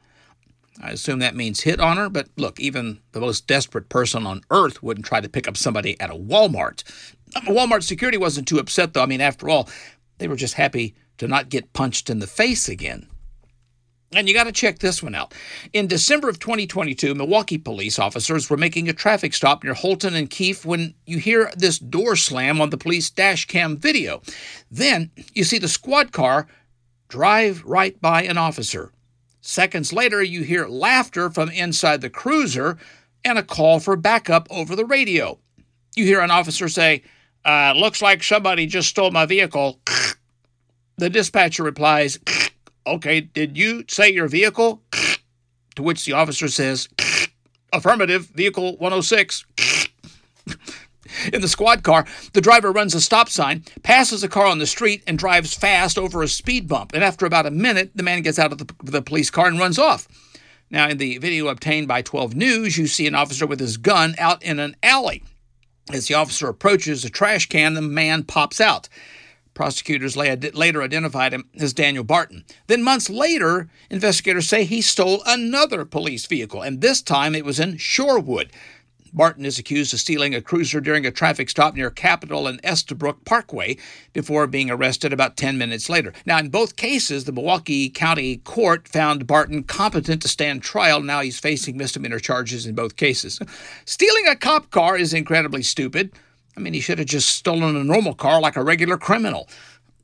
I 0.82 0.90
assume 0.90 1.20
that 1.20 1.36
means 1.36 1.60
hit 1.60 1.80
on 1.80 1.96
her, 1.96 2.08
but 2.08 2.28
look, 2.36 2.58
even 2.58 3.00
the 3.12 3.20
most 3.20 3.46
desperate 3.46 3.88
person 3.88 4.26
on 4.26 4.42
earth 4.50 4.82
wouldn't 4.82 5.06
try 5.06 5.20
to 5.20 5.28
pick 5.28 5.46
up 5.46 5.56
somebody 5.56 6.00
at 6.00 6.10
a 6.10 6.14
Walmart. 6.14 6.82
Walmart 7.46 7.82
security 7.82 8.18
wasn't 8.18 8.48
too 8.48 8.58
upset, 8.58 8.92
though. 8.92 9.02
I 9.02 9.06
mean, 9.06 9.20
after 9.20 9.48
all, 9.48 9.68
they 10.18 10.28
were 10.28 10.36
just 10.36 10.54
happy 10.54 10.94
to 11.18 11.28
not 11.28 11.48
get 11.48 11.72
punched 11.72 12.10
in 12.10 12.18
the 12.18 12.26
face 12.26 12.68
again. 12.68 13.06
And 14.14 14.28
you 14.28 14.34
got 14.34 14.44
to 14.44 14.52
check 14.52 14.78
this 14.78 15.02
one 15.02 15.14
out. 15.14 15.32
In 15.72 15.86
December 15.86 16.28
of 16.28 16.38
2022, 16.38 17.14
Milwaukee 17.14 17.56
police 17.56 17.98
officers 17.98 18.50
were 18.50 18.58
making 18.58 18.88
a 18.88 18.92
traffic 18.92 19.32
stop 19.32 19.64
near 19.64 19.72
Holton 19.72 20.14
and 20.14 20.28
Keefe 20.28 20.66
when 20.66 20.94
you 21.06 21.18
hear 21.18 21.50
this 21.56 21.78
door 21.78 22.14
slam 22.14 22.60
on 22.60 22.70
the 22.70 22.76
police 22.76 23.08
dash 23.08 23.46
cam 23.46 23.78
video. 23.78 24.20
Then 24.70 25.10
you 25.32 25.44
see 25.44 25.58
the 25.58 25.68
squad 25.68 26.12
car 26.12 26.46
drive 27.08 27.64
right 27.64 27.98
by 28.00 28.22
an 28.24 28.36
officer. 28.36 28.92
Seconds 29.40 29.92
later, 29.92 30.22
you 30.22 30.42
hear 30.42 30.66
laughter 30.66 31.30
from 31.30 31.48
inside 31.50 32.00
the 32.00 32.10
cruiser 32.10 32.78
and 33.24 33.38
a 33.38 33.42
call 33.42 33.80
for 33.80 33.96
backup 33.96 34.46
over 34.50 34.76
the 34.76 34.84
radio. 34.84 35.38
You 35.96 36.04
hear 36.04 36.20
an 36.20 36.30
officer 36.30 36.68
say, 36.68 37.02
uh, 37.44 37.72
Looks 37.76 38.02
like 38.02 38.22
somebody 38.22 38.66
just 38.66 38.88
stole 38.88 39.10
my 39.10 39.26
vehicle. 39.26 39.80
The 40.98 41.10
dispatcher 41.10 41.64
replies, 41.64 42.18
Okay, 42.86 43.20
did 43.20 43.56
you 43.56 43.84
say 43.88 44.10
your 44.10 44.28
vehicle? 44.28 44.82
To 45.76 45.82
which 45.82 46.04
the 46.04 46.12
officer 46.12 46.48
says, 46.48 46.86
Affirmative, 47.72 48.26
vehicle 48.26 48.76
106. 48.76 49.46
In 51.32 51.40
the 51.40 51.48
squad 51.48 51.82
car, 51.82 52.04
the 52.34 52.42
driver 52.42 52.70
runs 52.70 52.94
a 52.94 53.00
stop 53.00 53.30
sign, 53.30 53.64
passes 53.82 54.22
a 54.22 54.28
car 54.28 54.44
on 54.44 54.58
the 54.58 54.66
street, 54.66 55.02
and 55.06 55.18
drives 55.18 55.54
fast 55.54 55.96
over 55.96 56.22
a 56.22 56.28
speed 56.28 56.68
bump. 56.68 56.92
And 56.92 57.02
after 57.02 57.24
about 57.24 57.46
a 57.46 57.50
minute, 57.50 57.92
the 57.94 58.02
man 58.02 58.20
gets 58.20 58.38
out 58.38 58.52
of 58.52 58.58
the, 58.58 58.74
the 58.82 59.00
police 59.00 59.30
car 59.30 59.46
and 59.46 59.58
runs 59.58 59.78
off. 59.78 60.08
Now, 60.70 60.88
in 60.88 60.98
the 60.98 61.16
video 61.16 61.48
obtained 61.48 61.88
by 61.88 62.02
12 62.02 62.34
News, 62.34 62.76
you 62.76 62.86
see 62.86 63.06
an 63.06 63.14
officer 63.14 63.46
with 63.46 63.60
his 63.60 63.78
gun 63.78 64.14
out 64.18 64.42
in 64.42 64.58
an 64.58 64.76
alley. 64.82 65.22
As 65.90 66.06
the 66.06 66.14
officer 66.14 66.48
approaches 66.48 67.04
a 67.04 67.10
trash 67.10 67.46
can, 67.46 67.72
the 67.74 67.82
man 67.82 68.24
pops 68.24 68.60
out. 68.60 68.90
Prosecutors 69.54 70.16
later 70.16 70.82
identified 70.82 71.34
him 71.34 71.48
as 71.58 71.72
Daniel 71.72 72.04
Barton. 72.04 72.44
Then, 72.68 72.82
months 72.82 73.10
later, 73.10 73.68
investigators 73.90 74.48
say 74.48 74.64
he 74.64 74.80
stole 74.80 75.22
another 75.26 75.84
police 75.84 76.26
vehicle, 76.26 76.62
and 76.62 76.80
this 76.80 77.02
time 77.02 77.34
it 77.34 77.44
was 77.44 77.60
in 77.60 77.74
Shorewood. 77.74 78.50
Barton 79.14 79.44
is 79.44 79.58
accused 79.58 79.92
of 79.92 80.00
stealing 80.00 80.34
a 80.34 80.40
cruiser 80.40 80.80
during 80.80 81.04
a 81.04 81.10
traffic 81.10 81.50
stop 81.50 81.74
near 81.74 81.90
Capitol 81.90 82.46
and 82.46 82.58
Estabrook 82.64 83.26
Parkway 83.26 83.76
before 84.14 84.46
being 84.46 84.70
arrested 84.70 85.12
about 85.12 85.36
10 85.36 85.58
minutes 85.58 85.90
later. 85.90 86.14
Now, 86.24 86.38
in 86.38 86.48
both 86.48 86.76
cases, 86.76 87.24
the 87.24 87.32
Milwaukee 87.32 87.90
County 87.90 88.38
Court 88.38 88.88
found 88.88 89.26
Barton 89.26 89.64
competent 89.64 90.22
to 90.22 90.28
stand 90.28 90.62
trial. 90.62 91.02
Now 91.02 91.20
he's 91.20 91.38
facing 91.38 91.76
misdemeanor 91.76 92.20
charges 92.20 92.64
in 92.64 92.74
both 92.74 92.96
cases. 92.96 93.38
Stealing 93.84 94.28
a 94.28 94.34
cop 94.34 94.70
car 94.70 94.96
is 94.96 95.12
incredibly 95.12 95.62
stupid. 95.62 96.12
I 96.56 96.60
mean, 96.60 96.74
he 96.74 96.80
should 96.80 96.98
have 96.98 97.08
just 97.08 97.30
stolen 97.30 97.76
a 97.76 97.84
normal 97.84 98.14
car 98.14 98.40
like 98.40 98.56
a 98.56 98.62
regular 98.62 98.98
criminal. 98.98 99.48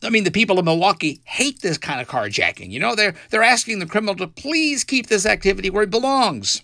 I 0.03 0.11
mean, 0.11 0.25
the 0.25 0.31
people 0.31 0.59
of 0.59 0.65
Milwaukee 0.65 1.21
hate 1.25 1.61
this 1.61 1.79
kind 1.79 2.01
of 2.01 2.09
carjacking. 2.09 2.71
You 2.71 2.79
know, 2.81 2.95
they're 2.95 3.15
they're 3.31 3.43
asking 3.43 3.81
the 3.81 3.87
criminal 3.87 4.15
to 4.17 4.29
please 4.29 4.85
keep 4.85 5.07
this 5.09 5.27
activity 5.27 5.71
where 5.71 5.83
it 5.83 5.91
belongs. 5.91 6.63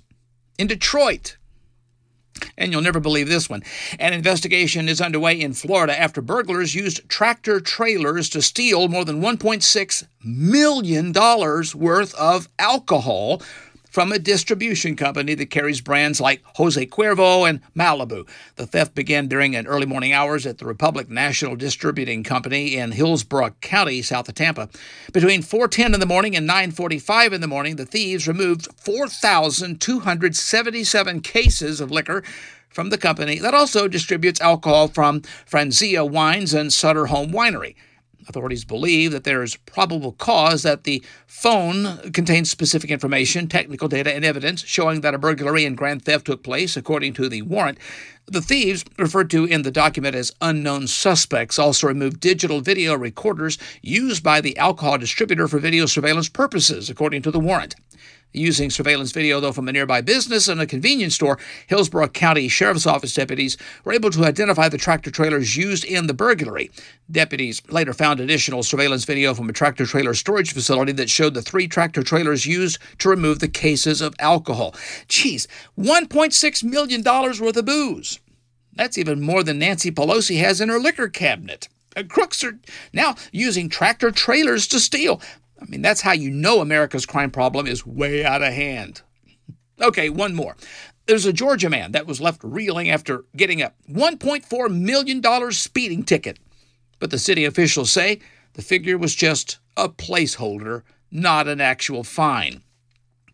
In 0.56 0.68
Detroit, 0.68 1.36
and 2.56 2.72
you'll 2.72 2.82
never 2.82 3.00
believe 3.00 3.28
this 3.28 3.48
one. 3.48 3.62
An 3.98 4.12
investigation 4.12 4.88
is 4.88 5.00
underway 5.00 5.40
in 5.40 5.52
Florida 5.52 5.98
after 5.98 6.20
burglars 6.20 6.74
used 6.74 7.08
tractor 7.08 7.60
trailers 7.60 8.28
to 8.30 8.42
steal 8.42 8.88
more 8.88 9.04
than 9.04 9.20
$1.6 9.20 10.06
million 10.24 11.12
worth 11.12 12.14
of 12.14 12.48
alcohol 12.58 13.42
from 13.94 14.10
a 14.10 14.18
distribution 14.18 14.96
company 14.96 15.34
that 15.34 15.50
carries 15.50 15.80
brands 15.80 16.20
like 16.20 16.42
Jose 16.56 16.84
Cuervo 16.86 17.48
and 17.48 17.60
Malibu. 17.76 18.26
The 18.56 18.66
theft 18.66 18.96
began 18.96 19.28
during 19.28 19.54
an 19.54 19.68
early 19.68 19.86
morning 19.86 20.12
hours 20.12 20.46
at 20.46 20.58
the 20.58 20.66
Republic 20.66 21.08
National 21.08 21.54
Distributing 21.54 22.24
Company 22.24 22.74
in 22.74 22.90
Hillsborough 22.90 23.54
County, 23.60 24.02
south 24.02 24.28
of 24.28 24.34
Tampa. 24.34 24.68
Between 25.12 25.42
4:10 25.42 25.94
in 25.94 26.00
the 26.00 26.06
morning 26.06 26.34
and 26.34 26.44
9:45 26.44 27.32
in 27.32 27.40
the 27.40 27.46
morning, 27.46 27.76
the 27.76 27.86
thieves 27.86 28.26
removed 28.26 28.66
4,277 28.76 31.20
cases 31.20 31.80
of 31.80 31.92
liquor 31.92 32.24
from 32.68 32.90
the 32.90 32.98
company 32.98 33.38
that 33.38 33.54
also 33.54 33.86
distributes 33.86 34.40
alcohol 34.40 34.88
from 34.88 35.20
Franzia 35.48 36.04
Wines 36.04 36.52
and 36.52 36.72
Sutter 36.72 37.06
Home 37.06 37.30
Winery. 37.30 37.76
Authorities 38.28 38.64
believe 38.64 39.12
that 39.12 39.24
there 39.24 39.42
is 39.42 39.56
probable 39.56 40.12
cause 40.12 40.62
that 40.62 40.84
the 40.84 41.02
phone 41.26 42.10
contains 42.12 42.50
specific 42.50 42.90
information, 42.90 43.48
technical 43.48 43.88
data, 43.88 44.14
and 44.14 44.24
evidence 44.24 44.64
showing 44.64 45.02
that 45.02 45.14
a 45.14 45.18
burglary 45.18 45.64
and 45.64 45.76
grand 45.76 46.04
theft 46.04 46.26
took 46.26 46.42
place, 46.42 46.76
according 46.76 47.12
to 47.14 47.28
the 47.28 47.42
warrant. 47.42 47.78
The 48.26 48.40
thieves, 48.40 48.86
referred 48.98 49.28
to 49.30 49.44
in 49.44 49.62
the 49.62 49.70
document 49.70 50.16
as 50.16 50.32
unknown 50.40 50.86
suspects, 50.86 51.58
also 51.58 51.86
removed 51.86 52.20
digital 52.20 52.62
video 52.62 52.94
recorders 52.94 53.58
used 53.82 54.22
by 54.22 54.40
the 54.40 54.56
alcohol 54.56 54.96
distributor 54.96 55.46
for 55.46 55.58
video 55.58 55.84
surveillance 55.84 56.30
purposes, 56.30 56.88
according 56.88 57.20
to 57.22 57.30
the 57.30 57.38
warrant. 57.38 57.74
Using 58.32 58.68
surveillance 58.68 59.12
video, 59.12 59.38
though, 59.38 59.52
from 59.52 59.68
a 59.68 59.72
nearby 59.72 60.00
business 60.00 60.48
and 60.48 60.60
a 60.60 60.66
convenience 60.66 61.14
store, 61.14 61.38
Hillsborough 61.68 62.08
County 62.08 62.48
Sheriff's 62.48 62.86
Office 62.86 63.14
deputies 63.14 63.56
were 63.84 63.92
able 63.92 64.10
to 64.10 64.24
identify 64.24 64.68
the 64.68 64.78
tractor 64.78 65.12
trailers 65.12 65.56
used 65.56 65.84
in 65.84 66.08
the 66.08 66.14
burglary. 66.14 66.70
Deputies 67.08 67.62
later 67.70 67.92
found 67.92 68.18
additional 68.18 68.64
surveillance 68.64 69.04
video 69.04 69.34
from 69.34 69.48
a 69.48 69.52
tractor 69.52 69.86
trailer 69.86 70.14
storage 70.14 70.52
facility 70.52 70.90
that 70.92 71.10
showed 71.10 71.34
the 71.34 71.42
three 71.42 71.68
tractor 71.68 72.02
trailers 72.02 72.44
used 72.44 72.78
to 72.98 73.08
remove 73.08 73.38
the 73.38 73.46
cases 73.46 74.00
of 74.00 74.16
alcohol. 74.18 74.74
Geez, 75.06 75.46
$1.6 75.78 76.64
million 76.64 77.04
worth 77.04 77.56
of 77.56 77.64
booze. 77.64 78.13
That's 78.74 78.98
even 78.98 79.20
more 79.20 79.42
than 79.42 79.58
Nancy 79.58 79.90
Pelosi 79.90 80.38
has 80.40 80.60
in 80.60 80.68
her 80.68 80.78
liquor 80.78 81.08
cabinet. 81.08 81.68
Uh, 81.96 82.02
crooks 82.08 82.42
are 82.42 82.58
now 82.92 83.14
using 83.32 83.68
tractor 83.68 84.10
trailers 84.10 84.66
to 84.68 84.80
steal. 84.80 85.20
I 85.60 85.66
mean, 85.66 85.82
that's 85.82 86.00
how 86.00 86.12
you 86.12 86.30
know 86.30 86.60
America's 86.60 87.06
crime 87.06 87.30
problem 87.30 87.66
is 87.66 87.86
way 87.86 88.24
out 88.24 88.42
of 88.42 88.52
hand. 88.52 89.02
Okay, 89.82 90.08
one 90.08 90.36
more. 90.36 90.56
There's 91.06 91.26
a 91.26 91.32
Georgia 91.32 91.68
man 91.68 91.90
that 91.92 92.06
was 92.06 92.20
left 92.20 92.44
reeling 92.44 92.88
after 92.88 93.24
getting 93.36 93.60
a 93.60 93.72
$1.4 93.90 94.70
million 94.72 95.50
speeding 95.52 96.04
ticket. 96.04 96.38
But 97.00 97.10
the 97.10 97.18
city 97.18 97.44
officials 97.44 97.90
say 97.90 98.20
the 98.54 98.62
figure 98.62 98.96
was 98.96 99.16
just 99.16 99.58
a 99.76 99.88
placeholder, 99.88 100.82
not 101.10 101.48
an 101.48 101.60
actual 101.60 102.04
fine. 102.04 102.62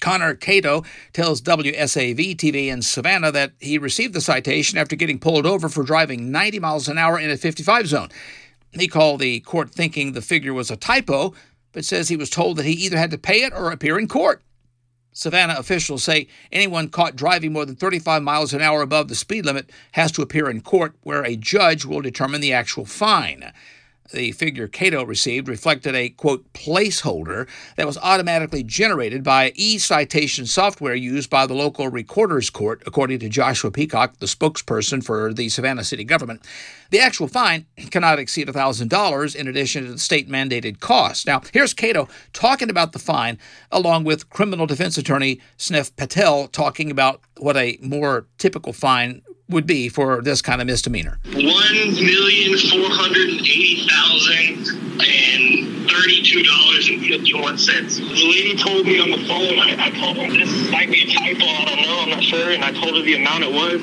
Connor 0.01 0.35
Cato 0.35 0.83
tells 1.13 1.43
WSAV 1.43 2.37
TV 2.37 2.67
in 2.67 2.83
Savannah 2.83 3.31
that 3.33 3.53
he 3.61 3.79
received 3.79 4.15
the 4.15 4.21
citation 4.21 4.79
after 4.79 4.97
getting 4.97 5.19
pulled 5.19 5.47
over 5.47 5.69
for 5.69 5.83
driving 5.85 6.33
90 6.33 6.59
miles 6.59 6.89
an 6.89 6.99
hour 6.99 7.19
in 7.19 7.31
a 7.31 7.37
55 7.37 7.87
zone. 7.87 8.09
He 8.73 8.89
called 8.89 9.21
the 9.21 9.41
court 9.41 9.71
thinking 9.71 10.13
the 10.13 10.23
figure 10.23 10.55
was 10.55 10.71
a 10.71 10.77
typo, 10.77 11.35
but 11.73 11.85
says 11.85 12.09
he 12.09 12.17
was 12.17 12.31
told 12.31 12.57
that 12.57 12.67
he 12.67 12.73
either 12.73 12.99
had 12.99 13.11
to 13.11 13.19
pay 13.19 13.43
it 13.43 13.53
or 13.53 13.71
appear 13.71 13.99
in 13.99 14.09
court. 14.09 14.43
Savannah 15.13 15.57
officials 15.59 16.05
say 16.05 16.29
anyone 16.53 16.89
caught 16.89 17.17
driving 17.17 17.53
more 17.53 17.67
than 17.67 17.75
35 17.75 18.23
miles 18.23 18.55
an 18.55 18.61
hour 18.61 18.81
above 18.81 19.09
the 19.09 19.15
speed 19.17 19.45
limit 19.45 19.71
has 19.93 20.13
to 20.13 20.23
appear 20.23 20.49
in 20.49 20.61
court 20.61 20.95
where 21.03 21.25
a 21.25 21.37
judge 21.37 21.85
will 21.85 22.01
determine 22.01 22.41
the 22.41 22.53
actual 22.53 22.85
fine. 22.85 23.53
The 24.13 24.33
figure 24.33 24.67
Cato 24.67 25.05
received 25.05 25.49
reflected 25.49 25.95
a, 25.95 26.09
quote, 26.09 26.53
placeholder 26.53 27.49
that 27.77 27.87
was 27.87 27.99
automatically 27.99 28.63
generated 28.63 29.23
by 29.23 29.53
e 29.55 29.79
citation 29.79 30.47
software 30.47 30.95
used 30.95 31.31
by 31.31 31.47
the 31.47 31.55
local 31.55 31.89
recorder's 31.89 32.51
court, 32.51 32.83
according 32.87 33.21
to 33.21 33.29
Joshua 33.29 33.71
Peacock, 33.71 34.19
the 34.19 34.27
spokesperson 34.27 35.05
for 35.05 35.33
the 35.33 35.49
Savannah 35.49 35.85
city 35.85 36.05
government. 36.05 36.43
The 36.91 36.99
actual 36.99 37.29
fine 37.29 37.67
cannot 37.91 38.19
exceed 38.19 38.49
$1,000 38.49 39.37
in 39.37 39.47
addition 39.47 39.85
to 39.85 39.93
the 39.93 39.99
state 39.99 40.29
mandated 40.29 40.81
cost. 40.81 41.27
Now, 41.27 41.43
here's 41.53 41.73
Cato 41.73 42.09
talking 42.33 42.69
about 42.69 42.93
the 42.93 42.99
fine, 42.99 43.39
along 43.71 44.05
with 44.05 44.29
criminal 44.29 44.67
defense 44.67 44.99
attorney 44.99 45.41
Snev 45.57 45.95
Patel 45.97 46.49
talking 46.49 46.91
about 46.91 47.21
what 47.39 47.57
a 47.57 47.79
more 47.81 48.27
typical 48.39 48.73
fine 48.73 49.23
would 49.51 49.67
be 49.67 49.89
for 49.89 50.23
this 50.23 50.41
kind 50.41 50.61
of 50.61 50.67
misdemeanor. 50.67 51.19
One 51.33 51.43
million 51.43 52.59
four 52.59 52.91
hundred 52.91 53.29
and 53.31 53.41
eighty 53.41 53.87
thousand 53.89 54.79
and 55.01 55.91
thirty-two 55.91 56.43
dollars 56.43 56.89
and 56.89 57.01
fifty-one 57.05 57.59
cents. 57.59 57.99
The 57.99 58.05
lady 58.05 58.57
told 58.57 58.87
me 58.87 59.01
on 59.01 59.11
the 59.11 59.27
phone. 59.27 59.59
I, 59.59 59.77
I 59.87 59.91
told 59.91 60.17
her 60.17 60.31
this 60.31 60.71
might 60.71 60.91
be 60.91 61.03
a 61.03 61.07
typo. 61.07 61.45
I 61.45 61.65
don't 61.65 61.83
know. 61.83 61.99
I'm 62.01 62.11
not 62.11 62.23
sure. 62.23 62.51
And 62.51 62.65
I 62.65 62.73
told 62.73 62.97
her 62.97 63.03
the 63.03 63.15
amount 63.15 63.45
it 63.45 63.53
was. 63.53 63.81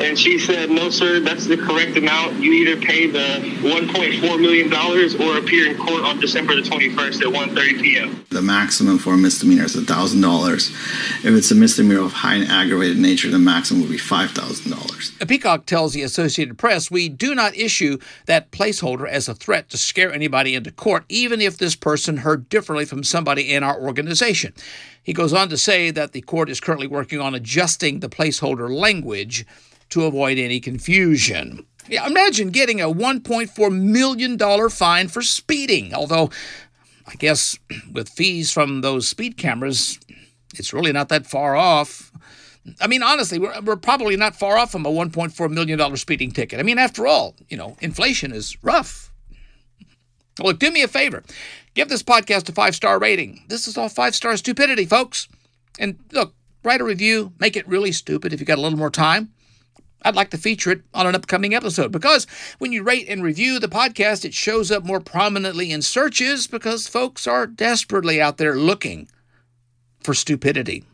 And 0.00 0.18
she 0.18 0.38
said, 0.38 0.70
no, 0.70 0.90
sir, 0.90 1.20
that's 1.20 1.46
the 1.46 1.56
correct 1.56 1.96
amount. 1.96 2.40
You 2.40 2.52
either 2.52 2.80
pay 2.80 3.06
the 3.06 3.40
$1.4 3.60 4.40
million 4.40 4.72
or 4.72 5.38
appear 5.38 5.70
in 5.70 5.76
court 5.76 6.04
on 6.04 6.20
December 6.20 6.54
the 6.54 6.62
21st 6.62 7.20
at 7.20 7.48
1.30 7.48 7.82
p.m. 7.82 8.26
The 8.30 8.42
maximum 8.42 8.98
for 8.98 9.14
a 9.14 9.16
misdemeanor 9.16 9.64
is 9.64 9.74
$1,000. 9.74 11.24
If 11.24 11.34
it's 11.34 11.50
a 11.50 11.54
misdemeanor 11.54 12.02
of 12.02 12.12
high 12.12 12.36
and 12.36 12.50
aggravated 12.50 12.98
nature, 12.98 13.28
the 13.28 13.38
maximum 13.38 13.82
would 13.82 13.90
be 13.90 13.98
$5,000. 13.98 15.28
Peacock 15.28 15.66
tells 15.66 15.92
the 15.92 16.02
Associated 16.02 16.58
Press 16.58 16.90
we 16.90 17.08
do 17.08 17.34
not 17.34 17.56
issue 17.56 17.98
that 18.26 18.50
placeholder 18.50 19.08
as 19.08 19.28
a 19.28 19.34
threat 19.34 19.68
to 19.70 19.78
scare 19.78 20.12
anybody 20.12 20.54
into 20.54 20.70
court, 20.70 21.04
even 21.08 21.40
if 21.40 21.58
this 21.58 21.74
person 21.74 22.18
heard 22.18 22.48
differently 22.48 22.84
from 22.84 23.02
somebody 23.02 23.52
in 23.52 23.62
our 23.62 23.78
organization. 23.80 24.52
He 25.02 25.12
goes 25.12 25.32
on 25.32 25.48
to 25.48 25.56
say 25.56 25.90
that 25.90 26.12
the 26.12 26.20
court 26.20 26.50
is 26.50 26.60
currently 26.60 26.86
working 26.86 27.20
on 27.20 27.34
adjusting 27.34 28.00
the 28.00 28.08
placeholder 28.10 28.70
language 28.70 29.46
to 29.90 30.04
avoid 30.04 30.38
any 30.38 30.60
confusion. 30.60 31.66
Yeah, 31.88 32.06
imagine 32.06 32.50
getting 32.50 32.80
a 32.80 32.92
$1.4 32.92 33.72
million 33.72 34.68
fine 34.70 35.08
for 35.08 35.22
speeding, 35.22 35.94
although 35.94 36.30
I 37.06 37.14
guess 37.14 37.58
with 37.92 38.08
fees 38.08 38.52
from 38.52 38.82
those 38.82 39.08
speed 39.08 39.36
cameras, 39.36 39.98
it's 40.54 40.72
really 40.72 40.92
not 40.92 41.08
that 41.08 41.26
far 41.26 41.56
off. 41.56 42.12
I 42.80 42.86
mean, 42.86 43.02
honestly, 43.02 43.38
we're, 43.38 43.58
we're 43.62 43.76
probably 43.76 44.16
not 44.16 44.36
far 44.36 44.58
off 44.58 44.70
from 44.72 44.84
a 44.84 44.90
$1.4 44.90 45.50
million 45.50 45.96
speeding 45.96 46.30
ticket. 46.30 46.60
I 46.60 46.62
mean, 46.62 46.78
after 46.78 47.06
all, 47.06 47.34
you 47.48 47.56
know, 47.56 47.76
inflation 47.80 48.32
is 48.32 48.62
rough. 48.62 49.10
Look, 50.38 50.58
do 50.58 50.70
me 50.70 50.82
a 50.82 50.88
favor. 50.88 51.24
Give 51.74 51.88
this 51.88 52.02
podcast 52.02 52.48
a 52.48 52.52
five 52.52 52.74
star 52.74 52.98
rating. 52.98 53.44
This 53.48 53.66
is 53.66 53.78
all 53.78 53.88
five 53.88 54.14
star 54.14 54.36
stupidity, 54.36 54.84
folks. 54.84 55.28
And 55.78 55.98
look, 56.12 56.34
write 56.62 56.80
a 56.80 56.84
review, 56.84 57.32
make 57.38 57.56
it 57.56 57.66
really 57.66 57.92
stupid 57.92 58.32
if 58.32 58.40
you 58.40 58.46
got 58.46 58.58
a 58.58 58.60
little 58.60 58.78
more 58.78 58.90
time. 58.90 59.32
I'd 60.02 60.14
like 60.14 60.30
to 60.30 60.38
feature 60.38 60.70
it 60.70 60.82
on 60.94 61.06
an 61.06 61.14
upcoming 61.14 61.54
episode 61.54 61.92
because 61.92 62.26
when 62.58 62.72
you 62.72 62.82
rate 62.82 63.08
and 63.08 63.22
review 63.22 63.58
the 63.58 63.68
podcast, 63.68 64.24
it 64.24 64.34
shows 64.34 64.70
up 64.70 64.84
more 64.84 65.00
prominently 65.00 65.72
in 65.72 65.82
searches 65.82 66.46
because 66.46 66.86
folks 66.86 67.26
are 67.26 67.46
desperately 67.46 68.20
out 68.20 68.38
there 68.38 68.56
looking 68.56 69.08
for 70.00 70.14
stupidity. 70.14 70.84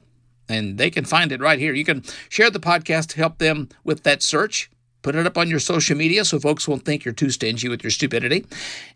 And 0.48 0.76
they 0.78 0.90
can 0.90 1.04
find 1.04 1.32
it 1.32 1.40
right 1.40 1.58
here. 1.58 1.74
You 1.74 1.84
can 1.84 2.02
share 2.28 2.50
the 2.50 2.60
podcast 2.60 3.08
to 3.08 3.16
help 3.16 3.38
them 3.38 3.68
with 3.82 4.02
that 4.02 4.22
search. 4.22 4.70
Put 5.02 5.14
it 5.14 5.26
up 5.26 5.36
on 5.36 5.50
your 5.50 5.60
social 5.60 5.96
media 5.98 6.24
so 6.24 6.40
folks 6.40 6.66
won't 6.66 6.86
think 6.86 7.04
you're 7.04 7.12
too 7.12 7.28
stingy 7.28 7.68
with 7.68 7.84
your 7.84 7.90
stupidity. 7.90 8.46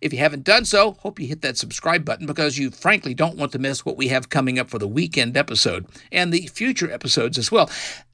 If 0.01 0.11
you 0.11 0.19
haven't 0.21 0.45
done 0.45 0.65
so, 0.65 0.93
hope 0.93 1.21
you 1.21 1.27
hit 1.27 1.43
that 1.43 1.59
subscribe 1.59 2.07
button 2.07 2.27
because 2.27 2.57
you 2.57 2.71
frankly 2.71 3.13
don't 3.13 3.37
want 3.37 3.53
to 3.53 3.59
miss 3.59 3.85
what 3.85 3.99
we 3.99 4.09
have 4.09 4.31
coming 4.31 4.59
up 4.59 4.71
for 4.71 4.79
the 4.79 4.89
weekend 4.89 5.37
episode 5.37 5.85
and 6.11 6.33
the 6.33 6.47
future 6.47 6.91
episodes 6.91 7.37
as 7.37 7.53
well. 7.53 7.69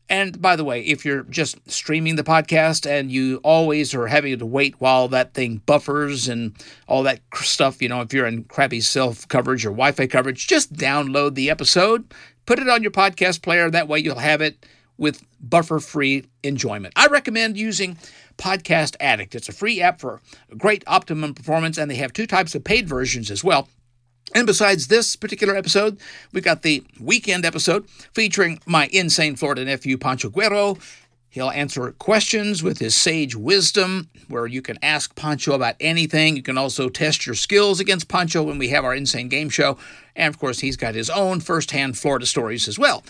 And 0.09 0.40
by 0.40 0.57
the 0.57 0.64
way, 0.64 0.82
if 0.82 1.05
you're 1.05 1.22
just 1.24 1.59
streaming 1.70 2.16
the 2.16 2.22
podcast 2.22 2.88
and 2.88 3.11
you 3.11 3.40
always 3.42 3.94
are 3.94 4.07
having 4.07 4.38
to 4.38 4.46
wait 4.46 4.74
while 4.78 5.09
that 5.09 5.32
thing 5.32 5.62
buffers 5.64 6.28
and 6.28 6.55
all 6.86 7.02
that 7.05 7.20
stuff, 7.34 7.80
you 7.80 7.88
know, 7.88 8.02
if 8.02 8.12
you're 8.12 8.26
in 8.26 8.44
crappy 8.44 8.80
self 8.80 9.26
coverage 9.28 9.64
or 9.64 9.70
Wi 9.70 9.92
Fi 9.92 10.07
coverage, 10.07 10.46
just 10.46 10.74
download 10.74 11.34
the 11.34 11.48
episode, 11.48 12.12
put 12.44 12.59
it 12.59 12.68
on 12.68 12.82
your 12.82 12.92
podcast 12.92 13.42
player. 13.42 13.70
That 13.70 13.88
way 13.88 13.98
you'll 14.00 14.18
have 14.18 14.42
it 14.42 14.66
with 14.98 15.24
buffer 15.40 15.80
free 15.80 16.26
enjoyment. 16.42 16.92
I 16.96 17.07
recommend 17.07 17.57
using 17.57 17.98
Podcast 18.36 18.96
Addict. 19.00 19.34
It's 19.34 19.48
a 19.48 19.52
free 19.52 19.80
app 19.80 20.00
for 20.00 20.20
great 20.57 20.84
optimum 20.86 21.34
performance, 21.34 21.78
and 21.78 21.90
they 21.90 21.96
have 21.96 22.12
two 22.12 22.26
types 22.26 22.55
of 22.55 22.64
paid 22.64 22.88
versions 22.88 23.30
as 23.30 23.42
well. 23.42 23.68
And 24.33 24.47
besides 24.47 24.89
this 24.89 25.16
particular 25.16 25.55
episode, 25.55 25.99
we 26.33 26.41
got 26.41 26.62
the 26.62 26.83
weekend 26.99 27.45
episode 27.45 27.89
featuring 28.14 28.61
my 28.66 28.89
insane 28.93 29.37
Florida 29.37 29.64
nephew, 29.64 29.99
Pancho 29.99 30.31
Guerrero. 30.31 30.79
He'll 31.29 31.51
answer 31.51 31.91
questions 31.93 32.62
with 32.62 32.79
his 32.79 32.95
sage 32.95 33.35
wisdom, 33.35 34.09
where 34.29 34.47
you 34.47 34.62
can 34.62 34.79
ask 34.83 35.14
Pancho 35.16 35.53
about 35.53 35.75
anything. 35.81 36.37
You 36.37 36.43
can 36.43 36.57
also 36.57 36.89
test 36.89 37.27
your 37.27 37.35
skills 37.35 37.81
against 37.81 38.09
Pancho 38.09 38.43
when 38.45 38.57
we 38.57 38.68
have 38.68 38.85
our 38.85 38.95
insane 38.95 39.29
game 39.29 39.51
show. 39.51 39.77
And 40.16 40.32
of 40.32 40.38
course, 40.38 40.60
he's 40.60 40.76
got 40.76 40.94
his 40.94 41.10
own 41.10 41.40
firsthand 41.40 41.98
Florida 41.98 42.26
stories 42.26 42.68
as 42.68 42.78
well. 42.78 43.02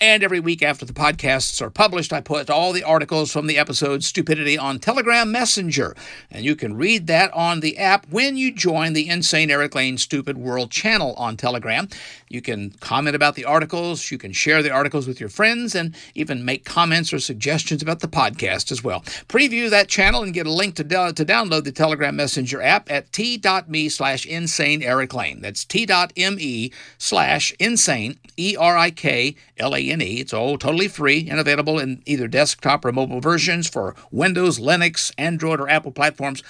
And 0.00 0.22
every 0.22 0.40
week 0.40 0.62
after 0.62 0.84
the 0.84 0.92
podcasts 0.92 1.60
are 1.62 1.70
published, 1.70 2.12
I 2.12 2.20
put 2.20 2.50
all 2.50 2.72
the 2.72 2.82
articles 2.82 3.32
from 3.32 3.46
the 3.46 3.58
episode 3.58 4.04
Stupidity 4.04 4.58
on 4.58 4.78
Telegram 4.78 5.30
Messenger. 5.32 5.94
And 6.30 6.44
you 6.44 6.56
can 6.56 6.76
read 6.76 7.06
that 7.06 7.32
on 7.32 7.60
the 7.60 7.78
app 7.78 8.06
when 8.10 8.36
you 8.36 8.52
join 8.52 8.92
the 8.92 9.08
Insane 9.08 9.50
Erik 9.50 9.74
Lane 9.74 9.98
Stupid 9.98 10.36
World 10.36 10.70
channel 10.70 11.14
on 11.14 11.36
Telegram. 11.36 11.88
You 12.28 12.42
can 12.42 12.70
comment 12.80 13.16
about 13.16 13.34
the 13.34 13.44
articles, 13.44 14.10
you 14.10 14.18
can 14.18 14.32
share 14.32 14.62
the 14.62 14.70
articles 14.70 15.06
with 15.06 15.18
your 15.18 15.28
friends, 15.28 15.74
and 15.74 15.94
even 16.14 16.44
make 16.44 16.64
comments 16.64 17.12
or 17.12 17.18
suggestions 17.18 17.82
about 17.82 18.00
the 18.00 18.08
podcast 18.08 18.70
as 18.70 18.84
well. 18.84 19.00
Preview 19.28 19.68
that 19.70 19.88
channel 19.88 20.22
and 20.22 20.34
get 20.34 20.46
a 20.46 20.52
link 20.52 20.76
to, 20.76 20.84
do- 20.84 21.12
to 21.12 21.24
download 21.24 21.64
the 21.64 21.72
Telegram 21.72 22.16
Messenger 22.16 22.62
app 22.62 22.90
at 22.90 23.12
t.me 23.12 23.88
slash 23.88 24.26
insane 24.26 24.82
Erik 24.82 25.14
Lane. 25.14 25.40
That's 25.40 25.64
t.me 25.64 26.49
slash 26.98 27.54
insane, 27.58 28.18
E 28.36 28.56
R 28.58 28.76
I 28.76 28.90
K 28.90 29.36
L 29.56 29.74
A 29.74 29.80
N 29.80 30.02
E. 30.02 30.20
It's 30.20 30.32
all 30.32 30.58
totally 30.58 30.88
free 30.88 31.28
and 31.28 31.38
available 31.38 31.78
in 31.78 32.02
either 32.06 32.28
desktop 32.28 32.84
or 32.84 32.92
mobile 32.92 33.20
versions 33.20 33.68
for 33.68 33.94
Windows, 34.10 34.58
Linux, 34.58 35.12
Android, 35.18 35.60
or 35.60 35.68
Apple 35.68 35.92
platforms. 35.92 36.42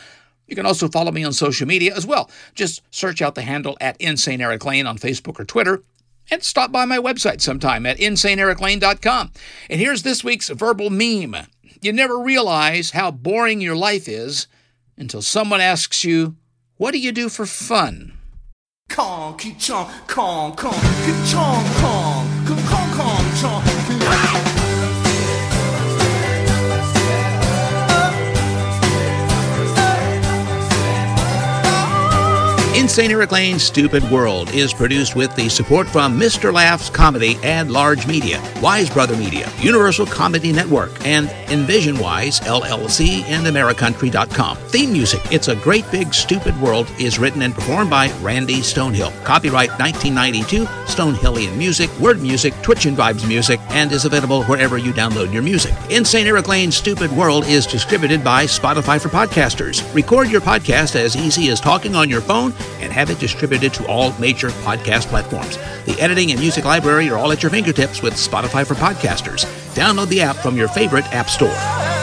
You 0.46 0.56
can 0.56 0.66
also 0.66 0.88
follow 0.88 1.12
me 1.12 1.24
on 1.24 1.32
social 1.32 1.66
media 1.66 1.94
as 1.94 2.06
well. 2.06 2.28
Just 2.54 2.82
search 2.90 3.22
out 3.22 3.36
the 3.36 3.42
handle 3.42 3.76
at 3.80 4.00
Insane 4.00 4.40
Erik 4.40 4.64
Lane 4.64 4.86
on 4.86 4.98
Facebook 4.98 5.38
or 5.38 5.44
Twitter 5.44 5.82
and 6.30 6.42
stop 6.42 6.70
by 6.72 6.84
my 6.84 6.98
website 6.98 7.40
sometime 7.40 7.86
at 7.86 7.98
insaneeriklane.com. 7.98 9.32
And 9.68 9.80
here's 9.80 10.02
this 10.02 10.24
week's 10.24 10.48
verbal 10.48 10.90
meme. 10.90 11.36
You 11.80 11.92
never 11.92 12.18
realize 12.18 12.90
how 12.90 13.10
boring 13.10 13.60
your 13.60 13.76
life 13.76 14.08
is 14.08 14.46
until 14.96 15.22
someone 15.22 15.60
asks 15.60 16.04
you, 16.04 16.36
What 16.76 16.92
do 16.92 16.98
you 16.98 17.12
do 17.12 17.28
for 17.28 17.46
fun? 17.46 18.12
Kong, 18.90 19.36
ki 19.38 19.54
chong, 19.56 19.86
kong, 20.08 20.56
kong, 20.56 20.72
ki 21.06 21.12
chong, 21.30 21.64
kong, 21.80 22.26
kong, 22.44 22.58
kong, 22.66 23.24
kong, 23.40 24.69
Insane 32.90 33.12
Erik 33.12 33.30
Lane's 33.30 33.62
Stupid 33.62 34.02
World 34.10 34.52
is 34.52 34.74
produced 34.74 35.14
with 35.14 35.32
the 35.36 35.48
support 35.48 35.86
from 35.88 36.18
Mr. 36.18 36.52
Laughs 36.52 36.90
Comedy 36.90 37.38
and 37.44 37.70
Large 37.70 38.08
Media, 38.08 38.42
Wise 38.60 38.90
Brother 38.90 39.16
Media, 39.16 39.48
Universal 39.60 40.06
Comedy 40.06 40.50
Network, 40.50 40.90
and 41.06 41.28
Envision 41.52 42.00
Wise, 42.00 42.40
LLC, 42.40 43.22
and 43.26 43.46
AmeriCountry.com. 43.46 44.56
Theme 44.56 44.92
music, 44.92 45.20
It's 45.30 45.46
a 45.46 45.54
Great 45.54 45.88
Big 45.92 46.12
Stupid 46.12 46.60
World, 46.60 46.90
is 46.98 47.20
written 47.20 47.42
and 47.42 47.54
performed 47.54 47.90
by 47.90 48.10
Randy 48.22 48.56
Stonehill. 48.56 49.12
Copyright 49.22 49.70
1992, 49.78 50.64
Stonehillian 50.86 51.56
Music, 51.56 51.96
Word 52.00 52.20
Music, 52.20 52.52
Twitch 52.62 52.86
and 52.86 52.96
Vibes 52.96 53.26
Music, 53.28 53.60
and 53.68 53.92
is 53.92 54.04
available 54.04 54.42
wherever 54.46 54.78
you 54.78 54.92
download 54.92 55.32
your 55.32 55.42
music. 55.44 55.74
Insane 55.90 56.26
Erik 56.26 56.48
Lane's 56.48 56.76
Stupid 56.76 57.12
World 57.12 57.44
is 57.44 57.68
distributed 57.68 58.24
by 58.24 58.46
Spotify 58.46 59.00
for 59.00 59.10
Podcasters. 59.10 59.94
Record 59.94 60.28
your 60.28 60.40
podcast 60.40 60.96
as 60.96 61.14
easy 61.14 61.50
as 61.50 61.60
talking 61.60 61.94
on 61.94 62.08
your 62.08 62.20
phone 62.20 62.52
and 62.80 62.92
have 62.92 63.10
it 63.10 63.18
distributed 63.18 63.74
to 63.74 63.86
all 63.86 64.12
major 64.18 64.48
podcast 64.48 65.06
platforms. 65.06 65.56
The 65.84 65.96
editing 66.00 66.30
and 66.30 66.40
music 66.40 66.64
library 66.64 67.08
are 67.10 67.18
all 67.18 67.32
at 67.32 67.42
your 67.42 67.50
fingertips 67.50 68.02
with 68.02 68.14
Spotify 68.14 68.66
for 68.66 68.74
Podcasters. 68.74 69.44
Download 69.74 70.08
the 70.08 70.22
app 70.22 70.36
from 70.36 70.56
your 70.56 70.68
favorite 70.68 71.04
app 71.12 71.28
store. 71.28 71.99